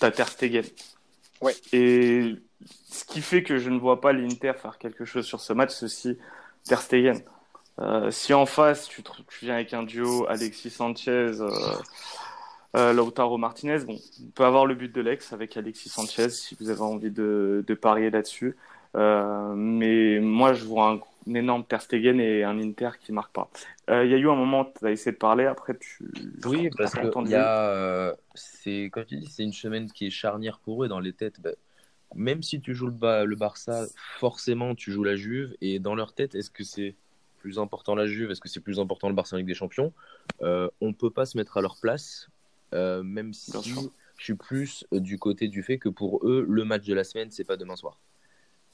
as 0.02 0.12
Ter 0.12 0.28
Stegen. 0.28 0.66
Ouais. 1.42 1.56
Et 1.72 2.36
ce 2.92 3.06
qui 3.06 3.22
fait 3.22 3.44
que 3.44 3.58
je 3.58 3.70
ne 3.70 3.80
vois 3.80 4.02
pas 4.02 4.12
l'Inter 4.12 4.54
faire 4.58 4.78
quelque 4.78 5.06
chose 5.06 5.26
sur 5.26 5.40
ce 5.40 5.54
match, 5.54 5.72
c'est 5.72 5.86
aussi 5.86 6.18
Ter 6.66 6.82
Stegen. 6.82 7.24
Euh, 7.80 8.12
si 8.12 8.34
en 8.34 8.46
face, 8.46 8.90
tu, 8.90 9.04
tu, 9.04 9.46
viens 9.46 9.56
avec 9.56 9.74
un 9.74 9.84
duo 9.84 10.26
Alexis 10.28 10.70
Sanchez, 10.70 11.32
euh, 11.40 11.50
euh, 12.76 12.94
Lautaro 12.94 13.38
Martinez, 13.38 13.80
bon, 13.86 13.98
on 14.24 14.30
peut 14.32 14.46
avoir 14.46 14.66
le 14.66 14.76
but 14.76 14.94
de 14.94 15.02
l'ex 15.02 15.34
avec 15.34 15.58
Alexis 15.58 15.90
Sanchez 15.90 16.30
si 16.30 16.56
vous 16.60 16.70
avez 16.70 16.82
envie 16.82 17.12
de, 17.12 17.64
de 17.66 17.74
parier 17.74 18.10
là-dessus. 18.10 18.56
Euh, 18.96 19.54
mais 19.56 20.20
moi, 20.20 20.54
je 20.54 20.66
vois 20.66 20.92
un, 20.92 21.34
énorme 21.34 21.64
Ter 21.64 21.82
Stegen 21.82 22.20
et 22.20 22.44
un 22.44 22.60
Inter 22.60 22.92
qui 23.00 23.12
marque 23.12 23.34
pas. 23.34 23.50
Il 23.88 24.10
y 24.10 24.14
a 24.14 24.18
eu 24.18 24.30
un 24.30 24.36
moment, 24.36 24.66
tu 24.66 24.86
as 24.86 24.92
essayé 24.92 25.12
de 25.12 25.18
parler, 25.18 25.46
après 25.46 25.78
tu. 25.78 26.12
Oui, 26.46 26.70
parce 26.78 26.94
que 26.94 27.30
y 27.30 27.36
a, 27.36 28.16
c'est, 28.36 28.90
comme 28.92 29.06
tu 29.06 29.18
dis, 29.18 29.28
c'est 29.28 29.44
une 29.44 29.54
semaine 29.54 29.92
qui 29.92 30.08
est 30.08 30.12
charnière 30.12 30.60
pour 30.60 30.84
eux 30.84 30.88
dans 30.88 31.00
les 31.00 31.14
têtes. 31.14 31.40
Bah, 31.42 31.52
même 32.16 32.42
si 32.42 32.62
tu 32.62 32.74
joues 32.74 32.88
le, 32.88 33.26
le 33.26 33.36
Barça, 33.36 33.86
forcément 34.20 34.76
tu 34.76 34.92
joues 34.92 35.04
la 35.04 35.16
Juve. 35.16 35.56
Et 35.62 35.80
dans 35.80 35.96
leur 35.96 36.14
tête, 36.14 36.36
est-ce 36.36 36.50
que 36.50 36.64
c'est 36.64 36.96
plus 37.38 37.60
important 37.60 37.96
la 37.96 38.06
Juve? 38.06 38.32
Est-ce 38.32 38.42
que 38.42 38.50
c'est 38.50 38.60
plus 38.60 38.80
important 38.80 39.10
le 39.10 39.16
Barça 39.16 39.38
Ligue 39.38 39.48
des 39.48 39.54
Champions? 39.54 39.94
Euh, 40.42 40.70
On 40.82 40.94
peut 40.94 41.12
pas 41.12 41.26
se 41.26 41.38
mettre 41.38 41.58
à 41.58 41.62
leur 41.62 41.78
place, 41.78 42.30
euh, 42.74 43.04
même 43.04 43.34
si 43.34 43.52
je 43.52 44.24
suis 44.24 44.36
plus 44.36 44.86
euh, 44.94 45.00
du 45.00 45.18
côté 45.18 45.48
du 45.48 45.64
fait 45.64 45.78
que 45.78 45.90
pour 45.90 46.26
eux, 46.28 46.46
le 46.48 46.66
match 46.66 46.86
de 46.86 46.94
la 46.94 47.04
semaine, 47.04 47.32
c'est 47.32 47.44
pas 47.44 47.58
demain 47.58 47.76
soir. 47.76 48.00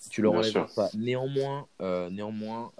Tu 0.10 0.22
leur 0.22 0.34
enlèves 0.34 0.68
pas. 0.76 0.90
Néanmoins, 0.94 1.68
euh, 1.82 2.10
néanmoins 2.10 2.72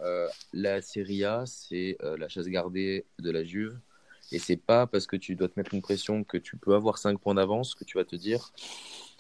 la 0.54 0.82
Serie 0.82 1.24
A, 1.24 1.46
c'est 1.46 1.98
la 2.02 2.28
chasse 2.28 2.48
gardée 2.48 3.06
de 3.20 3.32
la 3.32 3.44
Juve. 3.44 3.80
Et 4.32 4.40
c'est 4.40 4.58
pas 4.58 4.88
parce 4.88 5.06
que 5.06 5.16
tu 5.16 5.36
dois 5.36 5.48
te 5.48 5.54
mettre 5.58 5.74
une 5.74 5.82
pression 5.82 6.24
que 6.24 6.38
tu 6.38 6.58
peux 6.58 6.74
avoir 6.74 6.98
5 6.98 7.20
points 7.20 7.36
d'avance 7.36 7.76
que 7.76 7.84
tu 7.84 7.98
vas 7.98 8.06
te 8.06 8.16
dire 8.16 8.52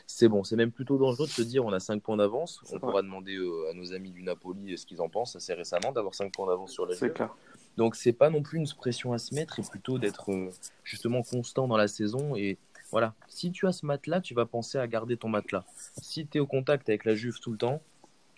c'est 0.07 0.29
bon. 0.29 0.43
C'est 0.43 0.55
même 0.55 0.71
plutôt 0.71 0.97
dangereux 0.97 1.27
de 1.27 1.31
se 1.31 1.41
dire 1.41 1.65
on 1.65 1.73
a 1.73 1.79
5 1.79 2.01
points 2.01 2.17
d'avance. 2.17 2.61
On 2.71 2.79
pourra 2.79 3.01
demander 3.01 3.35
euh, 3.35 3.69
à 3.71 3.73
nos 3.73 3.93
amis 3.93 4.11
du 4.11 4.23
Napoli 4.23 4.77
ce 4.77 4.85
qu'ils 4.85 5.01
en 5.01 5.09
pensent 5.09 5.35
assez 5.35 5.53
récemment 5.53 5.91
d'avoir 5.91 6.13
5 6.13 6.31
points 6.31 6.47
d'avance 6.47 6.71
sur 6.71 6.85
la 6.85 6.95
Juve. 6.95 7.13
Donc 7.77 7.95
c'est 7.95 8.13
pas 8.13 8.29
non 8.29 8.41
plus 8.41 8.57
une 8.59 8.67
pression 8.67 9.13
à 9.13 9.17
se 9.17 9.33
mettre 9.35 9.59
et 9.59 9.63
plutôt 9.63 9.99
d'être 9.99 10.31
euh, 10.31 10.49
justement 10.83 11.23
constant 11.23 11.67
dans 11.67 11.77
la 11.77 11.87
saison 11.87 12.35
et 12.35 12.57
voilà, 12.91 13.13
si 13.27 13.51
tu 13.51 13.67
as 13.67 13.71
ce 13.71 13.85
matelas, 13.85 14.21
tu 14.21 14.33
vas 14.33 14.45
penser 14.45 14.77
à 14.77 14.87
garder 14.87 15.17
ton 15.17 15.27
matelas. 15.27 15.65
Si 16.01 16.27
tu 16.27 16.37
es 16.37 16.39
au 16.39 16.47
contact 16.47 16.87
avec 16.87 17.03
la 17.03 17.15
Juve 17.15 17.39
tout 17.39 17.51
le 17.51 17.57
temps, 17.57 17.81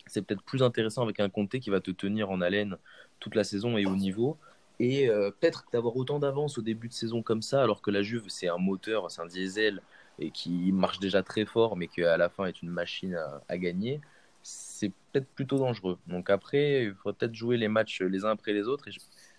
c'est 0.08 0.22
peut-être 0.22 0.42
plus 0.42 0.64
intéressant 0.64 1.04
avec 1.04 1.20
un 1.20 1.30
Comté 1.30 1.60
qui 1.60 1.70
va 1.70 1.80
te 1.80 1.92
tenir 1.92 2.32
en 2.32 2.42
haleine 2.42 2.78
toute 3.20 3.36
la 3.36 3.44
saison 3.44 3.78
et 3.78 3.86
au 3.86 3.96
niveau. 3.96 4.38
Et 4.80 5.10
euh, 5.10 5.32
peut-être 5.32 5.66
d'avoir 5.74 5.96
autant 5.98 6.20
d'avance 6.20 6.58
au 6.58 6.62
début 6.62 6.88
de 6.88 6.94
saison 6.94 7.22
comme 7.22 7.42
ça, 7.42 7.64
alors 7.64 7.82
que 7.82 7.92
la 7.92 8.02
Juve, 8.04 8.26
c'est 8.28 8.48
un 8.48 8.58
moteur, 8.58 9.10
c'est 9.12 9.22
un 9.22 9.26
diesel, 9.26 9.82
et 10.20 10.32
qui 10.32 10.72
marche 10.72 11.00
déjà 11.00 11.24
très 11.24 11.46
fort, 11.46 11.78
mais 11.78 11.88
qui 11.88 12.04
à 12.04 12.18
la 12.18 12.30
fin 12.30 12.46
est 12.46 12.62
une 12.62 12.70
machine 12.70 13.18
à, 13.48 13.58
gagner, 13.58 14.02
c'est 14.44 14.92
peut-être 15.12 15.28
plutôt 15.28 15.58
dangereux. 15.58 15.98
Donc 16.08 16.30
après, 16.30 16.86
il 16.86 16.94
faudrait 16.96 17.18
peut-être 17.18 17.36
jouer 17.36 17.58
les 17.58 17.68
matchs 17.68 18.02
les 18.02 18.24
uns 18.26 18.32
après 18.32 18.54
les 18.54 18.68
autres. 18.68 18.86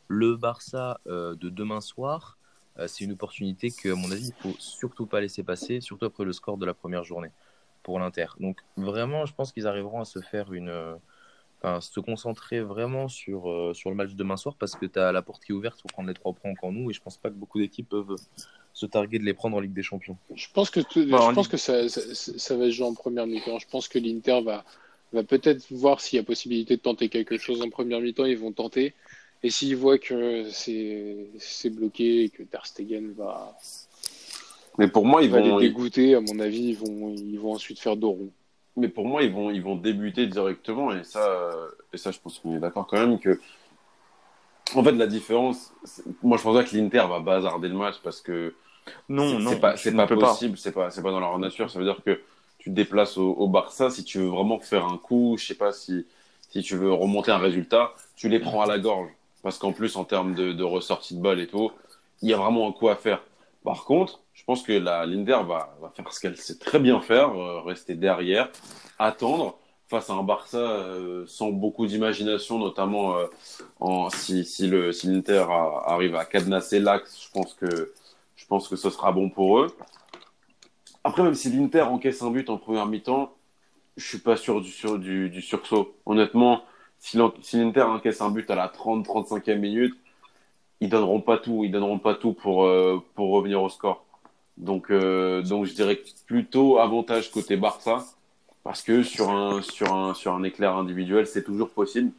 Le 0.09 0.37
Barça 0.37 1.01
euh, 1.07 1.35
de 1.37 1.49
demain 1.49 1.81
soir, 1.81 2.38
euh, 2.79 2.87
c'est 2.88 3.05
une 3.05 3.12
opportunité 3.12 3.71
que, 3.71 3.90
à 3.90 3.94
mon 3.94 4.11
avis, 4.11 4.29
il 4.29 4.42
faut 4.42 4.57
surtout 4.59 5.07
pas 5.07 5.21
laisser 5.21 5.42
passer, 5.42 5.81
surtout 5.81 6.07
après 6.07 6.25
le 6.25 6.33
score 6.33 6.59
de 6.59 6.66
la 6.66 6.75
première 6.75 7.05
journée 7.05 7.31
pour 7.83 7.99
l'Inter. 7.99 8.27
Donc 8.40 8.59
vraiment, 8.77 9.27
je 9.27 9.35
pense 9.35 9.53
qu'ils 9.53 9.66
arriveront 9.66 10.01
à 10.01 10.05
se 10.05 10.21
faire 10.21 10.53
une... 10.53 10.99
Enfin, 11.61 11.81
se 11.81 11.99
concentrer 11.99 12.61
vraiment 12.61 13.09
sur, 13.09 13.51
euh, 13.51 13.75
sur 13.75 13.90
le 13.90 13.97
match 13.97 14.11
de 14.11 14.14
demain 14.14 14.37
soir 14.37 14.55
parce 14.57 14.77
que 14.77 14.87
tu 14.87 14.97
as 14.99 15.11
la 15.11 15.23
porte 15.23 15.44
qui 15.44 15.51
est 15.51 15.55
ouverte 15.55 15.81
pour 15.81 15.90
prendre 15.90 16.09
les 16.09 16.14
trois 16.14 16.33
points 16.33 16.55
en 16.62 16.71
nous 16.71 16.88
et 16.88 16.94
je 16.94 17.01
pense 17.01 17.16
pas 17.16 17.31
que 17.31 17.35
beaucoup 17.35 17.59
d'équipes 17.59 17.88
peuvent 17.88 18.14
se 18.73 18.87
targuer 18.87 19.18
de 19.18 19.25
les 19.25 19.35
prendre 19.35 19.57
en 19.57 19.61
Ligue 19.61 19.73
des 19.73 19.83
Champions. 19.83 20.16
Je 20.37 20.47
pense 20.55 20.70
que, 20.70 20.80
je 20.80 21.35
pense 21.35 21.49
que 21.49 21.57
ça, 21.57 21.89
ça, 21.89 22.57
va 22.57 22.66
se 22.66 22.70
jouer 22.70 22.87
en 22.87 22.95
première 22.95 23.26
mi-temps. 23.26 23.59
Je 23.59 23.66
pense 23.66 23.89
que 23.89 23.99
l'Inter 23.99 24.41
va, 24.41 24.64
va 25.12 25.24
peut-être 25.24 25.66
voir 25.72 26.01
s'il 26.01 26.18
y 26.18 26.20
a 26.20 26.22
possibilité 26.22 26.76
de 26.76 26.80
tenter 26.80 27.09
quelque 27.09 27.39
chose 27.39 27.61
en 27.61 27.70
première 27.70 28.01
mi-temps. 28.01 28.24
Ils 28.24 28.39
vont 28.39 28.53
tenter. 28.53 28.95
Et 29.43 29.51
s'ils 29.51 29.76
voient 29.76 29.99
que 29.99 30.45
c'est 30.51 31.70
bloqué 31.70 32.24
et 32.24 32.28
que 32.28 32.43
Ter 32.43 32.66
Stegen 32.66 33.12
va. 33.12 33.57
Mais 34.78 34.89
pour 34.89 35.05
moi, 35.05 35.22
ils 35.22 35.30
vont 35.30 35.59
les 35.59 35.68
dégoûter. 35.68 36.14
À 36.14 36.20
mon 36.20 36.39
avis, 36.41 36.70
ils 36.70 36.76
vont, 36.76 37.14
ils 37.14 37.39
vont 37.39 37.53
ensuite 37.53 37.78
faire 37.78 37.97
dos 37.97 38.11
rond. 38.11 38.30
Mais 38.76 38.89
pour 38.89 39.07
moi, 39.07 39.22
ils 39.22 39.32
vont, 39.32 39.51
ils 39.51 39.62
vont 39.62 39.76
débuter 39.76 40.26
directement. 40.26 40.93
Et 40.93 41.05
ça, 41.05 41.53
et 41.93 41.97
ça 41.97 42.11
je 42.11 42.18
pense 42.18 42.39
qu'on 42.39 42.57
est 42.57 42.61
d'accord 42.61 42.86
quand 42.86 42.99
même 42.99 43.18
que. 43.18 43.41
En 44.74 44.84
fait, 44.84 44.93
la 44.93 45.07
différence, 45.07 45.72
moi 46.22 46.36
je 46.36 46.43
pense 46.43 46.55
pas 46.55 46.62
que 46.62 46.76
l'Inter 46.76 47.05
va 47.09 47.20
bazarder 47.20 47.68
le 47.68 47.74
match 47.74 47.97
parce 48.03 48.20
que 48.20 48.55
non, 49.09 49.39
non, 49.39 49.51
c'est 49.51 49.61
pas, 49.61 49.76
c'est 49.76 49.93
pas 49.95 50.07
possible, 50.07 50.59
c'est 50.59 50.72
pas, 50.72 50.91
c'est 50.91 51.03
pas 51.03 51.11
dans 51.11 51.20
leur 51.20 51.39
nature. 51.39 51.70
Ça 51.70 51.78
veut 51.78 51.84
dire 51.84 52.01
que 52.05 52.20
tu 52.59 52.70
te 52.70 52.74
déplaces 52.74 53.16
au, 53.16 53.49
Barça 53.49 53.91
si 53.91 54.05
tu 54.05 54.18
veux 54.18 54.26
vraiment 54.26 54.59
faire 54.61 54.84
un 54.84 54.99
coup, 54.99 55.36
je 55.39 55.47
sais 55.47 55.55
pas 55.55 55.72
si, 55.72 56.07
si 56.51 56.62
tu 56.62 56.76
veux 56.76 56.93
remonter 56.93 57.30
un 57.30 57.39
résultat, 57.39 57.93
tu 58.16 58.28
les 58.28 58.41
prends 58.41 58.61
à 58.61 58.66
la 58.66 58.78
gorge. 58.78 59.11
Parce 59.43 59.59
qu'en 59.59 59.72
plus, 59.72 59.97
en 59.97 60.05
termes 60.05 60.34
de, 60.34 60.62
ressortie 60.62 61.16
de 61.16 61.22
balle 61.22 61.41
et 61.41 61.47
tout, 61.47 61.70
il 62.22 62.28
y 62.28 62.34
a 62.34 62.36
vraiment 62.36 62.68
un 62.68 62.72
coup 62.72 62.89
à 62.89 62.97
faire. 62.97 63.22
Par 63.64 63.84
contre, 63.84 64.20
je 64.32 64.45
pense 64.45 64.62
que 64.62 64.72
la 64.72 65.07
l'Inter 65.07 65.41
va, 65.47 65.76
faire 65.95 66.12
ce 66.12 66.20
qu'elle 66.20 66.36
sait 66.36 66.59
très 66.59 66.78
bien 66.78 67.01
faire, 67.01 67.30
euh, 67.30 67.61
rester 67.61 67.95
derrière, 67.95 68.51
attendre 68.99 69.59
face 69.89 70.11
à 70.11 70.14
un 70.14 70.22
Barça 70.22 70.59
euh, 70.59 71.24
sans 71.26 71.51
beaucoup 71.51 71.86
d'imagination, 71.86 72.59
notamment 72.59 73.16
euh, 73.16 74.09
si, 74.11 74.45
si 74.45 74.66
le 74.66 74.91
l'Inter 75.05 75.47
arrive 75.86 76.14
à 76.14 76.24
cadenasser 76.24 76.78
l'axe, 76.78 77.22
je 77.24 77.30
pense 77.30 77.55
que 77.55 77.93
je 78.36 78.47
pense 78.47 78.68
que 78.68 78.76
ce 78.76 78.91
sera 78.91 79.12
bon 79.12 79.30
pour 79.30 79.61
eux. 79.61 79.76
Après, 81.05 81.22
même 81.22 81.34
si 81.34 81.51
l'Inter 81.51 81.82
encaisse 81.82 82.22
un 82.22 82.30
but 82.30 82.51
en 82.51 82.59
première 82.59 82.86
mi-temps, 82.86 83.32
je 83.97 84.07
suis 84.07 84.18
pas 84.18 84.36
sûr 84.36 84.61
du, 84.61 84.70
sur, 84.70 84.99
du 84.99 85.43
sursaut. 85.43 85.97
Honnêtement, 86.07 86.62
si 86.99 87.16
l'Inter 87.16 87.82
encaisse 87.82 88.20
un 88.20 88.30
but 88.30 88.51
à 88.51 88.55
la 88.55 88.68
30-35e 88.68 89.59
minute, 89.59 89.94
ils 90.80 90.88
donneront 90.88 91.20
pas 91.20 91.38
tout. 91.38 91.64
Ils 91.64 91.70
donneront 91.70 91.99
pas 91.99 92.14
tout 92.14 92.32
pour, 92.32 92.64
euh, 92.64 93.03
pour 93.14 93.30
revenir 93.30 93.62
au 93.62 93.68
score. 93.68 94.05
Donc, 94.57 94.90
euh, 94.90 95.42
donc 95.42 95.66
je 95.66 95.74
dirais 95.74 96.01
plutôt 96.26 96.78
avantage 96.78 97.30
côté 97.30 97.57
Barça. 97.57 98.05
Parce 98.64 98.82
que 98.82 99.03
sur 99.03 99.30
un, 99.30 99.62
sur 99.62 99.94
un, 99.94 100.14
sur 100.14 100.34
un 100.34 100.42
éclair 100.42 100.76
individuel, 100.76 101.26
c'est 101.26 101.44
toujours 101.44 101.70
possible. 101.70 102.11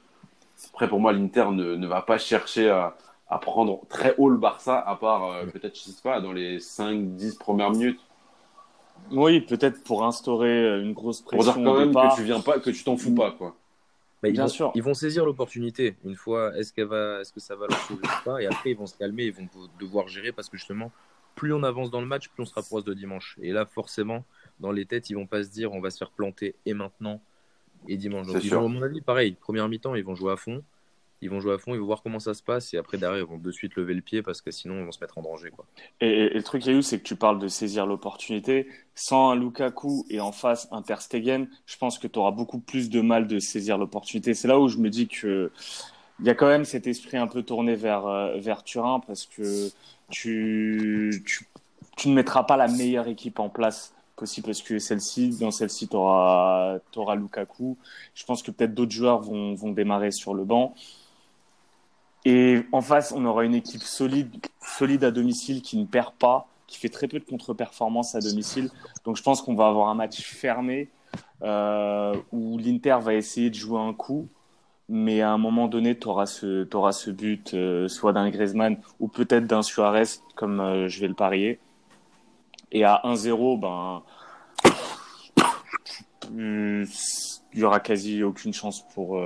Après, 0.74 0.88
pour 0.88 1.00
moi, 1.00 1.14
l'Inter 1.14 1.48
ne, 1.52 1.76
ne, 1.76 1.88
va 1.88 2.02
pas 2.02 2.18
chercher 2.18 2.70
à, 2.70 2.98
à, 3.30 3.38
prendre 3.38 3.82
très 3.88 4.16
haut 4.18 4.30
le 4.30 4.38
Barça, 4.38 4.80
à 4.80 4.96
part 4.96 5.26
euh, 5.26 5.46
peut-être, 5.46 5.76
je 5.78 5.92
sais 5.92 6.02
pas, 6.02 6.22
dans 6.22 6.32
les 6.32 6.60
5-10 6.60 7.38
premières 7.38 7.72
minutes. 7.72 8.00
Oui, 9.12 9.42
peut-être 9.42 9.84
pour 9.84 10.06
instaurer 10.06 10.82
une 10.82 10.94
grosse 10.94 11.22
pression. 11.22 11.54
Pour 11.54 11.62
dire 11.62 11.72
quand 11.72 11.80
même 11.80 11.94
que 11.94 12.16
tu 12.16 12.24
viens 12.24 12.40
pas, 12.40 12.60
que 12.60 12.70
tu 12.70 12.84
t'en 12.84 12.98
fous 12.98 13.14
pas, 13.14 13.32
quoi. 13.32 13.56
Bah, 14.22 14.28
ils, 14.28 14.34
Bien 14.34 14.44
vont, 14.44 14.50
sûr. 14.50 14.72
ils 14.76 14.84
vont 14.84 14.94
saisir 14.94 15.26
l'opportunité 15.26 15.96
une 16.04 16.16
fois. 16.16 16.56
Est-ce 16.58 16.74
qu'elle 16.74 16.88
va, 16.88 17.22
est-ce 17.22 17.32
que 17.32 17.40
ça 17.40 17.56
va 17.56 17.68
leur 17.68 17.80
sauver 17.80 18.04
ou 18.04 18.26
pas? 18.26 18.42
Et 18.42 18.48
après, 18.48 18.72
ils 18.72 18.78
vont 18.78 18.86
se 18.86 18.98
calmer, 18.98 19.26
ils 19.26 19.34
vont 19.34 19.48
devoir 19.80 20.08
gérer 20.08 20.32
parce 20.32 20.50
que 20.50 20.58
justement, 20.58 20.92
plus 21.36 21.54
on 21.54 21.64
avance 21.64 21.90
dans 21.90 22.02
le 22.02 22.08
match, 22.08 22.28
plus 22.30 22.44
on 22.44 22.46
se 22.46 22.54
rapproche 22.54 22.84
de 22.84 22.94
dimanche. 22.94 23.38
Et 23.42 23.52
là, 23.54 23.66
forcément, 23.66 24.26
dans 24.60 24.72
les 24.72 24.86
têtes, 24.86 25.10
ils 25.10 25.14
vont 25.14 25.28
pas 25.28 25.44
se 25.44 25.50
dire 25.50 25.72
on 25.72 25.80
va 25.80 25.90
se 25.90 25.98
faire 25.98 26.12
planter 26.12 26.56
et 26.66 26.74
maintenant 26.74 27.22
et 27.88 27.96
dimanche. 27.96 28.28
Donc, 28.28 28.44
ils 28.44 28.54
vont, 28.54 28.66
à 28.66 28.68
mon 28.68 28.82
avis, 28.82 29.00
pareil. 29.00 29.38
Première 29.40 29.70
mi-temps, 29.70 29.96
ils 29.96 30.04
vont 30.04 30.16
jouer 30.16 30.34
à 30.34 30.36
fond. 30.36 30.64
Ils 31.22 31.30
vont 31.30 31.40
jouer 31.40 31.54
à 31.54 31.58
fond, 31.58 31.74
ils 31.74 31.80
vont 31.80 31.86
voir 31.86 32.02
comment 32.02 32.20
ça 32.20 32.34
se 32.34 32.42
passe 32.42 32.74
et 32.74 32.78
après 32.78 32.98
derrière 32.98 33.20
ils 33.20 33.28
vont 33.28 33.38
de 33.38 33.52
suite 33.52 33.76
lever 33.76 33.94
le 33.94 34.02
pied 34.02 34.22
parce 34.22 34.42
que 34.42 34.52
sinon 34.52 34.80
ils 34.80 34.86
vont 34.86 34.92
se 34.92 35.00
mettre 35.02 35.18
en 35.18 35.22
danger. 35.22 35.50
Quoi. 35.52 35.66
Et, 36.00 36.08
et, 36.08 36.34
le 36.34 36.44
truc 36.44 36.66
Yayu, 36.66 36.82
c'est 36.82 37.00
que 37.00 37.04
tu 37.04 37.16
parles 37.16 37.40
de 37.40 37.48
saisir 37.48 37.86
l'opportunité. 37.86 38.68
Sans 38.96 39.32
un 39.32 39.36
Lukaku 39.36 40.06
et 40.10 40.20
en 40.22 40.32
face 40.32 40.68
un 40.72 40.82
Ter 40.82 41.02
Stegen, 41.02 41.48
je 41.66 41.78
pense 41.78 42.00
que 42.00 42.08
tu 42.08 42.20
auras 42.20 42.32
beaucoup 42.32 42.60
plus 42.60 42.90
de 42.90 43.02
mal 43.02 43.28
de 43.28 43.40
saisir 43.40 43.78
l'opportunité. 43.78 44.34
C'est 44.34 44.48
là 44.48 44.60
où 44.60 44.68
je 44.68 44.78
me 44.78 44.90
dis 44.90 45.08
que 45.08 45.52
il 46.20 46.26
y 46.26 46.30
a 46.30 46.36
quand 46.36 46.48
même 46.48 46.66
cet 46.66 46.86
esprit 46.88 47.18
un 47.18 47.28
peu 47.28 47.44
tourné 47.44 47.76
vers, 47.76 48.06
vers 48.38 48.64
Turin 48.64 49.00
parce 49.00 49.26
que 49.26 49.70
tu, 50.10 51.24
tu, 51.26 51.48
tu 51.96 52.10
ne 52.10 52.14
mettras 52.14 52.44
pas 52.44 52.58
la 52.58 52.68
meilleure 52.68 53.08
équipe 53.08 53.40
en 53.40 53.50
place 53.50 53.94
possible 54.16 54.48
parce 54.48 54.62
que 54.62 54.80
celle-ci, 54.80 55.38
dans 55.40 55.52
celle-ci, 55.52 55.88
tu 55.88 55.96
auras, 55.96 56.78
auras, 56.96 57.16
Lukaku. 57.16 57.78
Je 58.14 58.26
pense 58.26 58.44
que 58.44 58.52
peut-être 58.52 58.74
d'autres 58.74 58.92
joueurs 58.92 59.22
vont, 59.22 59.56
vont 59.56 59.72
démarrer 59.72 60.12
sur 60.12 60.34
le 60.34 60.44
banc. 60.44 60.76
Et 62.26 62.62
en 62.72 62.82
face, 62.82 63.14
on 63.16 63.26
aura 63.26 63.46
une 63.46 63.56
équipe 63.56 63.82
solide, 63.82 64.36
solide 64.62 65.04
à 65.04 65.12
domicile 65.12 65.62
qui 65.62 65.78
ne 65.78 65.86
perd 65.86 66.14
pas, 66.14 66.48
qui 66.68 66.78
fait 66.78 66.90
très 66.90 67.08
peu 67.08 67.20
de 67.20 67.26
contre-performance 67.26 68.16
à 68.16 68.20
domicile. 68.20 68.70
Donc 69.06 69.18
je 69.18 69.24
pense 69.24 69.42
qu'on 69.42 69.56
va 69.56 69.68
avoir 69.68 69.90
un 69.90 69.96
match 69.96 70.22
fermé 70.22 70.90
euh, 71.42 72.16
où 72.32 72.58
l'Inter 72.58 72.98
va 73.02 73.14
essayer 73.14 73.50
de 73.50 73.56
jouer 73.56 73.80
un 73.80 73.94
coup, 73.94 74.28
mais 74.90 75.22
à 75.22 75.32
un 75.32 75.38
moment 75.38 75.68
donné, 75.68 75.98
tu 75.98 76.08
auras 76.08 76.26
ce, 76.26 76.68
auras 76.76 76.92
ce 76.92 77.12
but, 77.12 77.54
euh, 77.54 77.88
soit 77.88 78.14
d'un 78.14 78.30
Griezmann 78.30 78.78
ou 79.00 79.08
peut-être 79.08 79.48
d'un 79.48 79.62
Suarez, 79.62 80.04
comme 80.36 80.60
euh, 80.60 80.88
je 80.88 81.00
vais 81.00 81.08
le 81.08 81.14
parier. 81.14 81.60
Et 82.72 82.84
à 82.84 83.02
1-0, 83.04 83.60
ben, 83.60 84.04
il 86.32 86.86
y 87.56 87.64
aura 87.64 87.80
quasi 87.80 88.22
aucune 88.22 88.54
chance 88.54 88.86
pour, 88.94 89.20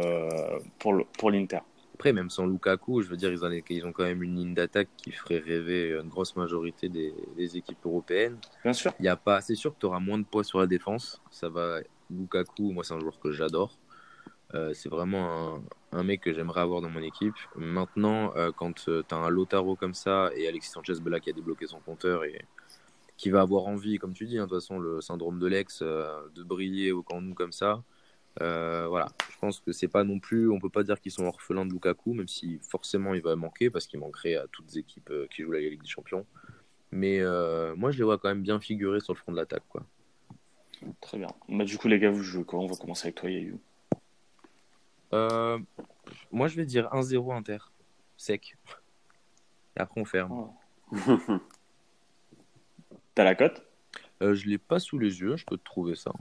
pour 0.79 1.31
l'Inter. 1.31 1.59
Après, 2.03 2.11
même 2.11 2.29
sans 2.29 2.45
Lukaku, 2.45 3.01
je 3.01 3.07
veux 3.07 3.15
dire, 3.15 3.31
ils, 3.31 3.45
en, 3.45 3.49
ils 3.69 3.85
ont 3.85 3.93
quand 3.93 4.03
même 4.03 4.23
une 4.23 4.35
ligne 4.35 4.53
d'attaque 4.53 4.89
qui 4.97 5.13
ferait 5.13 5.37
rêver 5.37 5.91
une 5.91 6.09
grosse 6.09 6.35
majorité 6.35 6.89
des, 6.89 7.13
des 7.37 7.55
équipes 7.55 7.77
européennes. 7.85 8.37
Bien 8.61 8.73
sûr. 8.73 8.91
Il 8.99 9.05
y 9.05 9.07
a 9.07 9.15
pas, 9.15 9.39
c'est 9.39 9.55
sûr 9.55 9.73
que 9.73 9.79
tu 9.79 9.85
auras 9.85 10.01
moins 10.01 10.19
de 10.19 10.25
poids 10.25 10.43
sur 10.43 10.59
la 10.59 10.67
défense. 10.67 11.21
Ça 11.31 11.47
va. 11.47 11.79
Lukaku, 12.09 12.73
moi, 12.73 12.83
c'est 12.83 12.93
un 12.93 12.99
joueur 12.99 13.21
que 13.21 13.31
j'adore. 13.31 13.77
Euh, 14.53 14.73
c'est 14.73 14.89
vraiment 14.89 15.63
un, 15.93 15.97
un, 15.97 16.03
mec 16.03 16.19
que 16.19 16.33
j'aimerais 16.33 16.59
avoir 16.59 16.81
dans 16.81 16.89
mon 16.89 17.01
équipe. 17.01 17.35
Maintenant, 17.55 18.33
euh, 18.35 18.51
quand 18.51 18.89
euh, 18.89 19.01
tu 19.07 19.15
as 19.15 19.17
un 19.19 19.29
Lotaro 19.29 19.77
comme 19.77 19.93
ça 19.93 20.29
et 20.35 20.45
Alexis 20.49 20.71
Sanchez 20.71 20.99
Bella 21.01 21.21
qui 21.21 21.29
a 21.29 21.33
débloqué 21.33 21.67
son 21.67 21.79
compteur 21.79 22.25
et 22.25 22.43
qui 23.15 23.29
va 23.29 23.39
avoir 23.39 23.65
envie, 23.67 23.97
comme 23.97 24.11
tu 24.11 24.25
dis, 24.25 24.37
hein, 24.37 24.43
de 24.43 24.49
toute 24.49 24.59
façon, 24.59 24.77
le 24.77 24.99
syndrome 24.99 25.39
de 25.39 25.47
l'ex, 25.47 25.81
de 25.81 26.43
briller 26.43 26.91
au 26.91 27.01
camp 27.01 27.21
nous 27.21 27.33
comme 27.33 27.53
ça. 27.53 27.81
Euh, 28.41 28.87
voilà, 28.87 29.09
je 29.31 29.37
pense 29.37 29.59
que 29.59 29.71
c'est 29.71 29.87
pas 29.87 30.03
non 30.03 30.19
plus, 30.19 30.49
on 30.49 30.59
peut 30.59 30.69
pas 30.69 30.83
dire 30.83 30.99
qu'ils 30.99 31.11
sont 31.11 31.25
orphelins 31.25 31.65
de 31.65 31.71
Lukaku, 31.71 32.13
même 32.13 32.27
si 32.27 32.59
forcément 32.67 33.13
il 33.13 33.21
va 33.21 33.35
manquer 33.35 33.69
parce 33.69 33.85
qu'il 33.85 33.99
manquerait 33.99 34.35
à 34.35 34.47
toutes 34.51 34.71
les 34.71 34.79
équipes 34.79 35.11
euh, 35.11 35.27
qui 35.29 35.43
jouent 35.43 35.51
la 35.51 35.59
Ligue 35.59 35.81
des 35.81 35.87
Champions. 35.87 36.25
Mais 36.91 37.19
euh, 37.19 37.75
moi, 37.75 37.91
je 37.91 37.97
les 37.97 38.03
vois 38.03 38.17
quand 38.17 38.29
même 38.29 38.41
bien 38.41 38.59
figurer 38.59 38.99
sur 38.99 39.13
le 39.13 39.19
front 39.19 39.31
de 39.31 39.37
l'attaque, 39.37 39.63
quoi. 39.69 39.83
Très 41.01 41.17
bien. 41.17 41.27
Bah, 41.47 41.63
du 41.63 41.77
coup, 41.77 41.87
les 41.87 41.99
gars, 41.99 42.11
vous 42.11 42.23
jouez 42.23 42.43
quoi? 42.43 42.59
On 42.59 42.67
va 42.67 42.75
commencer 42.75 43.07
avec 43.07 43.15
toi, 43.15 43.29
Yayu. 43.29 43.57
Euh, 45.13 45.59
moi, 46.31 46.47
je 46.47 46.55
vais 46.55 46.65
dire 46.65 46.89
1-0 46.91 47.35
Inter, 47.35 47.59
sec. 48.17 48.57
Et 49.77 49.79
après, 49.79 50.01
on 50.01 50.05
ferme. 50.05 50.31
Oh. 50.31 50.53
T'as 53.15 53.23
la 53.23 53.35
cote? 53.35 53.63
Je 54.21 54.47
l'ai 54.47 54.57
pas 54.57 54.79
sous 54.79 54.97
les 54.97 55.19
yeux, 55.19 55.35
je 55.35 55.45
peux 55.45 55.57
te 55.57 55.63
trouver 55.63 55.95
ça. 55.95 56.13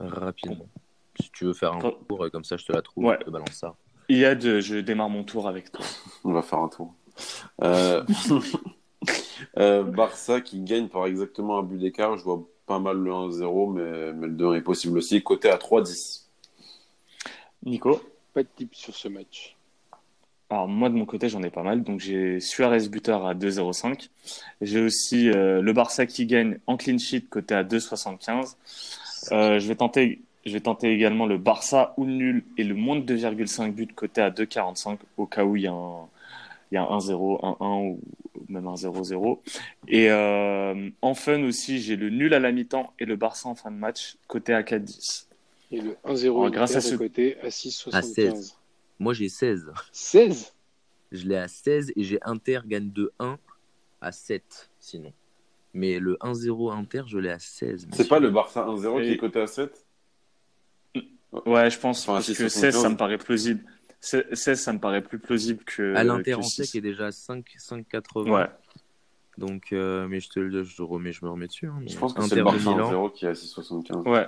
Rapidement. 0.00 0.68
Si 1.20 1.30
tu 1.32 1.44
veux 1.44 1.54
faire 1.54 1.72
un 1.72 1.80
tour, 1.80 2.26
et 2.26 2.30
comme 2.30 2.44
ça 2.44 2.56
je 2.56 2.64
te 2.64 2.72
la 2.72 2.82
trouve, 2.82 3.04
ouais. 3.04 3.16
je 3.20 3.26
te 3.26 3.30
balance 3.30 3.52
ça. 3.52 3.74
Iyad, 4.08 4.60
je 4.60 4.76
démarre 4.76 5.10
mon 5.10 5.24
tour 5.24 5.48
avec 5.48 5.72
toi. 5.72 5.84
On 6.24 6.32
va 6.32 6.42
faire 6.42 6.60
un 6.60 6.68
tour. 6.68 6.94
Euh... 7.62 8.04
euh, 9.58 9.82
Barça 9.82 10.40
qui 10.40 10.60
gagne 10.60 10.88
par 10.88 11.06
exactement 11.06 11.58
un 11.58 11.62
but 11.62 11.78
d'écart. 11.78 12.16
Je 12.16 12.24
vois 12.24 12.42
pas 12.66 12.78
mal 12.78 12.96
le 12.98 13.10
1-0, 13.10 13.72
mais, 13.72 14.12
mais 14.12 14.26
le 14.28 14.34
2 14.34 14.54
est 14.54 14.62
possible 14.62 14.98
aussi. 14.98 15.22
Côté 15.22 15.50
à 15.50 15.56
3-10. 15.56 16.26
Nico 17.64 18.00
Pas 18.32 18.42
de 18.42 18.48
type 18.56 18.74
sur 18.74 18.94
ce 18.94 19.08
match. 19.08 19.56
Alors 20.50 20.66
moi 20.66 20.88
de 20.88 20.94
mon 20.94 21.04
côté 21.04 21.28
j'en 21.28 21.42
ai 21.42 21.50
pas 21.50 21.62
mal, 21.62 21.82
donc 21.82 22.00
j'ai 22.00 22.40
Suarez 22.40 22.88
buteur 22.88 23.26
à 23.26 23.34
2,05. 23.34 24.08
J'ai 24.62 24.80
aussi 24.80 25.28
euh, 25.28 25.60
le 25.60 25.72
Barça 25.74 26.06
qui 26.06 26.24
gagne 26.24 26.58
en 26.66 26.78
clean 26.78 26.96
sheet 26.96 27.26
côté 27.28 27.54
à 27.54 27.64
2,75. 27.64 28.56
Euh, 29.32 29.58
je 29.58 29.68
vais 29.68 29.74
tenter, 29.74 30.20
je 30.46 30.52
vais 30.52 30.60
tenter 30.60 30.90
également 30.92 31.26
le 31.26 31.38
Barça 31.38 31.94
ou 31.96 32.04
le 32.04 32.12
nul 32.12 32.44
et 32.56 32.64
le 32.64 32.74
moins 32.74 32.96
de 32.96 33.16
2,5 33.16 33.72
buts 33.72 33.88
côté 33.94 34.20
à 34.20 34.30
2,45 34.30 34.98
au 35.16 35.26
cas 35.26 35.44
où 35.44 35.56
il 35.56 35.62
y 35.62 35.66
a 35.66 35.72
un, 35.72 36.06
il 36.70 36.76
y 36.76 36.78
a 36.78 36.82
un 36.82 36.98
1-0, 36.98 37.40
1-1 37.58 37.90
ou 37.90 38.00
même 38.48 38.66
un 38.66 38.74
0-0. 38.74 39.38
Et 39.88 40.10
euh, 40.10 40.90
en 41.02 41.14
fun 41.14 41.42
aussi 41.42 41.80
j'ai 41.80 41.96
le 41.96 42.10
nul 42.10 42.34
à 42.34 42.38
la 42.38 42.52
mi-temps 42.52 42.92
et 42.98 43.04
le 43.04 43.16
Barça 43.16 43.48
en 43.48 43.54
fin 43.54 43.70
de 43.70 43.76
match 43.76 44.16
côté 44.26 44.52
à 44.52 44.62
4,10. 44.62 45.26
Et 45.70 45.80
le 45.80 45.96
1-0 46.06 46.50
grâce 46.50 46.76
à 46.76 46.80
ce 46.80 46.94
côté 46.94 47.38
à 47.42 47.48
6,75. 47.48 47.94
À 47.94 48.02
16. 48.02 48.58
Moi, 48.98 49.14
j'ai 49.14 49.28
16. 49.28 49.72
16 49.92 50.54
Je 51.12 51.26
l'ai 51.26 51.36
à 51.36 51.48
16 51.48 51.92
et 51.94 52.02
j'ai 52.02 52.18
Inter 52.22 52.60
gagne 52.66 52.90
de 52.90 53.12
1 53.18 53.38
à 54.00 54.12
7, 54.12 54.70
sinon. 54.80 55.12
Mais 55.74 55.98
le 55.98 56.16
1-0 56.20 56.72
Inter, 56.72 57.02
je 57.06 57.18
l'ai 57.18 57.30
à 57.30 57.38
16. 57.38 57.88
C'est 57.92 58.08
pas 58.08 58.20
le 58.20 58.30
Barça 58.30 58.66
1-0 58.66 59.00
et... 59.00 59.04
qui 59.04 59.12
est 59.12 59.16
coté 59.16 59.40
à 59.40 59.46
7 59.46 59.84
Ouais, 61.44 61.70
je 61.70 61.78
pense, 61.78 62.02
enfin, 62.02 62.14
parce 62.14 62.32
que 62.32 62.48
16, 62.48 62.74
ça 62.74 62.88
me 62.88 62.96
paraît 62.96 63.18
plausible. 63.18 63.62
16, 64.00 64.58
ça 64.58 64.72
me 64.72 64.78
paraît 64.78 65.02
plus 65.02 65.18
plausible 65.18 65.62
que. 65.64 65.94
À 65.94 66.04
l'Inter 66.04 66.34
en 66.34 66.42
sec 66.42 66.74
est 66.74 66.80
déjà 66.80 67.06
à 67.06 67.10
5,80. 67.10 68.30
Ouais. 68.30 68.46
Donc, 69.36 69.72
euh, 69.72 70.08
mais 70.08 70.20
je 70.20 70.30
te 70.30 70.40
le 70.40 70.64
je, 70.64 70.82
remets, 70.82 71.12
je 71.12 71.24
me 71.24 71.30
remets 71.30 71.46
dessus. 71.46 71.66
Hein, 71.66 71.80
je 71.86 71.96
pense 71.96 72.14
que 72.14 72.22
c'est 72.22 72.34
le 72.34 72.44
Barça 72.44 72.70
1-0 72.70 73.12
qui 73.12 73.26
est 73.26 73.28
à 73.28 73.32
6,75. 73.32 74.08
Ouais. 74.08 74.26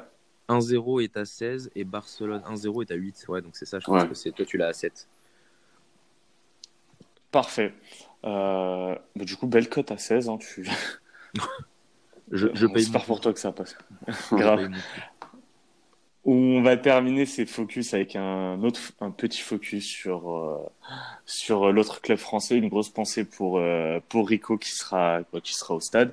1-0 0.49 1.03
est 1.03 1.17
à 1.17 1.25
16 1.25 1.71
et 1.75 1.85
Barcelone 1.85 2.43
1-0 2.49 2.83
est 2.83 2.91
à 2.91 2.95
8. 2.97 3.25
Ouais, 3.29 3.41
donc 3.41 3.57
c'est 3.57 3.67
ça, 3.67 3.79
je 3.79 3.87
pense 3.87 4.03
ouais. 4.03 4.09
que 4.09 4.15
c'est 4.15 4.33
toi, 4.33 4.45
tu 4.45 4.57
l'as 4.59 4.69
à 4.69 4.73
7. 4.73 5.09
Parfait. 7.31 7.73
Euh, 8.25 8.95
bah, 9.17 9.25
du 9.25 9.37
coup, 9.37 9.47
belle 9.47 9.69
cote 9.69 9.91
à 9.91 9.99
16. 9.99 10.29
Hein, 10.29 10.39
tu... 10.39 10.69
je, 12.33 12.49
je 12.53 12.67
paye. 12.67 12.83
J'espère 12.83 13.05
pour 13.05 13.21
toi 13.21 13.33
que 13.33 13.41
ça 13.41 13.53
passe. 13.53 13.77
Grave. 14.33 14.71
On 16.25 16.61
va 16.61 16.77
terminer 16.77 17.25
ces 17.25 17.47
focus 17.47 17.95
avec 17.95 18.15
un 18.15 18.63
autre, 18.63 18.81
un 19.01 19.11
petit 19.11 19.41
focus 19.41 19.87
sur 19.87 20.31
euh, 20.31 20.59
sur 21.25 21.73
l'autre 21.73 22.03
club 22.03 22.19
français. 22.19 22.57
Une 22.57 22.69
grosse 22.69 22.91
pensée 22.91 23.25
pour 23.25 23.59
euh, 23.59 24.01
pour 24.09 24.29
Rico 24.29 24.59
qui 24.59 24.71
sera 24.71 25.21
qui 25.43 25.55
sera 25.55 25.75
au 25.75 25.81
stade. 25.81 26.13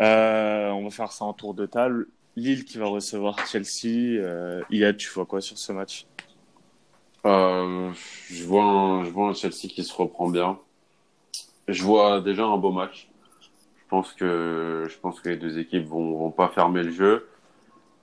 Euh, 0.00 0.70
on 0.70 0.84
va 0.84 0.90
faire 0.90 1.12
ça 1.12 1.26
en 1.26 1.34
tour 1.34 1.52
de 1.52 1.66
table. 1.66 2.06
Lille 2.36 2.64
qui 2.64 2.78
va 2.78 2.86
recevoir 2.86 3.46
Chelsea. 3.46 4.18
Euh, 4.18 4.62
Iyad, 4.70 4.96
tu 4.96 5.10
vois 5.10 5.26
quoi 5.26 5.40
sur 5.40 5.58
ce 5.58 5.72
match? 5.72 6.06
Euh, 7.24 7.92
je, 8.30 8.44
vois 8.44 8.64
un, 8.64 9.04
je 9.04 9.10
vois 9.10 9.28
un 9.28 9.34
Chelsea 9.34 9.68
qui 9.68 9.84
se 9.84 9.94
reprend 9.94 10.28
bien. 10.28 10.58
Je 11.68 11.82
vois 11.82 12.20
déjà 12.20 12.44
un 12.44 12.56
beau 12.56 12.72
match. 12.72 13.08
Je 13.92 14.98
pense 15.00 15.20
que, 15.20 15.28
les 15.28 15.36
deux 15.36 15.58
équipes 15.58 15.86
vont, 15.86 16.16
vont 16.16 16.30
pas 16.30 16.48
fermer 16.48 16.82
le 16.82 16.92
jeu. 16.92 17.28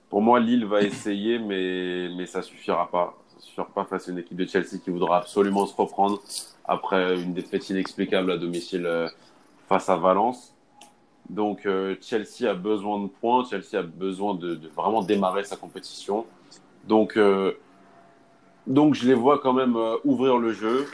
Pour 0.08 0.22
moi, 0.22 0.38
Lille 0.38 0.64
va 0.64 0.82
essayer, 0.82 1.38
mais, 1.40 2.08
mais 2.16 2.26
ça 2.26 2.42
suffira 2.42 2.88
pas. 2.90 3.18
Ça 3.28 3.40
suffira 3.40 3.66
pas 3.66 3.84
face 3.84 4.08
à 4.08 4.12
une 4.12 4.18
équipe 4.18 4.36
de 4.36 4.46
Chelsea 4.46 4.78
qui 4.82 4.90
voudra 4.90 5.18
absolument 5.18 5.66
se 5.66 5.74
reprendre 5.74 6.20
après 6.64 7.20
une 7.20 7.34
défaite 7.34 7.68
inexplicable 7.70 8.30
à 8.30 8.36
domicile 8.36 8.86
euh, 8.86 9.08
face 9.68 9.88
à 9.88 9.96
Valence. 9.96 10.54
Donc 11.28 11.66
euh, 11.66 11.96
Chelsea 12.00 12.48
a 12.48 12.54
besoin 12.54 13.00
de 13.00 13.08
points, 13.08 13.44
Chelsea 13.44 13.78
a 13.78 13.82
besoin 13.82 14.34
de, 14.34 14.60
vraiment 14.76 15.02
démarrer 15.02 15.42
sa 15.42 15.56
compétition. 15.56 16.24
Donc, 16.84 17.16
euh, 17.16 17.52
donc 18.66 18.94
je 18.94 19.08
les 19.08 19.14
vois 19.14 19.38
quand 19.40 19.52
même 19.52 19.76
ouvrir 20.04 20.38
le 20.38 20.52
jeu, 20.52 20.86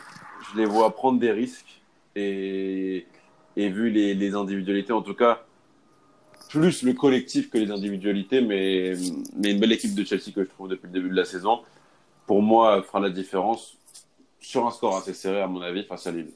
je 0.51 0.59
les 0.59 0.67
vois 0.67 0.91
prendre 0.95 1.19
des 1.19 1.33
risques 1.33 1.83
et, 2.15 3.07
et 3.57 3.69
vu 3.69 3.91
les, 3.91 4.15
les, 4.15 4.35
individualités, 4.35 4.93
en 4.93 5.03
tout 5.03 5.15
cas, 5.15 5.43
plus 6.51 6.83
le 6.83 6.93
collectif 6.93 7.51
que 7.51 7.59
les 7.59 7.71
individualités, 7.71 8.41
mais, 8.41 8.95
mais 9.37 9.53
une 9.53 9.61
belle 9.61 9.73
équipe 9.73 9.95
de 9.95 10.05
Chelsea 10.05 10.33
que 10.35 10.45
je 10.45 10.49
trouve 10.49 10.69
depuis 10.69 10.87
le 10.87 10.93
début 10.93 11.09
de 11.09 11.17
la 11.17 11.25
saison, 11.25 11.63
pour 12.27 12.43
moi, 12.43 12.83
fera 12.83 13.01
la 13.01 13.11
différence 13.11 13.77
sur 14.41 14.67
un 14.67 14.71
score 14.71 14.97
assez 14.97 15.15
serré, 15.15 15.41
à 15.41 15.47
mon 15.47 15.61
avis, 15.61 15.85
face 15.85 16.07
à 16.07 16.13
Lille. 16.13 16.31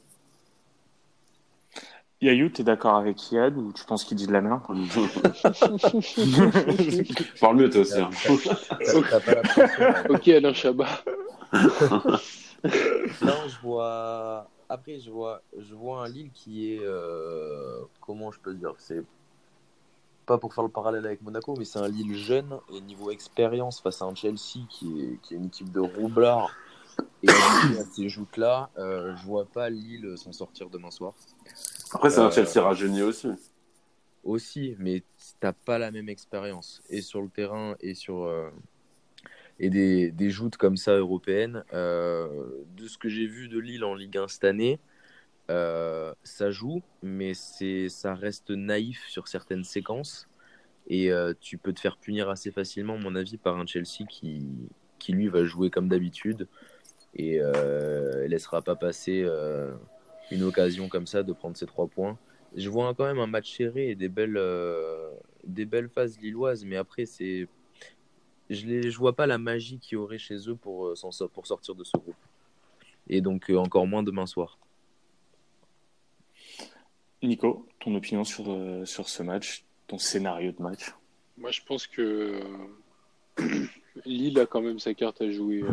Yayou, 2.21 2.49
tu 2.49 2.61
es 2.61 2.63
d'accord 2.63 2.97
avec 2.97 3.31
Yad 3.31 3.57
ou 3.57 3.73
tu 3.73 3.83
penses 3.83 4.03
qu'il 4.03 4.15
dit 4.15 4.27
de 4.27 4.31
la 4.31 4.41
merde? 4.41 4.61
Parle 7.39 7.57
mieux 7.57 7.69
toi 7.69 7.81
aussi. 7.81 7.99
Hein. 7.99 8.11
ok, 10.09 10.27
Alain 10.27 10.53
Chabat. 10.53 11.03
non, 11.53 12.19
je 13.47 13.61
vois. 13.63 14.47
Après, 14.71 14.99
je 14.99 15.11
vois, 15.11 15.41
je 15.57 15.75
vois 15.75 16.05
un 16.05 16.07
Lille 16.07 16.31
qui 16.33 16.73
est. 16.73 16.79
Euh, 16.81 17.81
comment 17.99 18.31
je 18.31 18.39
peux 18.39 18.53
dire 18.53 18.73
C'est 18.77 19.03
pas 20.25 20.37
pour 20.37 20.53
faire 20.53 20.63
le 20.63 20.69
parallèle 20.69 21.05
avec 21.05 21.21
Monaco, 21.21 21.55
mais 21.57 21.65
c'est 21.65 21.79
un 21.79 21.89
Lille 21.89 22.15
jeune 22.15 22.57
et 22.73 22.79
niveau 22.79 23.11
expérience 23.11 23.81
face 23.81 24.01
à 24.01 24.05
un 24.05 24.15
Chelsea 24.15 24.65
qui 24.69 25.01
est, 25.01 25.21
qui 25.21 25.33
est 25.33 25.37
une 25.37 25.47
équipe 25.47 25.73
de 25.73 25.81
roublards 25.81 26.55
et 27.21 27.29
à 27.29 27.83
ces 27.91 28.07
joutes-là, 28.07 28.69
euh, 28.77 29.13
je 29.17 29.25
vois 29.25 29.45
pas 29.45 29.69
Lille 29.69 30.13
s'en 30.17 30.31
sortir 30.31 30.69
demain 30.69 30.89
soir. 30.89 31.15
Après, 31.93 32.09
c'est 32.09 32.19
un 32.19 32.27
euh, 32.27 32.31
Chelsea 32.31 32.63
rajeuni 32.63 33.01
aussi. 33.01 33.27
Aussi, 34.23 34.77
mais 34.79 35.03
t'as 35.41 35.51
pas 35.51 35.79
la 35.79 35.91
même 35.91 36.07
expérience 36.07 36.81
et 36.89 37.01
sur 37.01 37.21
le 37.21 37.27
terrain 37.27 37.75
et 37.81 37.93
sur 37.93 38.23
euh, 38.23 38.49
et 39.61 39.69
des, 39.69 40.11
des 40.11 40.29
joutes 40.29 40.57
comme 40.57 40.75
ça 40.75 40.97
européennes. 40.97 41.63
de 41.71 42.87
ce 42.87 42.97
que 42.97 43.07
j'ai 43.07 43.27
vu 43.27 43.47
de 43.47 43.59
Lille 43.59 43.85
en 43.85 43.95
Ligue 43.95 44.17
1 44.17 44.27
cette 44.27 44.43
année, 44.43 44.79
ça 45.47 46.51
joue, 46.51 46.81
mais 47.01 47.33
ça 47.33 48.15
reste 48.15 48.51
naïf 48.51 49.07
sur 49.07 49.27
certaines 49.29 49.63
séquences 49.63 50.27
et 50.89 51.11
tu 51.39 51.57
peux 51.57 51.71
te 51.71 51.79
faire 51.79 51.97
punir 51.97 52.29
assez 52.29 52.51
facilement, 52.51 52.97
mon 52.97 53.15
avis, 53.15 53.37
par 53.37 53.57
un 53.57 53.65
Chelsea 53.65 54.05
qui 54.09 54.45
qui 55.01 55.11
lui 55.13 55.27
va 55.27 55.43
jouer 55.43 55.69
comme 55.69 55.89
d'habitude 55.89 56.47
et 57.15 57.39
euh, 57.41 58.27
laissera 58.27 58.61
pas 58.61 58.75
passer 58.75 59.23
euh, 59.25 59.71
une 60.29 60.43
occasion 60.43 60.87
comme 60.87 61.07
ça 61.07 61.23
de 61.23 61.33
prendre 61.33 61.57
ses 61.57 61.65
trois 61.65 61.87
points. 61.87 62.17
Je 62.55 62.69
vois 62.69 62.93
quand 62.93 63.05
même 63.05 63.19
un 63.19 63.27
match 63.27 63.57
serré 63.57 63.89
et 63.89 63.95
des 63.95 64.09
belles, 64.09 64.37
euh, 64.37 65.09
des 65.43 65.65
belles 65.65 65.89
phases 65.89 66.19
lilloises, 66.19 66.63
mais 66.63 66.77
après, 66.77 67.05
c'est 67.05 67.47
je 68.53 68.65
ne 68.67 68.89
je 68.89 68.97
vois 68.97 69.15
pas 69.15 69.27
la 69.27 69.37
magie 69.37 69.79
qu'il 69.79 69.93
y 69.93 69.97
aurait 69.97 70.17
chez 70.17 70.49
eux 70.49 70.55
pour, 70.55 70.93
pour 71.33 71.47
sortir 71.47 71.75
de 71.75 71.83
ce 71.83 71.97
groupe. 71.97 72.15
Et 73.07 73.21
donc, 73.21 73.49
encore 73.49 73.87
moins 73.87 74.03
demain 74.03 74.25
soir. 74.25 74.57
Nico, 77.23 77.67
ton 77.79 77.93
opinion 77.95 78.23
sur, 78.23 78.45
sur 78.85 79.09
ce 79.09 79.23
match, 79.23 79.63
ton 79.87 79.97
scénario 79.97 80.51
de 80.51 80.61
match? 80.61 80.93
Moi, 81.37 81.51
je 81.51 81.61
pense 81.61 81.87
que 81.87 82.39
Lille 84.05 84.39
a 84.39 84.45
quand 84.45 84.61
même 84.61 84.79
sa 84.79 84.93
carte 84.93 85.21
à 85.21 85.31
jouer 85.31 85.63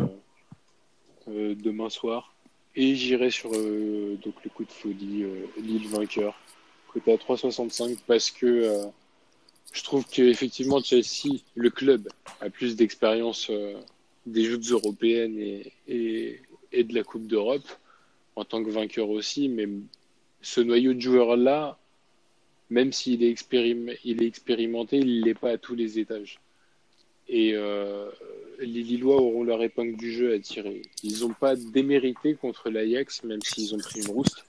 euh, 1.29 1.55
demain 1.55 1.89
soir. 1.89 2.33
Et 2.75 2.95
j'irai 2.95 3.29
sur 3.29 3.51
euh, 3.53 4.17
donc 4.23 4.35
le 4.43 4.49
coup 4.49 4.63
de 4.63 4.71
folie, 4.71 5.23
euh, 5.23 5.45
Lille 5.57 5.87
vainqueur, 5.87 6.39
côté 6.87 7.11
à 7.11 7.17
3,65, 7.17 7.97
parce 8.07 8.31
que 8.31 8.89
je 9.71 9.83
trouve 9.83 10.05
qu'effectivement 10.05 10.81
Chelsea, 10.81 11.41
le 11.55 11.69
club, 11.69 12.09
a 12.41 12.49
plus 12.49 12.75
d'expérience 12.75 13.51
des 14.25 14.43
joutes 14.43 14.69
européennes 14.71 15.37
et, 15.87 16.41
de 16.73 16.93
la 16.93 17.03
Coupe 17.03 17.27
d'Europe, 17.27 17.67
en 18.35 18.45
tant 18.45 18.63
que 18.63 18.69
vainqueur 18.69 19.09
aussi, 19.09 19.49
mais 19.49 19.67
ce 20.41 20.61
noyau 20.61 20.93
de 20.93 20.99
joueurs-là, 20.99 21.77
même 22.69 22.93
s'il 22.93 23.23
est, 23.23 23.35
il 24.03 24.23
est 24.23 24.27
expérimenté, 24.27 24.97
il 24.97 25.21
ne 25.21 25.25
l'est 25.25 25.33
pas 25.33 25.51
à 25.51 25.57
tous 25.57 25.75
les 25.75 25.99
étages. 25.99 26.39
Et 27.27 27.53
euh, 27.53 28.09
les 28.59 28.81
Lillois 28.83 29.17
auront 29.17 29.43
leur 29.43 29.61
épingle 29.61 29.97
du 29.97 30.11
jeu 30.11 30.33
à 30.33 30.39
tirer. 30.39 30.81
Ils 31.03 31.19
n'ont 31.21 31.33
pas 31.33 31.55
démérité 31.55 32.35
contre 32.35 32.69
l'Ajax, 32.69 33.23
même 33.23 33.41
s'ils 33.41 33.73
ont 33.75 33.79
pris 33.79 34.01
une 34.01 34.11
rouste. 34.11 34.45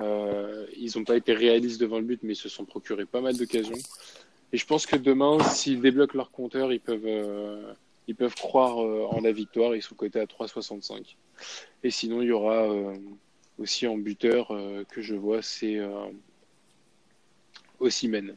Euh, 0.00 0.66
ils 0.76 0.90
n'ont 0.96 1.04
pas 1.04 1.16
été 1.16 1.32
réalistes 1.32 1.80
devant 1.80 1.98
le 1.98 2.04
but, 2.04 2.20
mais 2.22 2.32
ils 2.32 2.36
se 2.36 2.48
sont 2.48 2.64
procurés 2.64 3.06
pas 3.06 3.20
mal 3.20 3.36
d'occasions. 3.36 3.78
Et 4.52 4.56
je 4.56 4.66
pense 4.66 4.86
que 4.86 4.96
demain, 4.96 5.38
s'ils 5.50 5.80
débloquent 5.80 6.16
leur 6.16 6.30
compteur, 6.30 6.72
ils 6.72 6.80
peuvent, 6.80 7.06
euh, 7.06 7.72
ils 8.08 8.14
peuvent 8.14 8.34
croire 8.34 8.82
euh, 8.82 9.06
en 9.10 9.20
la 9.20 9.32
victoire. 9.32 9.74
Ils 9.74 9.82
sont 9.82 9.94
cotés 9.94 10.20
à 10.20 10.26
3,65. 10.26 11.16
Et 11.82 11.90
sinon, 11.90 12.22
il 12.22 12.28
y 12.28 12.32
aura 12.32 12.68
aussi 13.58 13.86
en 13.86 13.96
buteur 13.96 14.48
que 14.88 15.02
je 15.02 15.14
vois, 15.14 15.42
c'est 15.42 15.78
Ossimène. 17.80 18.36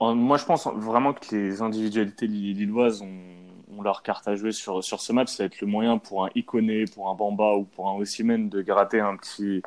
Moi, 0.00 0.36
je 0.36 0.44
pense 0.44 0.66
vraiment 0.66 1.14
que 1.14 1.34
les 1.34 1.62
individualités 1.62 2.26
lilloises 2.26 3.02
ont, 3.02 3.41
leur 3.80 4.02
carte 4.02 4.28
à 4.28 4.36
jouer 4.36 4.52
sur, 4.52 4.84
sur 4.84 5.00
ce 5.00 5.12
match. 5.12 5.30
Ça 5.30 5.44
va 5.44 5.46
être 5.46 5.60
le 5.60 5.66
moyen 5.66 5.98
pour 5.98 6.24
un 6.24 6.30
Iconé, 6.34 6.84
pour 6.84 7.08
un 7.08 7.14
Bamba 7.14 7.54
ou 7.54 7.64
pour 7.64 7.88
un 7.88 7.94
Ossimène 7.94 8.48
de 8.48 8.60
gratter 8.60 9.00
un 9.00 9.16
petit, 9.16 9.62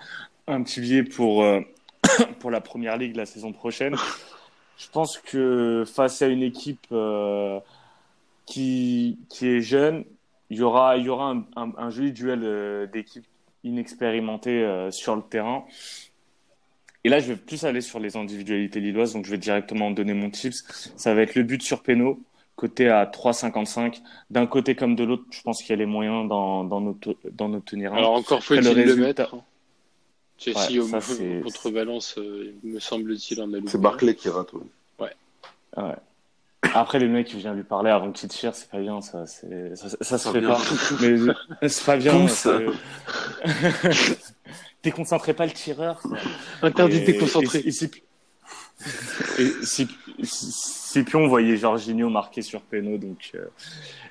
un 0.48 0.62
petit 0.62 0.82
billet 0.82 1.04
pour, 1.04 1.44
euh, 1.44 1.62
pour 2.40 2.52
la 2.52 2.62
première 2.62 2.98
ligue 2.98 3.16
la 3.16 3.26
saison 3.26 3.52
prochaine. 3.52 3.96
Je 4.78 4.90
pense 4.90 5.18
que 5.18 5.84
face 5.88 6.22
à 6.22 6.28
une 6.28 6.44
équipe 6.44 6.86
euh, 6.92 7.60
qui, 8.46 9.18
qui 9.30 9.48
est 9.48 9.62
jeune, 9.62 10.04
il 10.50 10.58
y 10.58 10.62
aura, 10.62 10.98
y 10.98 11.10
aura 11.10 11.36
un, 11.56 11.90
joli 11.90 12.12
duel 12.12 12.42
euh, 12.44 12.86
d'équipes 12.86 13.26
inexpérimentées 13.64 14.90
sur 14.92 15.16
le 15.16 15.24
terrain. 15.24 15.66
Et 17.04 17.10
là, 17.10 17.20
je 17.20 17.28
vais 17.28 17.36
plus 17.36 17.66
aller 17.66 17.82
sur 17.82 18.00
les 18.00 18.16
individualités 18.16 18.80
lilloises, 18.80 19.14
donc 19.14 19.26
je 19.26 19.32
vais 19.32 19.40
directement 19.40 19.90
donner 19.90 20.14
mon 20.14 20.30
tips. 20.30 20.92
Ça 20.96 21.16
va 21.16 21.22
être 21.22 21.36
le 21.36 21.44
but 21.44 21.62
sur 21.64 21.82
Péno, 21.82 22.20
côté 22.56 22.90
à 22.90 23.06
3,55. 23.06 24.02
D'un 24.30 24.48
côté 24.48 24.76
comme 24.76 24.96
de 24.96 25.04
l'autre, 25.04 25.26
je 25.32 25.42
pense 25.42 25.62
qu'il 25.62 25.70
y 25.72 25.74
a 25.74 25.78
les 25.78 25.86
moyens 25.86 26.28
d'en 26.28 27.54
obtenir 27.54 27.94
un. 27.94 27.98
Alors 27.98 28.14
encore 28.14 28.44
faut-il 28.44 28.64
le, 28.64 28.96
mettre. 28.96 29.34
Hein. 29.34 29.44
Chelsea 30.38 30.82
au, 30.82 31.42
contre 31.44 31.70
Valence, 31.72 32.16
euh, 32.18 32.54
me 32.64 32.80
semble-t-il, 32.80 33.42
en 33.42 33.54
a 33.54 33.58
C'est 33.68 33.80
Barclay 33.80 34.16
qui 34.16 34.28
rate. 34.30 34.52
Ouais. 35.00 35.12
ouais. 35.78 35.96
Après, 36.74 37.00
le 37.00 37.08
mec 37.08 37.28
qui 37.28 37.38
vient 37.38 37.54
lui 37.54 37.64
parler 37.64 37.90
avant 37.90 38.12
qu'il 38.12 38.28
tire, 38.28 38.54
c'est 38.56 38.70
pas 38.70 38.80
bien, 38.80 39.00
ça, 39.02 39.26
ça, 39.28 39.90
ça, 40.02 40.18
se 40.18 40.30
fait 40.30 40.42
pas. 40.42 40.60
Mais 41.62 41.70
c'est 41.70 41.86
pas 41.86 41.96
bien. 41.98 42.26
déconcentrez 44.84 45.34
pas 45.34 45.46
le 45.46 45.52
tireur. 45.52 46.02
Interdit 46.62 47.02
de 47.02 47.06
déconcentrer. 47.06 47.60
Et, 47.60 47.72
si, 47.72 47.90
si, 49.64 49.88
on 51.14 51.28
voyait 51.28 51.58
Jorginho 51.58 52.10
marqué 52.10 52.42
sur 52.42 52.62
Peno, 52.62 52.98
donc 52.98 53.32
euh, 53.36 53.46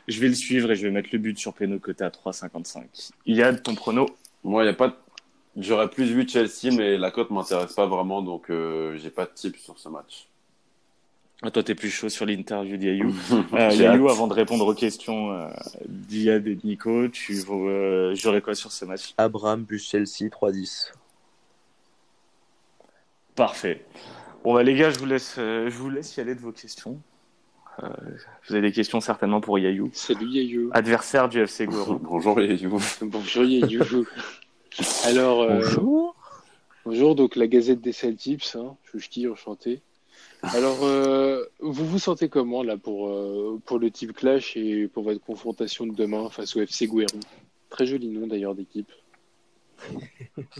je 0.09 0.21
vais 0.21 0.29
le 0.29 0.35
suivre 0.35 0.71
et 0.71 0.77
je 0.77 0.87
vais 0.87 0.93
mettre 0.93 1.11
le 1.13 1.19
but 1.19 1.39
sur 1.39 1.53
Peno 1.55 1.79
côté 1.79 2.05
à 2.05 2.11
3,55. 2.11 3.11
Il 3.27 3.37
y 3.37 3.43
a 3.43 3.55
ton 3.55 3.75
prono 3.75 4.07
Moi, 4.43 4.65
il 4.65 4.67
y 4.67 4.71
a 4.71 4.75
pas. 4.75 4.97
J'aurais 5.57 5.89
plus 5.89 6.07
vu 6.07 6.29
Chelsea, 6.29 6.75
mais 6.77 6.99
la 6.99 7.11
cote 7.11 7.31
m'intéresse 7.31 7.75
pas 7.75 7.87
vraiment, 7.87 8.23
donc 8.23 8.51
euh, 8.51 8.97
j'ai 8.99 9.11
pas 9.11 9.25
de 9.25 9.31
type 9.35 9.57
sur 9.57 9.79
ce 9.79 9.89
match. 9.89 10.29
Ah, 11.43 11.51
toi, 11.51 11.63
tu 11.63 11.73
es 11.73 11.75
plus 11.75 11.91
chaud 11.91 12.09
sur 12.09 12.25
l'interview 12.25 12.79
d'Yayou. 12.79 13.15
euh, 13.53 13.71
Yayou, 13.71 14.09
avant 14.09 14.29
de 14.29 14.33
répondre 14.33 14.67
aux 14.67 14.75
questions 14.75 15.31
euh, 15.33 15.49
d'Iyad 15.87 16.47
et 16.47 16.55
de 16.55 16.67
Nico, 16.67 17.09
tu 17.09 17.37
euh, 17.51 18.15
j'aurais 18.15 18.41
quoi 18.41 18.55
sur 18.55 18.73
ce 18.73 18.87
match? 18.87 19.13
Abraham, 19.19 19.65
bus 19.65 19.87
Chelsea, 19.87 20.31
3-10. 20.31 20.93
Parfait. 23.35 23.85
Bon, 24.45 24.55
bah, 24.55 24.63
les 24.63 24.75
gars, 24.75 24.91
je 24.91 24.99
vous 24.99 25.07
laisse, 25.07 25.37
euh, 25.39 25.71
je 25.71 25.77
vous 25.77 25.91
laisse 25.91 26.17
y 26.17 26.21
aller 26.21 26.35
de 26.35 26.41
vos 26.41 26.53
questions. 26.53 27.01
Euh, 27.83 27.89
vous 28.47 28.55
avez 28.55 28.69
des 28.69 28.73
questions 28.73 29.01
certainement 29.01 29.41
pour 29.41 29.59
Yayou. 29.59 29.91
Salut 29.93 30.29
Yayou. 30.29 30.71
Adversaire 30.73 31.29
du 31.29 31.41
FC 31.41 31.67
Goro. 31.67 31.99
Bonjour 32.03 32.41
Yayou. 32.41 32.79
Bonjour 33.03 33.45
Yayou. 33.45 34.07
Alors, 35.05 35.49
bonjour. 35.49 36.15
Bonjour, 36.85 37.15
donc 37.15 37.37
la 37.37 37.47
Gazette 37.47 37.81
des 37.81 37.93
Celtics, 37.93 38.55
hein, 38.55 38.77
Chouchki, 38.85 39.27
enchanté. 39.27 39.81
Alors, 40.43 40.85
euh, 40.85 41.43
vous 41.61 41.87
vous 41.87 41.99
sentez 41.99 42.29
comment 42.29 42.63
là 42.63 42.77
pour, 42.77 43.09
euh, 43.09 43.59
pour 43.65 43.79
le 43.79 43.91
type 43.91 44.13
Clash 44.13 44.57
et 44.57 44.89
pour 44.89 45.05
votre 45.05 45.25
confrontation 45.25 45.87
de 45.87 45.95
demain 45.95 46.29
face 46.29 46.55
au 46.57 46.61
FC 46.61 46.87
Guéron 46.87 47.21
Très 47.71 47.87
joli 47.87 48.09
nom 48.09 48.27
d'ailleurs 48.27 48.55
d'équipe. 48.55 48.93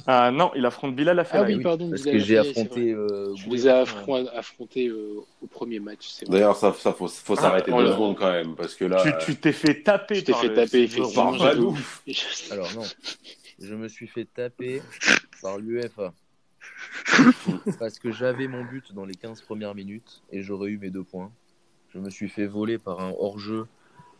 Ah 0.07 0.31
non, 0.31 0.53
il 0.55 0.65
affronte 0.67 0.95
Bilal 0.95 1.25
Ah 1.31 1.43
oui, 1.43 1.61
pardon. 1.61 1.91
Parce 1.91 2.03
que 2.03 2.19
j'ai 2.19 2.39
affronté. 2.39 2.93
Euh, 2.93 3.35
je 3.37 3.49
les 3.49 3.67
ai 3.67 3.71
affrontés 3.71 4.91
au 4.91 5.47
premier 5.51 5.81
match. 5.81 6.25
D'ailleurs, 6.29 6.57
ça, 6.57 6.73
ça 6.73 6.93
faut, 6.93 7.09
faut 7.09 7.37
s'arrêter 7.37 7.73
ah, 7.75 7.79
deux 7.79 7.93
secondes 7.93 8.17
quand 8.17 8.31
même 8.31 8.55
parce 8.55 8.75
que 8.75 8.85
là. 8.85 9.03
Tu 9.25 9.37
t'es 9.37 9.53
fait 9.53 9.83
taper. 9.83 10.19
Tu 10.19 10.25
t'es 10.25 10.33
fait 10.35 10.55
taper 10.55 10.83
effectivement. 10.83 11.33
Alors 12.51 12.73
non, 12.75 12.85
je 13.61 13.75
me 13.75 13.89
suis 13.89 14.07
fait 14.07 14.27
taper 14.27 14.83
par 15.43 15.59
l'UFA. 15.59 16.13
parce 17.79 17.99
que 17.99 18.11
j'avais 18.11 18.49
mon 18.49 18.65
but 18.65 18.93
dans 18.95 19.05
les 19.05 19.15
15 19.15 19.43
premières 19.43 19.75
minutes 19.75 20.23
et 20.31 20.43
j'aurais 20.43 20.71
eu 20.71 20.79
mes 20.79 20.91
deux 20.91 21.05
points. 21.05 21.31
Je 21.93 21.99
me 21.99 22.11
suis 22.11 22.29
fait 22.29 22.47
voler 22.47 22.79
par 22.79 23.01
un 23.01 23.13
hors-jeu 23.19 23.67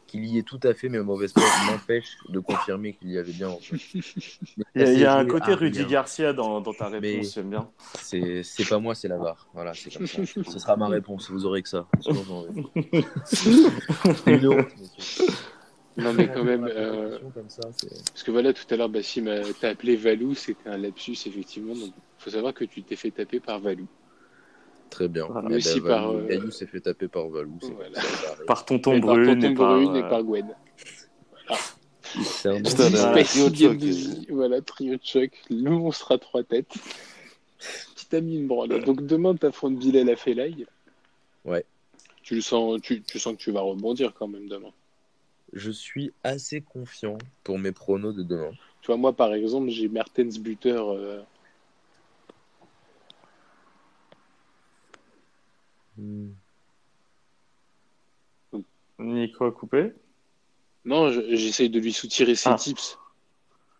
qu'il 0.07 0.25
y 0.27 0.39
ait 0.39 0.43
tout 0.43 0.61
à 0.63 0.75
fait, 0.75 0.89
mais 0.89 1.01
mauvaise 1.01 1.33
foi 1.33 1.43
m'empêche 1.67 2.17
de 2.29 2.39
confirmer 2.41 2.95
qu'il 2.95 3.11
y 3.11 3.19
avait 3.19 3.33
bien. 3.33 3.49
En 3.49 3.59
fait. 3.59 3.77
il 4.75 4.75
y 4.75 4.85
a, 4.85 4.93
il 4.93 5.01
y 5.01 5.05
a 5.05 5.17
un 5.17 5.27
côté 5.27 5.55
Rudy 5.55 5.85
Garcia 5.85 6.33
dans, 6.33 6.61
dans 6.61 6.73
ta 6.73 6.89
réponse, 6.89 7.35
j'aime 7.35 7.51
bien. 7.51 7.69
C'est 8.03 8.69
pas 8.69 8.79
moi, 8.79 8.95
c'est 8.95 9.09
la 9.09 9.19
VAR. 9.19 9.49
Voilà, 9.55 9.73
c'est 9.75 9.93
comme 9.95 10.07
ça. 10.07 10.23
Ce 10.51 10.59
sera 10.59 10.77
ma 10.77 10.89
réponse, 10.89 11.31
vous 11.31 11.47
aurez 11.47 11.63
que 11.63 11.69
ça. 11.69 11.87
une 14.27 14.49
honte, 14.49 14.69
non, 15.97 16.13
mais 16.13 16.29
quand 16.29 16.45
même. 16.45 16.65
Euh... 16.65 17.19
Ça, 17.49 17.63
parce 17.63 18.23
que 18.25 18.31
voilà, 18.31 18.53
tout 18.53 18.65
à 18.71 18.77
l'heure, 18.77 18.89
Bassim 18.89 19.27
t'a 19.61 19.71
appelé 19.71 19.97
Valou, 19.97 20.35
c'était 20.35 20.69
un 20.69 20.77
lapsus, 20.77 21.17
effectivement. 21.27 21.75
Donc, 21.75 21.93
faut 22.19 22.31
savoir 22.31 22.53
que 22.53 22.65
tu 22.65 22.83
t'es 22.83 22.97
fait 22.97 23.11
taper 23.11 23.41
par 23.41 23.61
Valou. 23.61 23.87
Très 24.95 25.09
bien. 25.09 25.27
Mais 25.29 25.41
eh 25.41 25.49
ben, 25.49 25.57
aussi 25.57 25.81
par. 25.81 26.13
Euh... 26.13 26.51
s'est 26.51 26.67
fait 26.67 26.81
taper 26.81 27.09
par 27.09 27.29
Valou. 27.29 27.59
Voilà. 27.75 27.99
Par 28.47 28.65
Tonton 28.65 28.99
Brune 28.99 29.43
et, 29.43 29.55
par, 29.55 29.97
et 29.97 30.03
par 30.03 30.23
Gwen. 30.23 30.55
Ah. 31.49 31.57
C'est 32.23 32.49
un 32.49 32.63
Voilà, 34.29 34.61
trio 34.61 34.95
de 34.95 35.01
choc. 35.03 35.31
Le 35.51 35.71
monstre 35.71 36.13
à 36.13 36.19
trois 36.19 36.45
têtes. 36.45 36.75
Qui 37.97 38.07
t'a 38.07 38.21
mis 38.21 38.37
une 38.37 38.47
branle. 38.47 38.85
Donc 38.85 39.05
demain, 39.05 39.35
t'affrontes 39.35 39.79
Bilal 39.79 40.11
à 40.11 40.17
Felaï. 40.17 40.67
Ouais. 41.45 41.65
Tu, 42.23 42.37
le 42.37 42.41
sens, 42.41 42.81
tu, 42.81 43.03
tu 43.03 43.19
sens 43.19 43.35
que 43.35 43.39
tu 43.39 43.51
vas 43.51 43.63
rebondir 43.63 44.15
quand 44.15 44.29
même 44.29 44.49
demain 44.49 44.71
je 45.55 45.71
suis 45.71 46.13
assez 46.25 46.61
confiant 46.61 47.17
pour 47.45 47.59
mes 47.59 47.73
pronos 47.73 48.15
de 48.15 48.23
demain. 48.23 48.51
Tu 48.83 48.89
vois, 48.89 48.97
moi, 48.97 49.13
par 49.13 49.33
exemple, 49.33 49.71
j'ai 49.71 49.89
Mertens 49.89 50.39
buteur. 50.39 50.91
Euh... 50.91 51.21
Hmm. 55.97 56.31
Nico 58.99 59.45
a 59.47 59.53
coupé 59.53 59.93
Non, 60.85 61.11
j'essaye 61.11 61.71
de 61.71 61.81
lui 61.81 61.93
soutirer 61.93 62.35
ses 62.35 62.51
ah. 62.51 62.55
tips. 62.55 62.99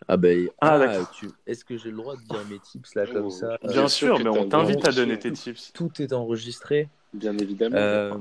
Ah 0.07 0.17
ben, 0.19 0.51
ah, 0.61 0.79
ah 0.83 1.11
tu... 1.15 1.31
est-ce 1.47 1.65
que 1.65 1.79
j'ai 1.79 1.91
le 1.91 1.97
droit 1.97 2.15
de 2.17 2.21
dire 2.23 2.45
mes 2.51 2.59
tips 2.59 2.95
là 2.95 3.07
comme 3.07 3.27
Oh, 3.27 3.31
ça 3.31 3.57
Bien 3.63 3.85
Euh, 3.85 3.89
sûr, 3.89 4.19
mais 4.19 4.29
on 4.29 4.49
t'invite 4.49 4.87
à 4.87 4.93
donner 4.93 5.19
tes 5.19 5.33
tips. 5.33 5.73
Tout 5.73 5.91
est 6.03 6.13
enregistré. 6.13 6.89
Bien 7.15 7.37
évidemment. 7.39 7.77
Euh, 7.77 8.19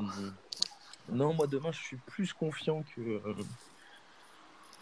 Non, 1.11 1.33
moi 1.33 1.47
demain 1.47 1.71
je 1.73 1.79
suis 1.79 1.97
plus 1.97 2.31
confiant 2.31 2.85
que 2.95 3.01
euh, 3.01 3.33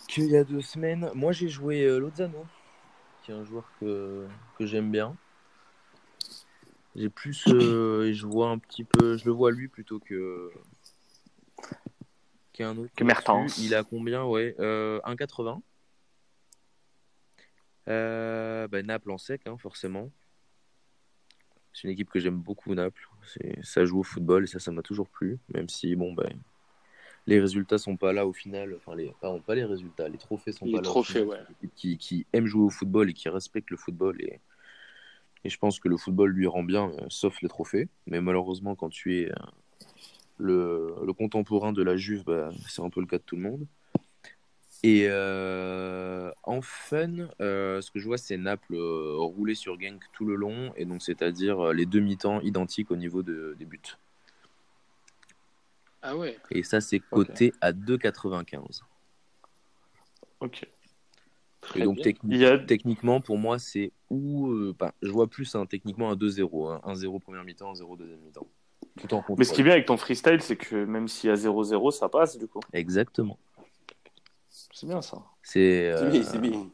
qu'il 0.08 0.26
y 0.26 0.38
a 0.38 0.44
deux 0.44 0.62
semaines. 0.62 1.10
Moi 1.16 1.32
j'ai 1.32 1.50
joué 1.50 1.82
euh, 1.86 1.98
Lozano, 1.98 2.46
qui 3.24 3.32
est 3.32 3.36
un 3.36 3.46
joueur 3.46 3.64
que, 3.80 4.28
que 4.60 4.66
j'aime 4.68 4.92
bien. 4.92 5.16
J'ai 6.96 7.10
plus 7.10 7.46
euh, 7.48 8.04
et 8.08 8.14
je 8.14 8.26
vois 8.26 8.50
un 8.50 8.58
petit 8.58 8.84
peu, 8.84 9.18
je 9.18 9.26
le 9.26 9.32
vois 9.32 9.52
lui 9.52 9.68
plutôt 9.70 10.00
que 10.00 10.52
qu'un 12.54 12.76
autre. 12.78 12.92
Que 12.96 13.04
Mertens. 13.06 13.58
Il 13.60 13.74
a 13.76 13.84
combien? 13.84 14.26
Ouais, 14.26 14.56
euh, 14.60 15.00
1,80. 15.06 15.62
Euh, 17.88 18.68
bah, 18.68 18.84
Naples 18.84 19.12
en 19.12 19.18
sec, 19.18 19.42
hein, 19.48 19.58
forcément. 19.58 20.12
C'est 21.74 21.84
une 21.88 21.92
équipe 21.92 22.10
que 22.10 22.20
j'aime 22.20 22.38
beaucoup, 22.38 22.76
Naples. 22.76 23.08
C'est, 23.26 23.64
ça 23.64 23.86
joue 23.86 24.00
au 24.00 24.04
football 24.04 24.44
et 24.44 24.48
ça, 24.48 24.60
ça 24.60 24.72
m'a 24.72 24.82
toujours 24.82 25.08
plu. 25.08 25.40
Même 25.54 25.70
si, 25.70 25.96
bon, 25.96 26.14
ben, 26.14 26.30
les 27.26 27.40
résultats 27.40 27.78
sont 27.78 27.96
pas 27.96 28.12
là 28.12 28.28
au 28.28 28.34
final. 28.34 28.76
Enfin, 28.76 28.96
les, 28.96 29.14
pardon, 29.22 29.40
pas 29.40 29.56
les 29.56 29.64
résultats, 29.64 30.10
les 30.10 30.18
trophées 30.18 30.52
sont 30.52 30.66
Les 30.66 30.74
pas 30.74 30.82
là. 30.82 30.90
au 30.90 30.92
trophées, 30.92 31.22
final. 31.22 31.48
ouais. 31.62 31.70
Qui, 31.76 31.98
qui 31.98 32.28
aime 32.34 32.46
jouer 32.46 32.64
au 32.64 32.70
football 32.70 33.10
et 33.10 33.14
qui 33.14 33.30
respecte 33.30 33.70
le 33.70 33.78
football. 33.78 34.22
Et, 34.22 34.42
et 35.44 35.50
je 35.50 35.58
pense 35.58 35.80
que 35.80 35.88
le 35.90 35.98
football 35.98 36.32
lui 36.32 36.48
rend 36.48 36.64
bien, 36.64 36.90
euh, 36.90 37.06
sauf 37.10 37.42
les 37.42 37.50
trophées. 37.50 37.88
Mais 38.08 38.22
malheureusement, 38.22 38.76
quand 38.76 38.90
tu 38.90 39.20
es 39.20 39.32
euh, 39.32 39.36
le, 40.38 40.96
le 41.06 41.14
contemporain 41.14 41.74
de 41.74 41.82
la 41.84 41.98
Juve, 41.98 42.24
bah, 42.26 42.50
c'est 42.68 42.82
un 42.82 42.90
peu 42.90 43.00
le 43.02 43.08
cas 43.08 43.18
de 43.18 43.24
tout 43.24 43.36
le 43.36 43.42
monde. 43.44 43.66
Et 44.84 45.06
euh, 45.08 46.32
en 46.42 46.62
fun, 46.64 47.28
ce 47.40 47.92
que 47.92 48.00
je 48.00 48.06
vois, 48.08 48.18
c'est 48.18 48.36
Naples 48.38 48.76
rouler 48.76 49.54
sur 49.54 49.80
Genk 49.80 50.02
tout 50.12 50.26
le 50.26 50.34
long, 50.34 50.74
et 50.76 50.86
donc 50.86 51.04
c'est-à-dire 51.04 51.72
les 51.72 51.86
demi-temps 51.86 52.42
identiques 52.42 52.90
au 52.90 52.96
niveau 52.96 53.22
de- 53.22 53.56
des 53.60 53.66
buts. 53.66 53.80
Ah 56.02 56.18
ouais. 56.18 56.36
Et 56.50 56.64
ça, 56.64 56.82
c'est 56.82 57.00
coté 57.00 57.54
à 57.62 57.72
2,95. 57.74 58.82
Ok. 60.40 60.68
Très 61.62 61.82
Et 61.82 61.84
donc 61.84 62.00
techni- 62.00 62.44
a- 62.46 62.58
techniquement, 62.58 63.22
pour 63.22 63.38
moi, 63.38 63.60
c'est 63.60 63.92
où 64.10 64.48
euh, 64.50 64.76
bah, 64.78 64.94
Je 65.02 65.12
vois 65.12 65.28
plus 65.28 65.54
hein, 65.56 65.66
techniquement 65.66 66.10
un 66.12 66.16
2-0, 66.16 66.70
hein, 66.70 66.82
1-0 66.86 67.20
première 67.20 67.44
mi-temps, 67.44 67.74
1-0 67.74 67.96
deuxième 67.98 68.20
mi-temps. 68.20 68.48
Tout 69.00 69.14
en 69.14 69.18
contrôle. 69.20 69.36
Mais 69.38 69.46
ce 69.46 69.54
qui 69.54 69.62
est 69.62 69.64
bien 69.64 69.74
avec 69.74 69.86
ton 69.86 69.96
freestyle, 69.98 70.42
c'est 70.42 70.58
que 70.58 70.84
même 70.86 71.08
s'il 71.08 71.30
y 71.30 71.34
a 71.34 71.36
0-0, 71.36 71.92
ça 71.92 72.10
passe 72.10 72.38
du 72.38 72.48
coup. 72.48 72.60
Exactement. 72.74 73.38
C'est 74.50 74.86
bien 74.88 75.02
ça. 75.02 75.24
C'est. 75.44 75.92
C'est 75.96 76.04
euh, 76.04 76.10
bien, 76.10 76.24
c'est 76.24 76.40
bien. 76.40 76.68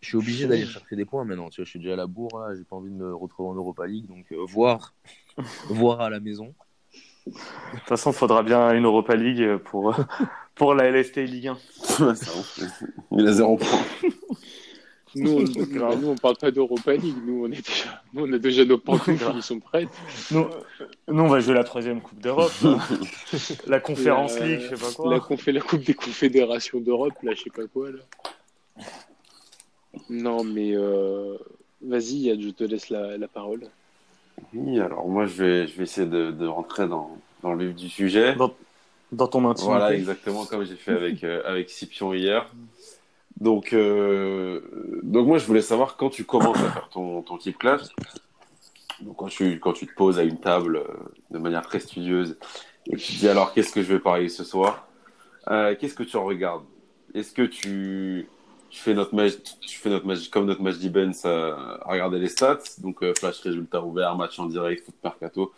Je 0.00 0.08
suis 0.08 0.16
obligé 0.16 0.46
d'aller 0.46 0.64
chercher 0.64 0.96
des 0.96 1.04
points 1.04 1.24
maintenant. 1.24 1.50
Tu 1.50 1.60
vois, 1.60 1.64
je 1.66 1.70
suis 1.70 1.78
déjà 1.78 1.92
à 1.92 1.96
la 1.96 2.06
bourre 2.06 2.38
là, 2.40 2.54
j'ai 2.56 2.64
pas 2.64 2.76
envie 2.76 2.90
de 2.90 2.96
me 2.96 3.14
retrouver 3.14 3.50
en 3.50 3.54
Europa 3.54 3.86
League, 3.86 4.06
donc 4.06 4.24
euh, 4.32 4.42
voir, 4.48 4.94
voir 5.68 6.00
à 6.00 6.08
la 6.10 6.20
maison. 6.20 6.54
De 7.26 7.32
toute 7.78 7.80
façon, 7.86 8.10
il 8.10 8.16
faudra 8.16 8.42
bien 8.42 8.72
une 8.72 8.86
Europa 8.86 9.14
League 9.14 9.58
pour, 9.58 9.94
pour 10.54 10.74
la 10.74 10.84
LST 10.90 11.18
Ligue 11.26 11.48
1. 11.48 11.52
Ouais, 12.00 12.14
ça, 12.14 12.30
on 12.34 12.42
fait. 12.42 12.86
Il 13.12 13.26
a 13.28 13.32
zéro 13.32 13.56
point. 13.58 13.68
Nous, 15.14 15.32
on, 15.32 15.96
nous, 15.96 16.08
on 16.08 16.14
parle 16.16 16.36
pas 16.36 16.50
d'Europa 16.50 16.94
League. 16.94 17.16
Nous, 17.26 17.44
on, 17.44 17.50
est 17.50 17.66
déjà, 17.66 18.02
nous, 18.14 18.26
on 18.26 18.32
a 18.32 18.38
déjà 18.38 18.64
nos 18.64 18.78
pantoufles 18.86 19.32
qui 19.32 19.42
sont 19.42 19.58
prêtes. 19.60 19.88
Nous, 20.30 20.46
nous, 21.08 21.22
on 21.22 21.28
va 21.28 21.40
jouer 21.40 21.54
la 21.54 21.64
troisième 21.64 22.00
Coupe 22.00 22.20
d'Europe. 22.20 22.52
là. 22.62 22.78
la 23.66 23.80
Conférence 23.80 24.38
La- 24.38 24.46
League, 24.46 24.60
je 24.70 24.76
sais 24.76 24.82
pas 24.86 24.92
quoi. 24.94 25.10
Là, 25.14 25.20
qu'on 25.20 25.36
fait 25.36 25.52
la 25.52 25.60
Coupe 25.60 25.82
des 25.82 25.94
Confédérations 25.94 26.80
d'Europe, 26.80 27.14
là, 27.22 27.32
je 27.34 27.42
sais 27.42 27.50
pas 27.50 27.66
quoi, 27.66 27.90
là. 27.90 27.98
Non, 30.08 30.44
mais 30.44 30.72
euh, 30.74 31.36
vas-y, 31.82 32.18
Yann, 32.26 32.40
je 32.40 32.50
te 32.50 32.64
laisse 32.64 32.90
la, 32.90 33.16
la 33.18 33.28
parole. 33.28 33.62
Oui, 34.54 34.78
alors 34.80 35.08
moi, 35.08 35.26
je 35.26 35.42
vais, 35.42 35.66
je 35.66 35.76
vais 35.76 35.82
essayer 35.84 36.06
de, 36.06 36.30
de 36.30 36.46
rentrer 36.46 36.86
dans, 36.88 37.18
dans 37.42 37.52
le 37.54 37.66
vif 37.66 37.76
du 37.76 37.88
sujet. 37.88 38.34
Dans, 38.36 38.54
dans 39.12 39.26
ton 39.26 39.44
intimité. 39.48 39.72
Voilà, 39.76 39.94
exactement 39.94 40.44
comme 40.46 40.64
j'ai 40.64 40.76
fait 40.76 40.92
avec, 40.92 41.24
euh, 41.24 41.42
avec 41.44 41.68
Scipion 41.68 42.14
hier. 42.14 42.48
Donc, 43.40 43.72
euh, 43.72 44.60
donc 45.02 45.26
moi, 45.26 45.38
je 45.38 45.46
voulais 45.46 45.62
savoir 45.62 45.96
quand 45.96 46.10
tu 46.10 46.24
commences 46.24 46.58
à 46.58 46.70
faire 46.70 46.88
ton, 46.90 47.22
ton 47.22 47.38
type 47.38 47.58
class. 47.58 47.88
Donc, 49.00 49.16
quand 49.16 49.28
tu, 49.28 49.58
quand 49.58 49.72
tu 49.72 49.86
te 49.86 49.94
poses 49.94 50.18
à 50.18 50.24
une 50.24 50.38
table 50.38 50.76
euh, 50.76 50.84
de 51.30 51.38
manière 51.38 51.62
très 51.62 51.80
studieuse 51.80 52.36
et 52.86 52.96
que 52.96 53.00
tu 53.00 53.14
te 53.14 53.18
dis 53.18 53.28
alors 53.28 53.54
qu'est-ce 53.54 53.72
que 53.72 53.82
je 53.82 53.94
vais 53.94 53.98
parier 53.98 54.28
ce 54.28 54.44
soir, 54.44 54.86
euh, 55.48 55.74
qu'est-ce 55.78 55.94
que 55.94 56.02
tu 56.02 56.16
en 56.18 56.24
regardes? 56.24 56.64
Est-ce 57.14 57.32
que 57.32 57.42
tu, 57.42 58.28
tu 58.68 58.80
fais 58.80 58.92
notre 58.92 59.14
match, 59.14 59.32
tu 59.60 59.78
fais 59.78 59.88
notre 59.88 60.06
match 60.06 60.28
comme 60.28 60.44
notre 60.44 60.62
match 60.62 60.76
d'Ibens 60.76 61.24
à, 61.24 61.80
à 61.80 61.92
regarder 61.92 62.18
les 62.18 62.28
stats, 62.28 62.58
donc 62.78 63.02
flash 63.18 63.40
résultat 63.40 63.82
ouvert, 63.82 64.14
match 64.16 64.38
en 64.38 64.46
direct, 64.46 64.84
foot 64.84 64.94
mercato, 65.02 65.52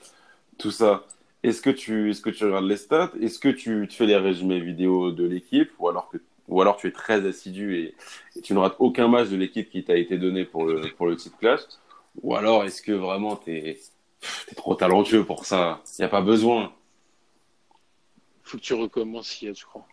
tout 0.57 0.71
ça. 0.71 1.05
Est-ce 1.43 1.61
que 1.61 1.71
tu, 1.71 2.11
est-ce 2.11 2.23
que 2.23 2.31
tu 2.31 2.45
regardes 2.45 2.67
les 2.67 2.77
stats? 2.77 3.11
Est-ce 3.21 3.41
que 3.41 3.49
tu, 3.49 3.89
tu 3.91 3.97
fais 3.97 4.07
les 4.07 4.17
résumés 4.17 4.61
vidéo 4.61 5.11
de 5.11 5.25
l'équipe? 5.27 5.73
Ou 5.81 5.89
alors 5.89 6.09
que, 6.09 6.19
ou 6.49 6.61
alors 6.61 6.77
tu 6.77 6.89
es 6.89 6.93
très 6.93 7.27
assidu 7.27 7.77
et, 7.77 7.95
et 8.37 8.41
tu 8.41 8.55
ne 8.55 8.59
rates 8.59 8.77
aucun 8.79 9.09
match 9.09 9.29
de 9.29 9.37
l'équipe 9.37 9.71
qui 9.71 9.85
t'a 9.85 9.97
été 9.97 10.19
donné 10.19 10.45
pour 10.45 10.65
le, 10.65 10.93
pour 10.97 11.07
le 11.07 11.17
class 11.39 11.81
Ou 12.23 12.35
alors 12.35 12.65
est-ce 12.65 12.83
que 12.83 12.93
vraiment 12.93 13.37
t'es, 13.37 13.81
t'es 14.49 14.55
trop 14.55 14.75
talentueux 14.75 15.25
pour 15.25 15.47
ça? 15.47 15.83
Il 15.99 16.03
n'y 16.03 16.07
a 16.07 16.09
pas 16.09 16.23
besoin. 16.23 16.73
Faut 18.43 18.59
que 18.59 18.63
tu 18.63 18.75
recommences, 18.75 19.39
je 19.41 19.65
crois. 19.65 19.87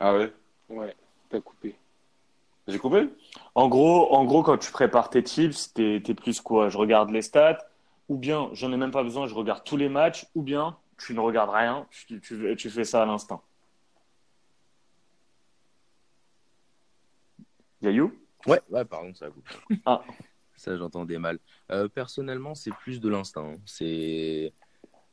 Ah 0.00 0.14
ouais? 0.14 0.32
Ouais, 0.68 0.94
t'as 1.28 1.40
coupé. 1.40 1.76
J'ai 2.66 2.78
coupé? 2.78 3.08
En 3.54 3.68
gros, 3.68 4.12
en 4.12 4.24
gros, 4.24 4.42
quand 4.42 4.58
tu 4.58 4.70
prépares 4.70 5.10
tes 5.10 5.22
tips, 5.22 5.72
t'es, 5.72 6.02
t'es 6.04 6.14
plus 6.14 6.40
quoi? 6.40 6.68
Je 6.68 6.76
regarde 6.76 7.10
les 7.10 7.22
stats, 7.22 7.58
ou 8.08 8.16
bien 8.16 8.50
j'en 8.52 8.72
ai 8.72 8.76
même 8.76 8.90
pas 8.90 9.02
besoin, 9.02 9.26
je 9.26 9.34
regarde 9.34 9.64
tous 9.64 9.76
les 9.76 9.88
matchs, 9.88 10.26
ou 10.34 10.42
bien 10.42 10.76
tu 10.98 11.14
ne 11.14 11.20
regardes 11.20 11.50
rien, 11.50 11.86
tu, 11.90 12.20
tu, 12.20 12.56
tu 12.56 12.70
fais 12.70 12.84
ça 12.84 13.02
à 13.02 13.06
l'instinct. 13.06 13.40
Yayou? 17.82 18.12
Ouais, 18.46 18.60
ouais, 18.70 18.84
pardon, 18.84 19.14
ça 19.14 19.30
coupe. 19.30 19.48
Ah. 19.84 20.04
Ça, 20.56 20.76
j'entendais 20.76 21.18
mal. 21.20 21.38
Euh, 21.70 21.88
personnellement, 21.88 22.56
c'est 22.56 22.72
plus 22.82 22.98
de 23.00 23.08
l'instinct. 23.08 23.46
hein. 23.54 23.60
C'est 23.64 24.52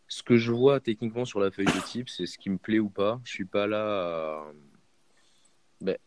ce 0.07 0.24
que 0.24 0.38
je 0.38 0.51
vois 0.51 0.80
techniquement 0.80 1.24
sur 1.24 1.39
la 1.39 1.51
feuille 1.51 1.68
de 1.68 1.80
type, 1.88 2.09
c'est 2.09 2.26
ce 2.26 2.39
qui 2.39 2.49
me 2.49 2.57
plaît 2.57 2.80
ou 2.80 2.89
pas. 2.89 3.22
Je 3.24 3.32
suis 3.32 3.45
pas 3.45 3.68
là. 3.68 4.39
à- 4.39 4.51
Ben, 5.82 5.97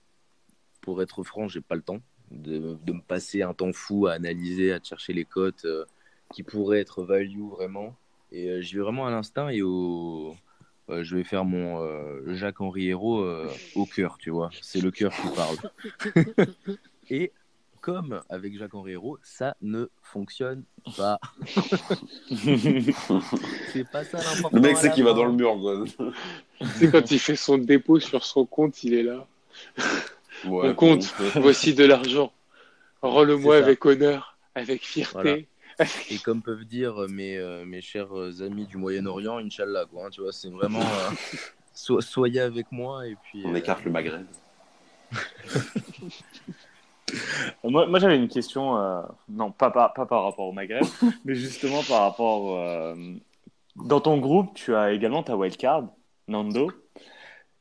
pour 0.81 1.03
être 1.03 1.23
franc, 1.23 1.47
j'ai 1.47 1.61
pas 1.61 1.77
le 1.77 1.83
temps 1.83 2.01
de, 2.33 2.77
de 2.85 2.93
me 2.93 3.01
passer 3.01 3.43
un 3.43 3.55
temps 3.55 3.73
fou 3.73 4.09
à 4.09 4.15
analyser, 4.15 4.73
à 4.73 4.81
chercher 4.83 5.13
les 5.13 5.25
cotes 5.25 5.65
euh, 5.67 5.85
qui 6.33 6.43
pourraient 6.43 6.81
être 6.81 7.05
value 7.05 7.43
vraiment. 7.51 7.95
Et 8.33 8.49
euh, 8.49 8.61
j'y 8.61 8.75
vais 8.75 8.83
vraiment 8.83 9.07
à 9.07 9.11
l'instinct 9.11 9.51
et 9.51 9.63
au. 9.63 10.35
Euh, 10.91 11.05
je 11.05 11.16
vais 11.16 11.24
faire 11.24 11.45
mon 11.45 11.82
euh, 11.82 12.34
Jacques-Henri 12.34 12.89
Hérault 12.89 13.20
euh, 13.20 13.51
au 13.74 13.84
cœur, 13.84 14.16
tu 14.18 14.30
vois. 14.30 14.51
C'est 14.62 14.80
le 14.80 14.91
cœur 14.91 15.12
qui 15.12 15.28
parle. 15.34 15.57
Et 17.11 17.32
comme 17.80 18.22
avec 18.28 18.57
Jacques-Henri 18.59 18.93
Hérault, 18.93 19.18
ça 19.22 19.55
ne 19.61 19.86
fonctionne 20.03 20.64
pas. 20.97 21.20
c'est 23.72 23.89
pas 23.91 24.05
ça 24.05 24.18
l'important. 24.18 24.57
Le 24.57 24.61
mec, 24.61 24.76
c'est 24.78 24.91
qu'il 24.93 25.05
va 25.05 25.12
dans 25.12 25.26
le 25.26 25.32
mur, 25.32 25.59
quoi. 25.59 25.84
C'est 26.76 26.91
quand 26.91 27.11
il 27.11 27.18
fait 27.18 27.36
son 27.36 27.59
dépôt 27.59 28.01
sur 28.01 28.24
son 28.24 28.47
compte, 28.47 28.82
il 28.82 28.95
est 28.95 29.03
là. 29.03 29.26
Ouais, 30.47 30.68
Mon 30.68 30.74
compte, 30.74 31.14
voici 31.36 31.74
de 31.74 31.84
l'argent. 31.84 32.32
Rends-le-moi 33.03 33.57
avec 33.57 33.84
honneur, 33.84 34.36
avec 34.55 34.84
fierté. 34.84 35.49
Et 36.11 36.18
comme 36.18 36.43
peuvent 36.43 36.64
dire 36.64 37.07
mes, 37.09 37.37
euh, 37.37 37.64
mes 37.64 37.81
chers 37.81 38.12
amis 38.41 38.66
du 38.66 38.76
Moyen-Orient, 38.76 39.39
Inch'Allah, 39.39 39.87
quoi. 39.87 40.07
hein, 40.07 40.11
tu 40.11 40.22
vois, 40.22 40.33
c'est 40.33 40.51
vraiment. 40.51 40.81
euh, 40.81 41.11
so- 41.72 42.01
soyez 42.01 42.41
avec 42.41 42.70
moi 42.72 43.07
et 43.07 43.16
puis. 43.22 43.43
On 43.45 43.55
euh, 43.55 43.59
écarte 43.59 43.85
le 43.85 43.91
Maghreb. 43.91 44.26
Moi, 47.64 47.87
moi 47.87 47.99
j'avais 47.99 48.16
une 48.16 48.29
question, 48.29 48.76
euh, 48.79 49.01
non, 49.29 49.51
pas 49.51 49.70
par, 49.70 49.93
pas 49.95 50.07
par 50.07 50.24
rapport 50.24 50.47
au 50.47 50.53
Maghreb, 50.53 50.85
mais 51.24 51.35
justement 51.35 51.83
par 51.83 52.03
rapport. 52.03 52.59
euh, 52.59 52.95
dans 53.76 54.01
ton 54.01 54.18
groupe, 54.18 54.55
tu 54.55 54.74
as 54.74 54.93
également 54.93 55.22
ta 55.22 55.37
wildcard, 55.37 55.85
Nando. 56.26 56.70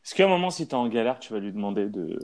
Est-ce 0.04 0.16
qu'à 0.16 0.26
un 0.26 0.30
moment, 0.30 0.50
si 0.50 0.68
tu 0.68 0.72
es 0.72 0.76
en 0.76 0.88
galère, 0.88 1.20
tu 1.20 1.34
vas 1.34 1.40
lui 1.40 1.52
demander 1.52 1.86
de. 1.88 2.18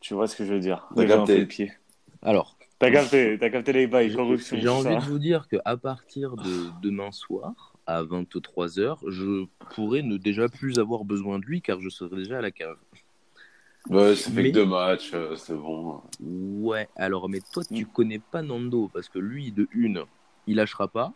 Tu 0.00 0.14
vois 0.14 0.26
ce 0.26 0.36
que 0.36 0.44
je 0.44 0.52
veux 0.52 0.60
dire? 0.60 0.88
Capté. 0.96 1.34
peu 1.34 1.40
le 1.40 1.46
pied. 1.46 1.72
Alors, 2.20 2.51
T'as 2.82 2.90
capté, 2.90 3.38
t'as 3.38 3.48
capté 3.48 3.72
les 3.72 3.86
bails, 3.86 4.10
j'ai 4.10 4.16
corruption. 4.16 4.56
j'ai 4.60 4.68
envie 4.68 4.82
ça. 4.82 4.96
de 4.96 5.04
vous 5.04 5.20
dire 5.20 5.46
qu'à 5.46 5.76
partir 5.76 6.34
de 6.34 6.68
demain 6.82 7.12
soir, 7.12 7.74
à 7.86 8.02
23h, 8.02 8.98
je 9.06 9.46
pourrais 9.76 10.02
ne 10.02 10.16
déjà 10.16 10.48
plus 10.48 10.80
avoir 10.80 11.04
besoin 11.04 11.38
de 11.38 11.44
lui 11.44 11.62
car 11.62 11.80
je 11.80 11.88
serai 11.88 12.16
déjà 12.16 12.38
à 12.38 12.40
la 12.40 12.50
cave. 12.50 12.76
Ouais, 13.88 14.16
ça 14.16 14.32
fait 14.32 14.42
Mais- 14.42 14.50
que 14.50 14.54
deux 14.54 14.66
matchs, 14.66 15.12
euh, 15.14 15.36
c'est 15.36 15.54
bon. 15.54 16.00
Ouais, 16.20 16.88
alors, 16.96 17.28
mais 17.28 17.38
toi, 17.52 17.62
tu 17.62 17.86
connais 17.86 18.18
pas 18.18 18.42
Nando 18.42 18.90
parce 18.92 19.08
que 19.08 19.20
lui, 19.20 19.52
de 19.52 19.68
une, 19.70 20.02
il 20.48 20.56
lâchera 20.56 20.88
pas. 20.88 21.12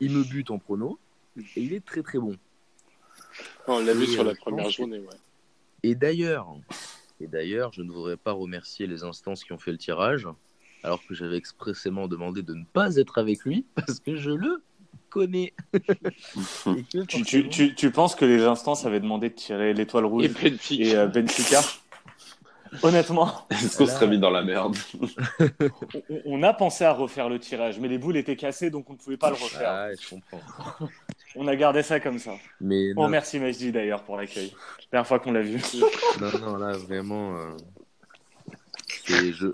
Il 0.00 0.10
me 0.10 0.24
bute 0.24 0.50
en 0.50 0.58
prono 0.58 0.98
et 1.36 1.62
il 1.62 1.72
est 1.72 1.84
très 1.84 2.02
très 2.02 2.18
bon. 2.18 2.34
On 3.68 3.78
l'a 3.78 3.94
vu 3.94 4.06
sur 4.06 4.22
euh, 4.22 4.24
la 4.24 4.34
je 4.34 4.40
première 4.40 4.70
journée, 4.70 4.98
ouais. 4.98 5.06
Et 5.84 5.94
d'ailleurs, 5.94 6.48
et 7.22 7.28
d'ailleurs, 7.28 7.72
je 7.72 7.82
ne 7.82 7.90
voudrais 7.92 8.16
pas 8.16 8.32
remercier 8.32 8.86
les 8.86 9.04
instances 9.04 9.44
qui 9.44 9.52
ont 9.52 9.58
fait 9.58 9.70
le 9.72 9.78
tirage, 9.78 10.26
alors 10.82 11.04
que 11.06 11.14
j'avais 11.14 11.36
expressément 11.36 12.08
demandé 12.08 12.42
de 12.42 12.54
ne 12.54 12.64
pas 12.64 12.96
être 12.96 13.18
avec 13.18 13.44
lui 13.44 13.64
parce 13.76 14.00
que 14.00 14.16
je 14.16 14.30
le 14.30 14.62
connais. 15.08 15.54
Tu, 16.64 16.84
tu, 16.86 17.04
forcément- 17.18 17.48
tu, 17.50 17.74
tu 17.74 17.90
penses 17.90 18.14
que 18.14 18.24
les 18.24 18.42
instances 18.44 18.86
avaient 18.86 19.00
demandé 19.00 19.28
de 19.28 19.34
tirer 19.34 19.74
l'étoile 19.74 20.06
rouge 20.06 20.24
Et 20.24 20.28
Benfica. 20.28 20.82
et 20.84 20.96
euh, 20.96 21.06
Benfica? 21.06 21.60
Est-ce 22.72 22.86
Honnêtement, 22.86 23.26
qu'on 23.26 23.84
Voilà. 23.84 23.92
serait 23.92 24.08
mis 24.08 24.18
dans 24.18 24.30
la 24.30 24.42
merde? 24.42 24.76
On, 26.08 26.22
on 26.24 26.42
a 26.42 26.54
pensé 26.54 26.84
à 26.84 26.92
refaire 26.92 27.28
le 27.28 27.38
tirage, 27.38 27.78
mais 27.78 27.88
les 27.88 27.98
boules 27.98 28.16
étaient 28.16 28.36
cassées, 28.36 28.70
donc 28.70 28.88
on 28.88 28.94
ne 28.94 28.98
pouvait 28.98 29.16
pas 29.16 29.28
le 29.28 29.34
refaire. 29.34 29.68
Ah, 29.70 29.86
ouais, 29.88 29.94
je 30.00 30.08
comprends. 30.08 30.88
On 31.36 31.46
a 31.48 31.56
gardé 31.56 31.82
ça 31.82 32.00
comme 32.00 32.18
ça. 32.18 32.32
Mais 32.60 32.92
non, 32.94 33.02
remercie 33.02 33.38
Majdi 33.38 33.72
d'ailleurs 33.72 34.02
pour 34.04 34.16
l'accueil. 34.16 34.52
Dernière 34.90 35.06
fois 35.06 35.18
qu'on 35.18 35.32
l'a 35.32 35.42
vu. 35.42 35.60
non, 36.20 36.38
non, 36.40 36.56
là, 36.56 36.72
vraiment. 36.76 37.36
euh, 37.36 37.56
je, 39.06 39.48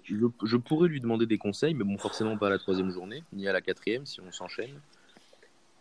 je 0.44 0.56
pourrais 0.56 0.88
lui 0.88 1.00
demander 1.00 1.26
des 1.26 1.38
conseils, 1.38 1.74
mais 1.74 1.84
bon, 1.84 1.98
forcément 1.98 2.36
pas 2.36 2.48
à 2.48 2.50
la 2.50 2.58
troisième 2.58 2.90
journée, 2.90 3.22
ni 3.32 3.48
à 3.48 3.52
la 3.52 3.60
quatrième 3.60 4.06
si 4.06 4.20
on 4.20 4.30
s'enchaîne. 4.32 4.70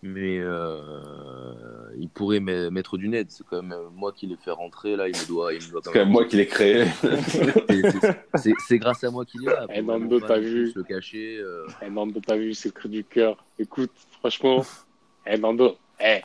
Mais 0.04 0.38
euh, 0.40 1.90
il 1.98 2.08
pourrait 2.10 2.40
me- 2.40 2.70
mettre 2.70 2.98
du 2.98 3.08
net. 3.10 3.28
C'est 3.32 3.46
quand 3.46 3.64
même 3.64 3.76
moi 3.96 4.12
qui 4.12 4.28
l'ai 4.28 4.36
fait 4.38 4.52
rentrer, 4.52 4.96
là, 4.96 5.08
il 5.08 5.16
me 5.16 5.28
doit, 5.28 5.54
il 5.54 5.62
me 5.66 5.72
doit 5.72 5.82
C'est 5.84 5.92
quand 5.92 6.00
même 6.00 6.10
moi 6.10 6.26
qui 6.26 6.36
l'ai 6.38 6.46
créé. 6.46 6.86
C'est- 7.28 7.92
c'est- 7.92 8.22
C'est 8.36 8.54
c'est 8.60 8.78
grâce 8.80 9.04
à 9.04 9.10
moi 9.12 9.26
qu'il 9.26 9.42
est 9.44 9.52
là. 9.52 9.62
Non, 9.62 9.98
vraiment 9.98 10.00
mais 10.00 10.20
pas 10.20 10.28
pas 10.28 10.40
vu. 10.40 10.72
se 10.72 10.78
le 10.80 10.84
cacher. 10.86 11.38
euh. 11.40 11.66
Eh, 11.82 11.90
Nando, 11.90 12.20
t'as 12.26 12.36
vu, 12.36 12.54
c'est 12.54 12.70
le 12.70 12.74
cri 12.74 12.90
du 12.90 13.04
cœur. 13.04 13.44
Écoute, 13.58 13.92
franchement, 14.20 14.64
eh, 15.26 15.38
Nando, 15.38 15.78
eh, 16.00 16.22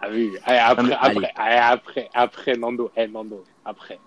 t'as 0.00 0.08
vu, 0.10 0.30
après, 0.44 0.92
après, 1.00 1.32
après, 1.36 2.08
après, 2.14 2.56
Nando, 2.56 2.90
eh, 2.96 3.06
Nando, 3.06 3.44
après. 3.64 3.98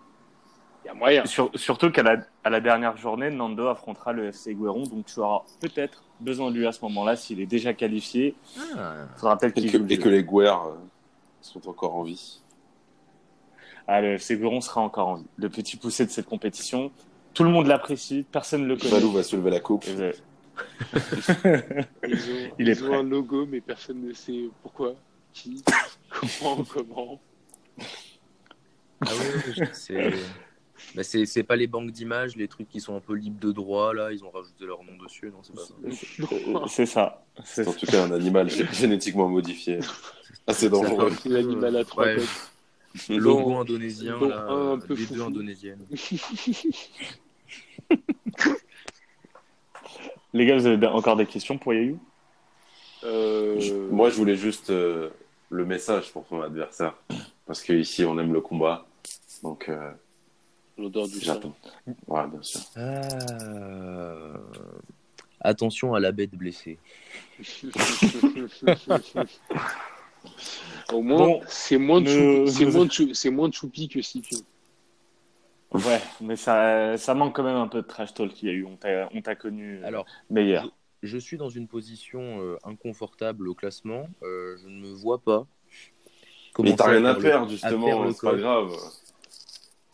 Il 0.83 0.87
y 0.87 0.89
a 0.89 0.93
moyen. 0.93 1.25
Sur- 1.25 1.51
surtout 1.55 1.91
qu'à 1.91 2.01
la, 2.03 2.17
à 2.43 2.49
la 2.49 2.59
dernière 2.59 2.97
journée, 2.97 3.29
Nando 3.29 3.67
affrontera 3.67 4.13
le 4.13 4.27
FC 4.27 4.55
Guéron, 4.55 4.83
donc 4.83 5.05
tu 5.05 5.19
auras 5.19 5.43
peut-être 5.59 6.03
besoin 6.19 6.49
de 6.51 6.57
lui 6.57 6.65
à 6.67 6.71
ce 6.71 6.81
moment-là 6.85 7.15
s'il 7.15 7.39
est 7.39 7.45
déjà 7.45 7.73
qualifié. 7.73 8.35
Ah, 8.77 8.93
Il 9.15 9.19
faudra 9.19 9.37
peut-être 9.37 9.57
et, 9.57 9.61
qu'il 9.61 9.71
que, 9.87 9.93
et 9.93 9.97
que 9.97 10.09
les 10.09 10.23
Guerres 10.23 10.67
euh, 10.67 10.75
sont 11.41 11.67
encore 11.69 11.95
en 11.95 12.03
vie. 12.03 12.41
Ah, 13.87 14.01
le 14.01 14.13
FC 14.13 14.37
Guéron 14.37 14.61
sera 14.61 14.81
encore 14.81 15.07
en 15.09 15.15
vie. 15.15 15.27
Le 15.37 15.49
petit 15.49 15.77
poussé 15.77 16.05
de 16.05 16.11
cette 16.11 16.27
compétition. 16.27 16.91
Tout 17.33 17.43
le 17.43 17.49
monde 17.49 17.67
l'apprécie, 17.67 18.25
personne 18.31 18.63
ne 18.63 18.67
le 18.67 18.75
connaît. 18.75 18.91
Valou 18.91 19.11
va 19.11 19.23
soulever 19.23 19.51
la 19.51 19.59
coupe. 19.59 19.85
Ils 19.87 20.01
ont, 22.31 22.53
Il 22.59 22.69
est 22.69 22.73
ils 22.79 22.83
ont 22.83 22.93
un 22.93 23.03
logo, 23.03 23.45
mais 23.45 23.61
personne 23.61 24.01
ne 24.01 24.13
sait 24.13 24.49
pourquoi, 24.61 24.95
qui, 25.33 25.63
comment, 26.09 26.63
comment. 26.65 27.19
Ah 29.01 29.09
ouais, 29.09 29.69
c'est. 29.73 30.11
Bah, 30.95 31.03
c'est 31.03 31.25
c'est 31.25 31.43
pas 31.43 31.55
les 31.55 31.67
banques 31.67 31.91
d'images, 31.91 32.35
les 32.35 32.47
trucs 32.47 32.67
qui 32.69 32.79
sont 32.81 32.95
un 32.95 32.99
peu 32.99 33.13
libres 33.13 33.39
de 33.39 33.51
droit, 33.51 33.93
là, 33.93 34.11
ils 34.11 34.23
ont 34.25 34.29
rajouté 34.29 34.65
leur 34.65 34.83
nom 34.83 34.97
dessus, 35.01 35.31
non, 35.31 35.41
c'est 35.41 35.55
pas 35.55 35.61
ça. 35.65 35.73
C'est 36.67 36.85
ça. 36.85 37.23
C'est 37.45 37.63
C'est 37.63 37.69
en 37.69 37.73
tout 37.73 37.85
cas 37.85 38.03
un 38.05 38.11
animal 38.11 38.47
gé- 38.47 38.71
génétiquement 38.79 39.29
modifié. 39.29 39.79
Assez 40.47 40.69
dangereux. 40.69 41.11
L'animal 41.25 41.77
à 41.77 41.85
trois 41.85 42.05
têtes. 42.05 42.51
Logo 43.09 43.55
indonésien, 43.55 44.19
là, 44.19 44.77
des 44.89 45.05
deux 45.05 45.21
indonésiennes. 45.21 45.85
Les 50.33 50.45
gars, 50.45 50.57
vous 50.57 50.65
avez 50.65 50.87
encore 50.87 51.15
des 51.17 51.25
questions 51.25 51.57
pour 51.57 51.73
Yayou? 51.73 51.99
Euh, 53.03 53.89
Moi, 53.91 54.09
je 54.09 54.15
voulais 54.15 54.35
juste 54.37 54.69
euh, 54.69 55.09
le 55.49 55.65
message 55.65 56.11
pour 56.11 56.25
ton 56.25 56.41
adversaire. 56.41 56.95
Parce 57.45 57.61
qu'ici, 57.61 58.05
on 58.05 58.17
aime 58.19 58.31
le 58.33 58.39
combat. 58.41 58.85
Donc, 59.43 59.67
euh, 59.67 59.91
l'odeur 60.81 61.07
du 61.07 61.13
sang. 61.19 61.33
j'attends. 61.35 61.55
Voilà, 62.07 62.27
bien 62.27 62.41
sûr. 62.41 62.59
Ah. 62.75 64.33
Attention 65.39 65.93
à 65.95 65.99
la 65.99 66.11
bête 66.11 66.31
blessée. 66.35 66.77
Au 70.93 71.01
moins, 71.01 71.17
Bon, 71.17 71.41
c'est 71.47 71.77
moins, 71.77 72.01
de 72.01 72.09
ne- 72.09 72.45
choupi- 72.45 72.51
c'est 72.51 72.65
ne- 72.65 72.71
moins, 72.71 72.89
chou- 72.89 73.13
c'est 73.13 73.29
moins 73.29 73.51
choupi 73.51 73.87
que 73.89 74.01
Scipio. 74.01 74.37
Ouais, 75.73 76.01
mais 76.19 76.35
ça, 76.35 76.97
ça 76.97 77.13
manque 77.15 77.33
quand 77.35 77.43
même 77.43 77.55
un 77.55 77.67
peu 77.67 77.81
de 77.81 77.87
trash 77.87 78.13
talk 78.13 78.33
qu'il 78.33 78.49
y 78.49 78.51
a 78.51 78.53
eu. 78.53 78.65
On 78.65 78.75
t'a 78.75 79.07
on 79.13 79.21
t'a 79.21 79.35
connu 79.35 79.77
euh, 79.81 79.87
Alors, 79.87 80.05
meilleur. 80.29 80.69
je 81.01 81.17
suis 81.17 81.37
dans 81.37 81.47
une 81.49 81.67
position 81.67 82.41
euh, 82.41 82.57
inconfortable 82.65 83.47
au 83.47 83.55
classement. 83.55 84.05
Euh, 84.21 84.57
je 84.61 84.67
ne 84.67 84.79
me 84.81 84.91
vois 84.93 85.19
pas. 85.19 85.47
Mais 86.59 86.75
t'as 86.75 86.89
rien 86.89 87.05
à 87.05 87.13
faire 87.13 87.15
le- 87.15 87.21
perdre, 87.21 87.47
faire 87.47 87.49
justement. 87.49 88.03
le 88.03 88.11
C'est 88.11 88.21
pas 88.27 88.35
grave. 88.35 88.69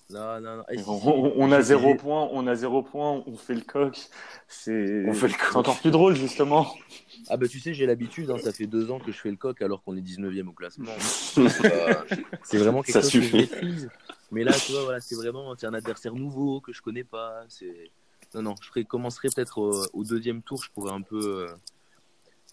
Non, 0.09 0.39
non, 0.39 0.57
non. 0.57 0.63
Si, 0.71 0.83
On, 0.87 0.99
si. 0.99 1.07
on- 1.07 1.33
on 1.37 1.51
a 1.51 1.61
zéro 1.61 1.95
point, 1.95 2.29
on 2.31 2.47
a 2.47 2.55
zéro 2.55 2.81
point, 2.81 3.23
on 3.25 3.35
fait 3.35 3.55
le 3.55 3.61
coq. 3.61 4.07
C'est 4.47 5.03
On 5.07 5.13
fait 5.13 5.27
le 5.27 5.33
c'est 5.33 5.39
coq. 5.39 5.55
encore 5.57 5.79
plus 5.79 5.91
drôle, 5.91 6.15
justement. 6.15 6.65
Ah 7.29 7.35
bah 7.35 7.47
tu 7.49 7.59
sais, 7.59 7.73
j'ai 7.73 7.85
l'habitude, 7.85 8.29
hein, 8.31 8.37
ça 8.37 8.53
fait 8.53 8.67
deux 8.67 8.89
ans 8.89 8.99
que 8.99 9.11
je 9.11 9.17
fais 9.19 9.29
le 9.29 9.35
coq 9.35 9.61
alors 9.61 9.83
qu'on 9.83 9.97
est 9.97 10.01
19e 10.01 10.47
au 10.47 10.53
classement. 10.53 10.93
C'est 10.99 11.61
pas- 11.69 12.05
c'est 12.43 12.57
vraiment 12.57 12.81
quelque 12.81 12.93
Ça 12.93 13.01
chose 13.01 13.09
suffit. 13.11 13.31
que 13.31 13.37
je 13.37 13.41
maîtrise. 13.41 13.89
Mais 14.31 14.43
là, 14.45 14.53
tu 14.53 14.71
vois, 14.71 14.83
voilà, 14.83 15.01
c'est 15.01 15.15
vraiment 15.15 15.53
c'est 15.57 15.67
un 15.67 15.73
adversaire 15.73 16.13
nouveau 16.13 16.61
que 16.61 16.71
je 16.71 16.81
connais 16.81 17.03
pas. 17.03 17.43
C'est 17.49 17.91
non, 18.33 18.41
non, 18.43 18.55
je 18.61 18.67
ferai, 18.69 18.85
commencerai 18.85 19.29
peut-être 19.29 19.57
au, 19.57 19.85
au 19.93 20.03
deuxième 20.05 20.41
tour, 20.41 20.61
je 20.63 20.69
pourrais 20.71 20.91
un 20.93 21.01
peu 21.01 21.47
euh, 21.47 21.55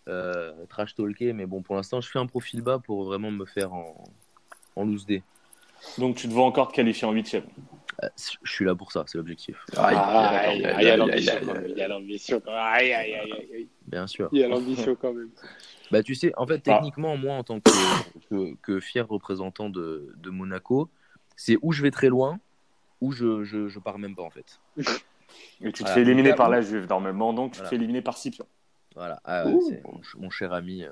euh, 0.08 0.52
trash 0.68 0.94
talker, 0.94 1.32
mais 1.32 1.46
bon, 1.46 1.62
pour 1.62 1.76
l'instant, 1.76 2.00
je 2.00 2.08
fais 2.10 2.18
un 2.18 2.26
profil 2.26 2.62
bas 2.62 2.78
pour 2.78 3.04
vraiment 3.04 3.30
me 3.30 3.44
faire 3.44 3.72
en, 3.72 4.04
en 4.76 4.84
loose 4.84 5.06
D. 5.06 5.22
Donc 5.98 6.16
tu 6.16 6.28
te 6.28 6.32
vois 6.32 6.44
encore 6.44 6.68
te 6.68 6.74
qualifier 6.74 7.06
en 7.06 7.12
huitième. 7.12 7.44
Euh, 8.02 8.08
je 8.42 8.52
suis 8.52 8.64
là 8.64 8.74
pour 8.74 8.90
ça, 8.92 9.04
c'est 9.06 9.18
l'objectif, 9.18 9.56
Aïe, 9.76 9.94
Ah, 9.96 10.28
aïe, 10.30 10.56
il 10.80 10.84
y 10.84 10.90
a- 10.90 10.96
l'ambition 10.96 11.34
aïe, 11.36 11.46
quand 11.46 11.54
aïe, 11.54 11.62
même. 13.52 13.66
bien 13.86 14.06
sûr. 14.06 14.28
Il 14.32 14.40
y 14.40 14.44
a 14.44 14.48
l'ambition 14.48 14.96
quand 14.96 15.12
même. 15.12 15.30
Bah, 15.90 16.02
tu 16.02 16.14
sais, 16.14 16.32
en 16.36 16.46
fait, 16.46 16.58
techniquement, 16.60 17.16
moi, 17.16 17.34
en 17.36 17.44
tant 17.44 17.60
que, 17.60 17.70
que, 18.30 18.54
que 18.62 18.80
fier 18.80 19.06
représentant 19.06 19.70
de, 19.70 20.12
de 20.16 20.30
Monaco, 20.30 20.90
c'est 21.36 21.56
où 21.62 21.72
je 21.72 21.82
vais 21.82 21.90
très 21.92 22.08
loin, 22.08 22.40
ou 23.00 23.12
je, 23.12 23.44
je, 23.44 23.68
je 23.68 23.78
pars 23.78 23.98
même 23.98 24.16
pas, 24.16 24.22
en 24.22 24.30
fait. 24.30 24.60
Et 24.76 24.84
tu 25.60 25.72
te 25.72 25.78
Voilà. 25.80 25.94
fais 25.94 26.00
éliminer 26.02 26.34
par 26.34 26.48
la 26.48 26.60
Juve, 26.62 26.88
normalement. 26.88 27.32
Donc 27.32 27.52
tu 27.52 27.58
Voilà. 27.58 27.64
te 27.64 27.70
fais 27.70 27.76
éliminer 27.76 28.02
par 28.02 28.16
Scipion. 28.18 28.46
Voilà, 28.96 29.20
ah, 29.24 29.44
mon, 29.44 29.60
ch- 29.60 30.14
mon 30.16 30.30
cher 30.30 30.52
ami 30.52 30.84
euh, 30.84 30.90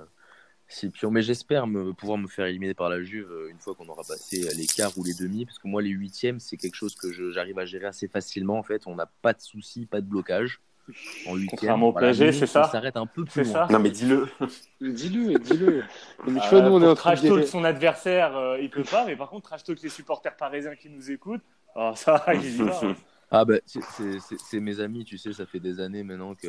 Scipion. 0.73 1.11
Mais 1.11 1.23
j'espère 1.23 1.67
me, 1.67 1.93
pouvoir 1.93 2.19
me 2.19 2.27
faire 2.29 2.47
éliminer 2.47 2.75
par 2.75 2.89
la 2.89 3.03
Juve 3.03 3.31
euh, 3.31 3.51
une 3.51 3.59
fois 3.59 3.75
qu'on 3.75 3.89
aura 3.89 4.03
passé 4.05 4.45
euh, 4.47 4.53
les 4.57 4.67
quarts 4.67 4.97
ou 4.97 5.05
les 5.05 5.15
demi, 5.15 5.45
parce 5.45 5.59
que 5.59 5.69
moi, 5.69 5.83
les 5.83 5.91
huitièmes, 5.91 6.41
c'est 6.41 6.57
quelque 6.57 6.75
chose 6.77 6.95
que 6.95 7.13
je- 7.13 7.31
j'arrive 7.31 7.59
à 7.59 7.65
gérer 7.65 7.87
assez 7.87 8.09
facilement. 8.09 8.59
En 8.59 8.63
fait, 8.63 8.87
on 8.87 8.95
n'a 8.95 9.07
pas 9.23 9.33
de 9.35 9.41
soucis, 9.41 9.87
pas 9.87 10.01
de 10.01 10.07
blocage. 10.07 10.61
En 11.27 11.37
huitième, 11.37 11.49
Contrairement 11.51 11.89
au 11.89 11.93
PSG, 11.93 12.27
nous, 12.27 12.33
c'est 12.33 12.47
ça 12.47 12.65
On 12.69 12.73
s'arrête 12.73 12.97
un 12.97 13.07
peu 13.07 13.25
plus 13.25 13.45
C'est 13.45 13.53
loin. 13.53 13.69
Non, 13.71 13.79
mais 13.79 13.91
dis-le. 13.91 14.27
Dis-le, 14.81 15.39
dis-le. 15.39 15.83
Mais 16.27 16.41
Euh, 16.41 16.49
vois, 16.51 16.61
nous, 16.63 16.73
on 16.73 16.79
est 16.79 16.81
pour 16.81 16.91
en 16.91 16.95
train 16.95 17.15
trash 17.15 17.23
talk 17.29 17.47
son 17.47 17.63
adversaire, 17.65 18.37
euh, 18.37 18.59
il 18.61 18.69
peut 18.71 18.83
pas, 18.83 19.05
mais 19.07 19.15
par 19.15 19.31
contre, 19.31 19.49
trash 19.49 19.63
talk 19.63 19.81
les 19.81 19.89
supporters 19.89 20.37
parisiens 20.37 20.75
qui 20.75 20.89
nous 20.91 21.11
écoutent, 21.11 21.45
oh, 21.77 21.93
ça, 21.95 22.25
il 22.35 22.45
y 22.45 22.57
va. 22.65 22.81
hein. 22.83 22.97
Ah 23.31 23.45
bah, 23.45 23.55
c'est 23.67 24.61
mes 24.61 24.81
amis, 24.81 25.05
tu 25.05 25.17
sais, 25.19 25.33
ça 25.33 25.47
fait 25.47 25.61
des 25.61 25.79
années 25.81 26.03
maintenant 26.03 26.35
que 26.35 26.49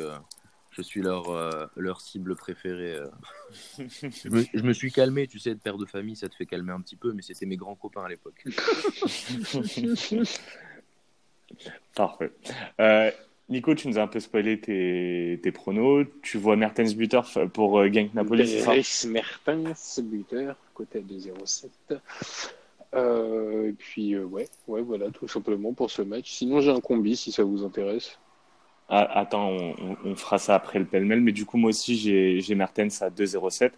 je 0.76 0.82
suis 0.82 1.00
leur, 1.02 1.28
euh, 1.30 1.66
leur 1.76 2.00
cible 2.00 2.34
préférée. 2.36 2.94
euh. 2.96 3.08
je, 3.78 4.28
me, 4.28 4.42
je 4.52 4.62
me 4.62 4.72
suis 4.72 4.90
calmé, 4.92 5.26
tu 5.26 5.38
sais, 5.38 5.54
de 5.54 5.60
père 5.60 5.76
de 5.78 5.86
famille, 5.86 6.16
ça 6.16 6.28
te 6.28 6.34
fait 6.34 6.46
calmer 6.46 6.72
un 6.72 6.80
petit 6.80 6.96
peu, 6.96 7.12
mais 7.12 7.22
c'était 7.22 7.46
mes 7.46 7.56
grands 7.56 7.76
copains 7.76 8.04
à 8.04 8.08
l'époque. 8.08 8.44
Parfait. 11.94 12.32
Euh, 12.80 13.10
Nico, 13.48 13.74
tu 13.74 13.88
nous 13.88 13.98
as 13.98 14.02
un 14.02 14.08
peu 14.08 14.20
spoilé 14.20 14.60
tes, 14.60 15.38
tes 15.42 15.52
pronos. 15.52 16.06
Tu 16.22 16.38
vois 16.38 16.56
Mertens 16.56 16.94
buteur 16.96 17.24
f- 17.26 17.48
pour 17.48 17.78
euh, 17.78 17.90
Genk 17.92 18.14
Napoli, 18.14 18.48
c'est 18.48 18.60
ça? 18.60 18.70
Dries 18.72 19.06
Mertens, 19.08 20.00
buteur, 20.02 20.56
côté 20.74 21.00
de 21.02 21.14
0,7. 21.14 21.70
Euh, 22.94 23.68
et 23.68 23.72
puis, 23.72 24.14
euh, 24.14 24.24
ouais, 24.24 24.48
ouais, 24.66 24.82
voilà, 24.82 25.10
tout 25.10 25.28
simplement 25.28 25.72
pour 25.72 25.90
ce 25.90 26.02
match. 26.02 26.30
Sinon, 26.32 26.60
j'ai 26.60 26.70
un 26.70 26.80
combi 26.80 27.16
si 27.16 27.32
ça 27.32 27.42
vous 27.44 27.64
intéresse. 27.64 28.18
Ah, 28.88 29.18
attends, 29.18 29.48
on, 29.48 29.74
on- 29.80 29.96
on 30.04 30.16
fera 30.16 30.38
ça 30.38 30.54
après 30.54 30.78
le 30.78 30.84
pêle-mêle. 30.84 31.20
Mais 31.20 31.32
du 31.32 31.46
coup, 31.46 31.56
moi 31.56 31.70
aussi, 31.70 31.96
j'ai 31.96 32.54
Mertens 32.54 33.02
à 33.02 33.10
2,07. 33.10 33.72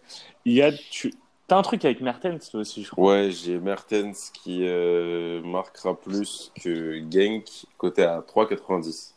Yad, 0.44 0.76
tu 0.90 1.14
as 1.48 1.56
un 1.56 1.62
truc 1.62 1.84
avec 1.84 2.00
Mertens, 2.00 2.50
toi 2.50 2.60
aussi, 2.60 2.82
je 2.82 2.90
crois. 2.90 3.12
Ouais, 3.12 3.30
j'ai 3.30 3.58
Mertens 3.58 4.30
qui 4.32 4.66
euh, 4.66 5.40
marquera 5.42 5.98
plus 5.98 6.52
que 6.62 7.00
Genk, 7.10 7.44
côté 7.78 8.02
à 8.02 8.20
3,90. 8.20 9.12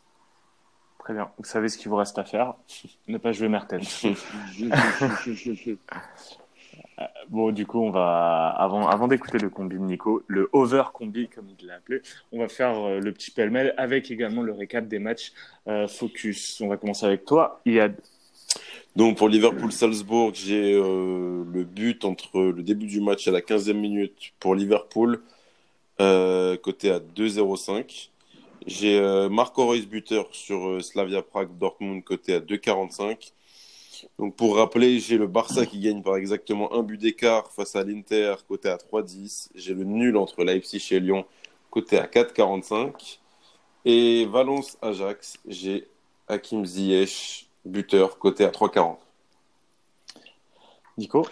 Très 1.00 1.14
bien. 1.14 1.32
Vous 1.40 1.46
savez 1.46 1.70
ce 1.70 1.78
qu'il 1.78 1.90
vous 1.90 1.96
reste 1.96 2.20
à 2.20 2.24
faire 2.24 2.54
Ne 3.08 3.18
pas 3.18 3.32
jouer 3.32 3.48
Mertens. 3.48 3.82
Bon, 7.30 7.52
du 7.52 7.66
coup, 7.66 7.80
on 7.80 7.92
va, 7.92 8.48
avant, 8.50 9.08
d'écouter 9.08 9.38
le 9.38 9.50
combi 9.50 9.76
de 9.76 9.82
Nico, 9.82 10.24
le 10.28 10.50
over 10.52 10.84
combi, 10.94 11.28
comme 11.28 11.46
il 11.60 11.68
l'a 11.68 11.76
appelé, 11.76 12.02
on 12.32 12.40
va 12.40 12.48
faire 12.48 12.78
euh, 12.78 13.00
le 13.00 13.12
petit 13.12 13.32
pêle-mêle 13.32 13.74
avec 13.78 14.12
également 14.12 14.42
le 14.42 14.52
récap 14.52 14.88
des 14.88 15.00
matchs 15.00 15.32
euh, 15.68 15.88
focus. 15.88 16.60
On 16.62 16.68
va 16.68 16.78
commencer 16.78 17.06
avec 17.06 17.26
toi, 17.26 17.62
Yad. 17.66 17.96
Donc 18.96 19.18
pour 19.18 19.30
Liverpool-Salzbourg, 19.30 20.32
j'ai 20.34 20.74
euh, 20.74 21.46
le 21.54 21.64
but 21.64 22.04
entre 22.04 22.42
le 22.42 22.64
début 22.64 22.88
du 22.88 23.00
match 23.00 23.28
et 23.28 23.32
la 23.32 23.42
15e 23.42 23.74
minute 23.74 24.34
pour 24.40 24.56
Liverpool, 24.56 25.22
euh, 26.02 26.58
côté 26.58 26.90
à 26.92 27.00
2,05. 27.00 28.10
J'ai 28.66 29.00
euh, 29.00 29.30
Marco 29.30 29.66
Reus 29.66 29.88
buteur 29.88 30.28
sur 30.32 30.68
euh, 30.68 30.82
Slavia 30.82 31.22
Prague 31.22 31.58
Dortmund, 31.58 32.04
côté 32.04 32.34
à 32.34 32.40
2,45. 32.40 33.32
Donc 34.18 34.36
pour 34.36 34.58
rappeler, 34.58 35.00
j'ai 35.00 35.18
le 35.18 35.28
Barça 35.28 35.66
qui 35.66 35.80
gagne 35.80 36.02
par 36.02 36.16
exactement 36.16 36.74
un 36.74 36.84
but 36.84 36.98
d'écart 36.98 37.52
face 37.52 37.76
à 37.76 37.84
l'Inter, 37.84 38.36
côté 38.48 38.70
à 38.70 38.78
3,10. 38.78 39.50
J'ai 39.56 39.74
le 39.74 39.84
nul 39.84 40.18
entre 40.18 40.44
Leipzig 40.44 40.86
et 40.92 41.00
Lyon, 41.00 41.26
côté 41.70 41.98
à 41.98 42.06
4,45. 42.06 43.20
Et 43.86 44.26
Valence-Ajax, 44.26 45.40
j'ai 45.48 45.88
Hakim 46.28 46.66
Ziyech, 46.66 47.48
buteur, 47.66 48.20
côté 48.20 48.44
à 48.46 48.50
3,40. 48.50 48.98
Nico? 50.98 51.26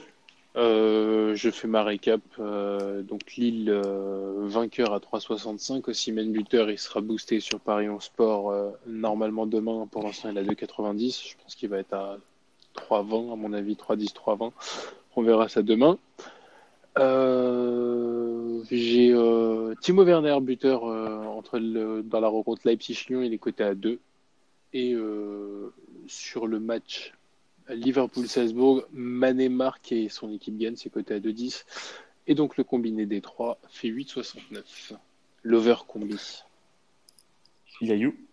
Euh, 0.56 1.36
je 1.36 1.52
fais 1.52 1.68
ma 1.68 1.84
récap. 1.84 2.22
Euh, 2.40 3.04
donc 3.04 3.36
Lille 3.36 3.70
euh, 3.70 4.48
vainqueur 4.48 4.94
à 4.94 5.00
3,65. 5.00 5.90
Osimhen 5.90 6.32
buteur, 6.32 6.72
il 6.72 6.80
sera 6.80 7.02
boosté 7.02 7.40
sur 7.40 7.60
Paris 7.60 7.90
11 7.90 8.02
Sport 8.02 8.52
euh, 8.52 8.72
normalement 8.88 9.46
demain. 9.46 9.88
Pour 9.92 10.04
l'instant, 10.04 10.30
il 10.32 10.38
est 10.38 10.42
à 10.42 10.44
2,90. 10.44 11.30
Je 11.30 11.36
pense 11.44 11.56
qu'il 11.56 11.70
va 11.70 11.78
être 11.78 11.94
à 11.94 12.18
3,20 12.90 13.34
à 13.34 13.36
mon 13.36 13.54
avis, 13.54 13.74
3,10, 13.74 14.14
3,20. 14.14 14.52
On 15.16 15.22
verra 15.24 15.50
ça 15.50 15.62
demain. 15.62 15.98
Euh, 16.98 18.64
J'ai 18.72 19.12
euh, 19.14 19.76
Timo 19.82 20.04
Werner 20.04 20.38
buteur 20.42 20.86
euh, 20.86 21.24
entre 21.26 21.60
le, 21.60 22.02
dans 22.04 22.20
la 22.20 22.28
rencontre 22.28 22.62
Leipzig-Lyon, 22.66 23.22
il 23.22 23.34
est 23.34 23.38
coté 23.38 23.64
à 23.64 23.76
2. 23.76 24.00
Et 24.74 24.94
euh, 24.94 25.74
sur 26.08 26.48
le 26.48 26.60
match 26.60 27.14
Liverpool-Salzbourg, 27.70 28.84
Mané 28.92 29.50
marque 29.50 29.92
et 29.92 30.10
son 30.10 30.32
équipe 30.32 30.58
gagne, 30.58 30.76
c'est 30.76 30.90
coté 30.90 31.16
à 31.16 31.20
2,10. 31.20 31.66
Et 32.28 32.36
donc 32.36 32.58
le 32.58 32.64
combiné 32.64 33.06
des 33.06 33.22
trois 33.22 33.58
fait 33.70 33.90
8,69. 33.90 34.94
L'over 35.44 35.76
combi. 35.88 36.44
Yayu 37.82 38.27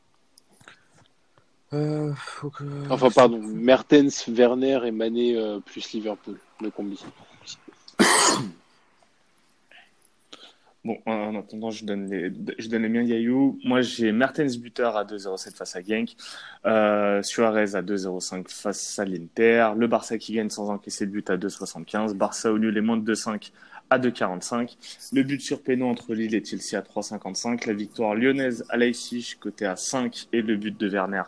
Euh, 1.74 2.12
faut 2.16 2.50
que... 2.50 2.64
Enfin, 2.90 3.10
pardon, 3.10 3.40
Mertens, 3.42 4.28
Werner 4.28 4.80
et 4.84 4.90
Mané 4.90 5.36
euh, 5.36 5.58
plus 5.60 5.92
Liverpool, 5.92 6.38
le 6.60 6.70
combi. 6.70 7.04
Bon, 10.84 10.98
en 11.06 11.34
attendant, 11.34 11.70
je 11.70 11.86
donne 11.86 12.10
les, 12.10 12.30
je 12.58 12.68
donne 12.68 12.82
les 12.82 12.90
miens, 12.90 13.00
Yayu. 13.00 13.58
Moi, 13.64 13.80
j'ai 13.80 14.12
Mertens 14.12 14.58
buteur 14.58 14.98
à 14.98 15.04
2,07 15.06 15.56
face 15.56 15.76
à 15.76 15.82
Genk. 15.82 16.14
Euh, 16.66 17.22
Suarez 17.22 17.74
à 17.74 17.80
2,05 17.80 18.50
face 18.50 18.98
à 18.98 19.06
l'Inter. 19.06 19.70
Le 19.78 19.86
Barça 19.86 20.18
qui 20.18 20.34
gagne 20.34 20.50
sans 20.50 20.68
encaisser 20.68 21.06
de 21.06 21.10
but 21.10 21.30
à 21.30 21.38
2,75. 21.38 22.12
Barça 22.12 22.52
au 22.52 22.58
nul 22.58 22.76
et 22.76 22.82
moins 22.82 22.98
de 22.98 23.14
2,5 23.14 23.50
à 23.94 23.98
2,45. 23.98 24.76
Le 25.12 25.22
but 25.22 25.40
sur 25.40 25.62
péno 25.62 25.86
entre 25.86 26.14
Lille 26.14 26.34
et 26.34 26.44
Chelsea 26.44 26.78
à 26.78 26.82
3,55. 26.82 27.66
La 27.66 27.72
victoire 27.72 28.14
lyonnaise 28.14 28.64
à 28.68 28.76
Leipzig 28.76 29.36
côté 29.40 29.66
à 29.66 29.76
5 29.76 30.28
et 30.32 30.42
le 30.42 30.56
but 30.56 30.78
de 30.78 30.88
Werner. 30.88 31.22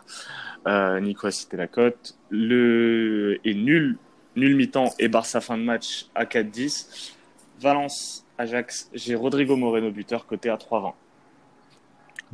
Euh, 0.67 0.99
Nico 0.99 1.27
a 1.27 1.31
cité 1.31 1.57
la 1.57 1.67
cote. 1.67 2.17
Le 2.29 3.39
et 3.45 3.53
nul, 3.53 3.97
nul 4.35 4.55
mi-temps 4.55 4.93
et 4.99 5.07
Barça 5.07 5.41
fin 5.41 5.57
de 5.57 5.63
match 5.63 6.07
à 6.15 6.25
4,10. 6.25 7.13
Valence 7.59 8.25
Ajax, 8.37 8.89
j'ai 8.93 9.15
Rodrigo 9.15 9.55
Moreno 9.55 9.89
buteur 9.91 10.25
côté 10.27 10.49
à 10.49 10.57
3,20. 10.57 10.93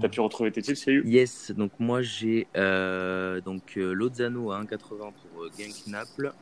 T'as 0.01 0.09
pu 0.09 0.21
retrouver 0.21 0.51
tes 0.51 0.63
tips, 0.63 0.87
Yes, 1.05 1.51
donc 1.51 1.71
moi 1.79 2.01
j'ai 2.01 2.47
euh, 2.57 3.39
euh, 3.45 3.93
Lozano 3.93 4.51
à 4.51 4.59
1,80 4.63 4.79
pour 4.97 5.47
Genk 5.57 5.87
Naples. 5.87 6.33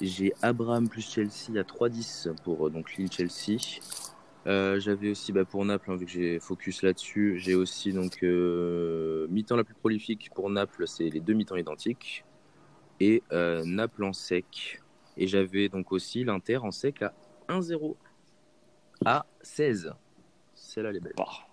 J'ai 0.00 0.32
Abraham 0.42 0.88
plus 0.88 1.02
Chelsea 1.08 1.56
à 1.58 1.62
3,10 1.62 2.34
pour 2.42 2.66
euh, 2.66 2.70
donc 2.70 2.94
Lille 2.96 3.10
Chelsea. 3.12 3.58
Euh, 4.46 4.80
J'avais 4.80 5.10
aussi 5.10 5.32
bah, 5.32 5.44
pour 5.44 5.64
Naples, 5.64 5.90
hein, 5.92 5.96
vu 5.96 6.06
que 6.06 6.10
j'ai 6.12 6.40
focus 6.40 6.82
là-dessus, 6.82 7.38
j'ai 7.38 7.54
aussi 7.54 7.92
donc 7.92 8.22
euh, 8.22 9.26
mi-temps 9.28 9.56
la 9.56 9.64
plus 9.64 9.74
prolifique 9.74 10.30
pour 10.34 10.48
Naples, 10.48 10.86
c'est 10.86 11.10
les 11.10 11.20
deux 11.20 11.34
mi-temps 11.34 11.56
identiques. 11.56 12.24
Et 13.00 13.22
euh, 13.32 13.62
Naples 13.66 14.04
en 14.04 14.12
sec. 14.14 14.80
Et 15.16 15.26
j'avais 15.26 15.68
donc 15.68 15.92
aussi 15.92 16.24
l'Inter 16.24 16.58
en 16.58 16.70
sec 16.70 17.02
à 17.02 17.12
1-0 17.48 17.94
à 19.04 19.26
16. 19.42 19.92
Celle-là, 20.54 20.90
elle 20.90 20.96
est 20.96 21.00
belle. 21.00 21.14
Par- 21.14 21.46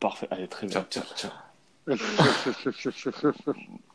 Parfait, 0.00 0.28
allez, 0.30 0.48
très 0.48 0.66
bien. 0.66 0.84
Tiens, 0.90 1.04
tiens, 1.16 1.32
tiens. 1.86 1.94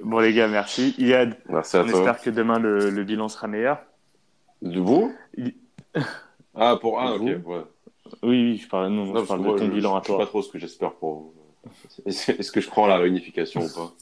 Bon, 0.00 0.20
les 0.20 0.32
gars, 0.32 0.48
merci. 0.48 0.94
Yad, 0.98 1.36
Merci 1.48 1.76
à 1.76 1.82
on 1.82 1.88
toi. 1.88 1.98
espère 1.98 2.20
que 2.20 2.30
demain 2.30 2.58
le, 2.58 2.90
le 2.90 3.04
bilan 3.04 3.28
sera 3.28 3.48
meilleur. 3.48 3.78
De 4.62 4.80
vous? 4.80 5.14
Il- 5.36 5.54
Ah, 6.60 6.76
pour 6.80 7.00
un, 7.00 7.12
ok. 7.12 7.20
vous? 7.20 7.28
Ouais. 7.52 7.62
Oui, 8.22 8.42
oui, 8.42 8.56
je 8.56 8.68
parle, 8.68 8.88
non, 8.92 9.06
Non, 9.12 9.22
je 9.22 9.26
parle 9.28 9.40
de 9.40 9.44
moi, 9.46 9.58
ton 9.58 9.66
je, 9.66 9.70
bilan 9.70 9.96
à 9.96 10.00
je 10.00 10.06
sais 10.06 10.12
pas 10.12 10.16
toi. 10.18 10.26
trop 10.26 10.42
ce 10.42 10.50
que 10.50 10.58
j'espère 10.58 10.92
pour 10.94 11.14
vous. 11.14 11.34
Est-ce 12.06 12.50
que 12.50 12.60
je 12.60 12.68
prends 12.68 12.86
la 12.86 12.96
réunification 12.98 13.64
ou 13.64 13.68
pas? 13.68 13.92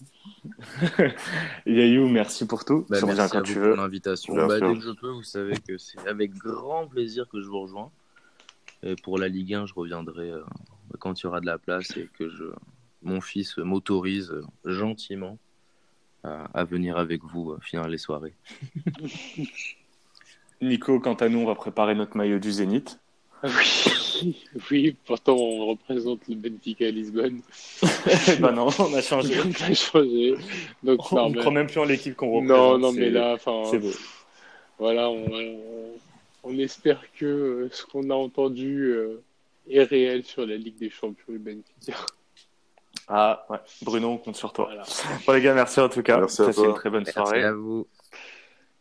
Yayu, 1.66 2.08
merci 2.08 2.46
pour 2.46 2.64
tout. 2.64 2.86
Bah, 2.88 2.96
reviens 3.00 3.14
merci 3.14 3.20
à 3.22 3.28
quand 3.28 3.38
vous 3.46 3.52
tu 3.52 3.58
pour 3.58 3.62
veux. 3.68 3.76
l'invitation. 3.76 4.34
Bien 4.34 4.46
Bah, 4.46 4.60
dès 4.60 4.74
que 4.74 4.80
je 4.80 4.90
peux, 4.92 5.10
vous 5.10 5.22
savez 5.22 5.58
que 5.66 5.76
c'est 5.76 6.06
avec 6.06 6.32
grand 6.34 6.86
plaisir 6.86 7.26
que 7.28 7.40
je 7.42 7.46
vous 7.48 7.60
rejoins. 7.60 7.90
Et 8.82 8.94
pour 8.96 9.18
la 9.18 9.28
Ligue 9.28 9.54
1, 9.54 9.66
je 9.66 9.74
reviendrai 9.74 10.30
euh, 10.30 10.42
quand 10.98 11.20
il 11.20 11.24
y 11.24 11.26
aura 11.26 11.40
de 11.40 11.46
la 11.46 11.58
place 11.58 11.96
et 11.96 12.08
que 12.18 12.28
je, 12.30 12.44
mon 13.02 13.20
fils 13.20 13.56
m'autorise 13.58 14.30
euh, 14.30 14.44
gentiment 14.64 15.38
à, 16.24 16.44
à 16.54 16.64
venir 16.64 16.96
avec 16.98 17.22
vous 17.24 17.52
euh, 17.52 17.58
finir 17.62 17.86
les 17.88 17.98
soirées. 17.98 18.34
Nico, 20.62 20.98
quant 21.00 21.14
à 21.14 21.28
nous, 21.28 21.38
on 21.40 21.46
va 21.46 21.54
préparer 21.54 21.94
notre 21.94 22.16
maillot 22.16 22.38
du 22.38 22.50
Zénith. 22.50 22.98
Oui, 23.44 24.36
oui, 24.70 24.96
pourtant 25.04 25.36
on 25.36 25.66
représente 25.66 26.26
le 26.28 26.36
Benfica 26.36 26.86
à 26.86 26.90
Lisbonne. 26.90 27.42
bah 28.40 28.52
non, 28.52 28.68
on 28.78 28.94
a 28.94 29.02
changé. 29.02 29.34
On 29.40 29.50
a 29.64 29.74
changé. 29.74 30.34
Donc, 30.82 31.12
On 31.12 31.28
ne 31.28 31.34
mais- 31.34 31.40
croit 31.40 31.52
même 31.52 31.66
plus 31.66 31.78
en 31.78 31.84
l'équipe 31.84 32.16
qu'on 32.16 32.30
représente. 32.30 32.56
non, 32.58 32.78
non, 32.78 32.92
mais 32.92 33.10
là, 33.10 33.34
enfin, 33.34 33.64
C'est 33.70 33.78
beau. 33.78 33.92
voilà, 34.78 35.10
on, 35.10 35.26
on- 35.30 35.92
on 36.44 36.58
espère 36.58 37.02
que 37.18 37.24
euh, 37.26 37.68
ce 37.72 37.84
qu'on 37.84 38.08
a 38.08 38.14
entendu 38.14 38.84
euh, 38.84 39.20
est 39.68 39.82
réel 39.82 40.24
sur 40.24 40.46
la 40.46 40.56
Ligue 40.56 40.76
des 40.78 40.90
Champions 40.90 41.34
et 41.34 41.38
Benfica. 41.38 41.98
Ah, 43.08 43.46
ouais. 43.50 43.58
Bruno, 43.82 44.08
on 44.10 44.18
compte 44.18 44.36
sur 44.36 44.52
toi. 44.52 44.66
Voilà. 44.66 44.82
Bon, 45.26 45.32
les 45.32 45.40
gars, 45.40 45.54
merci 45.54 45.80
en 45.80 45.88
tout 45.88 46.02
cas. 46.02 46.18
Merci 46.18 46.42
à 46.42 46.52
toi. 46.52 46.66
une 46.66 46.74
très 46.74 46.90
bonne 46.90 47.04
merci 47.04 47.12
soirée. 47.12 47.40
Merci 47.40 47.46
à 47.46 47.52
vous. 47.52 47.86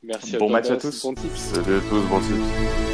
Merci 0.04 0.38
bon 0.38 0.50
à 0.50 0.52
match 0.54 0.70
à 0.70 0.78
tous. 0.78 1.04
Bon 1.04 1.14
tips. 1.14 1.38
Salut 1.38 1.78
à 1.78 1.82
tous, 1.90 2.02
bon 2.02 2.20
tips. 2.20 2.86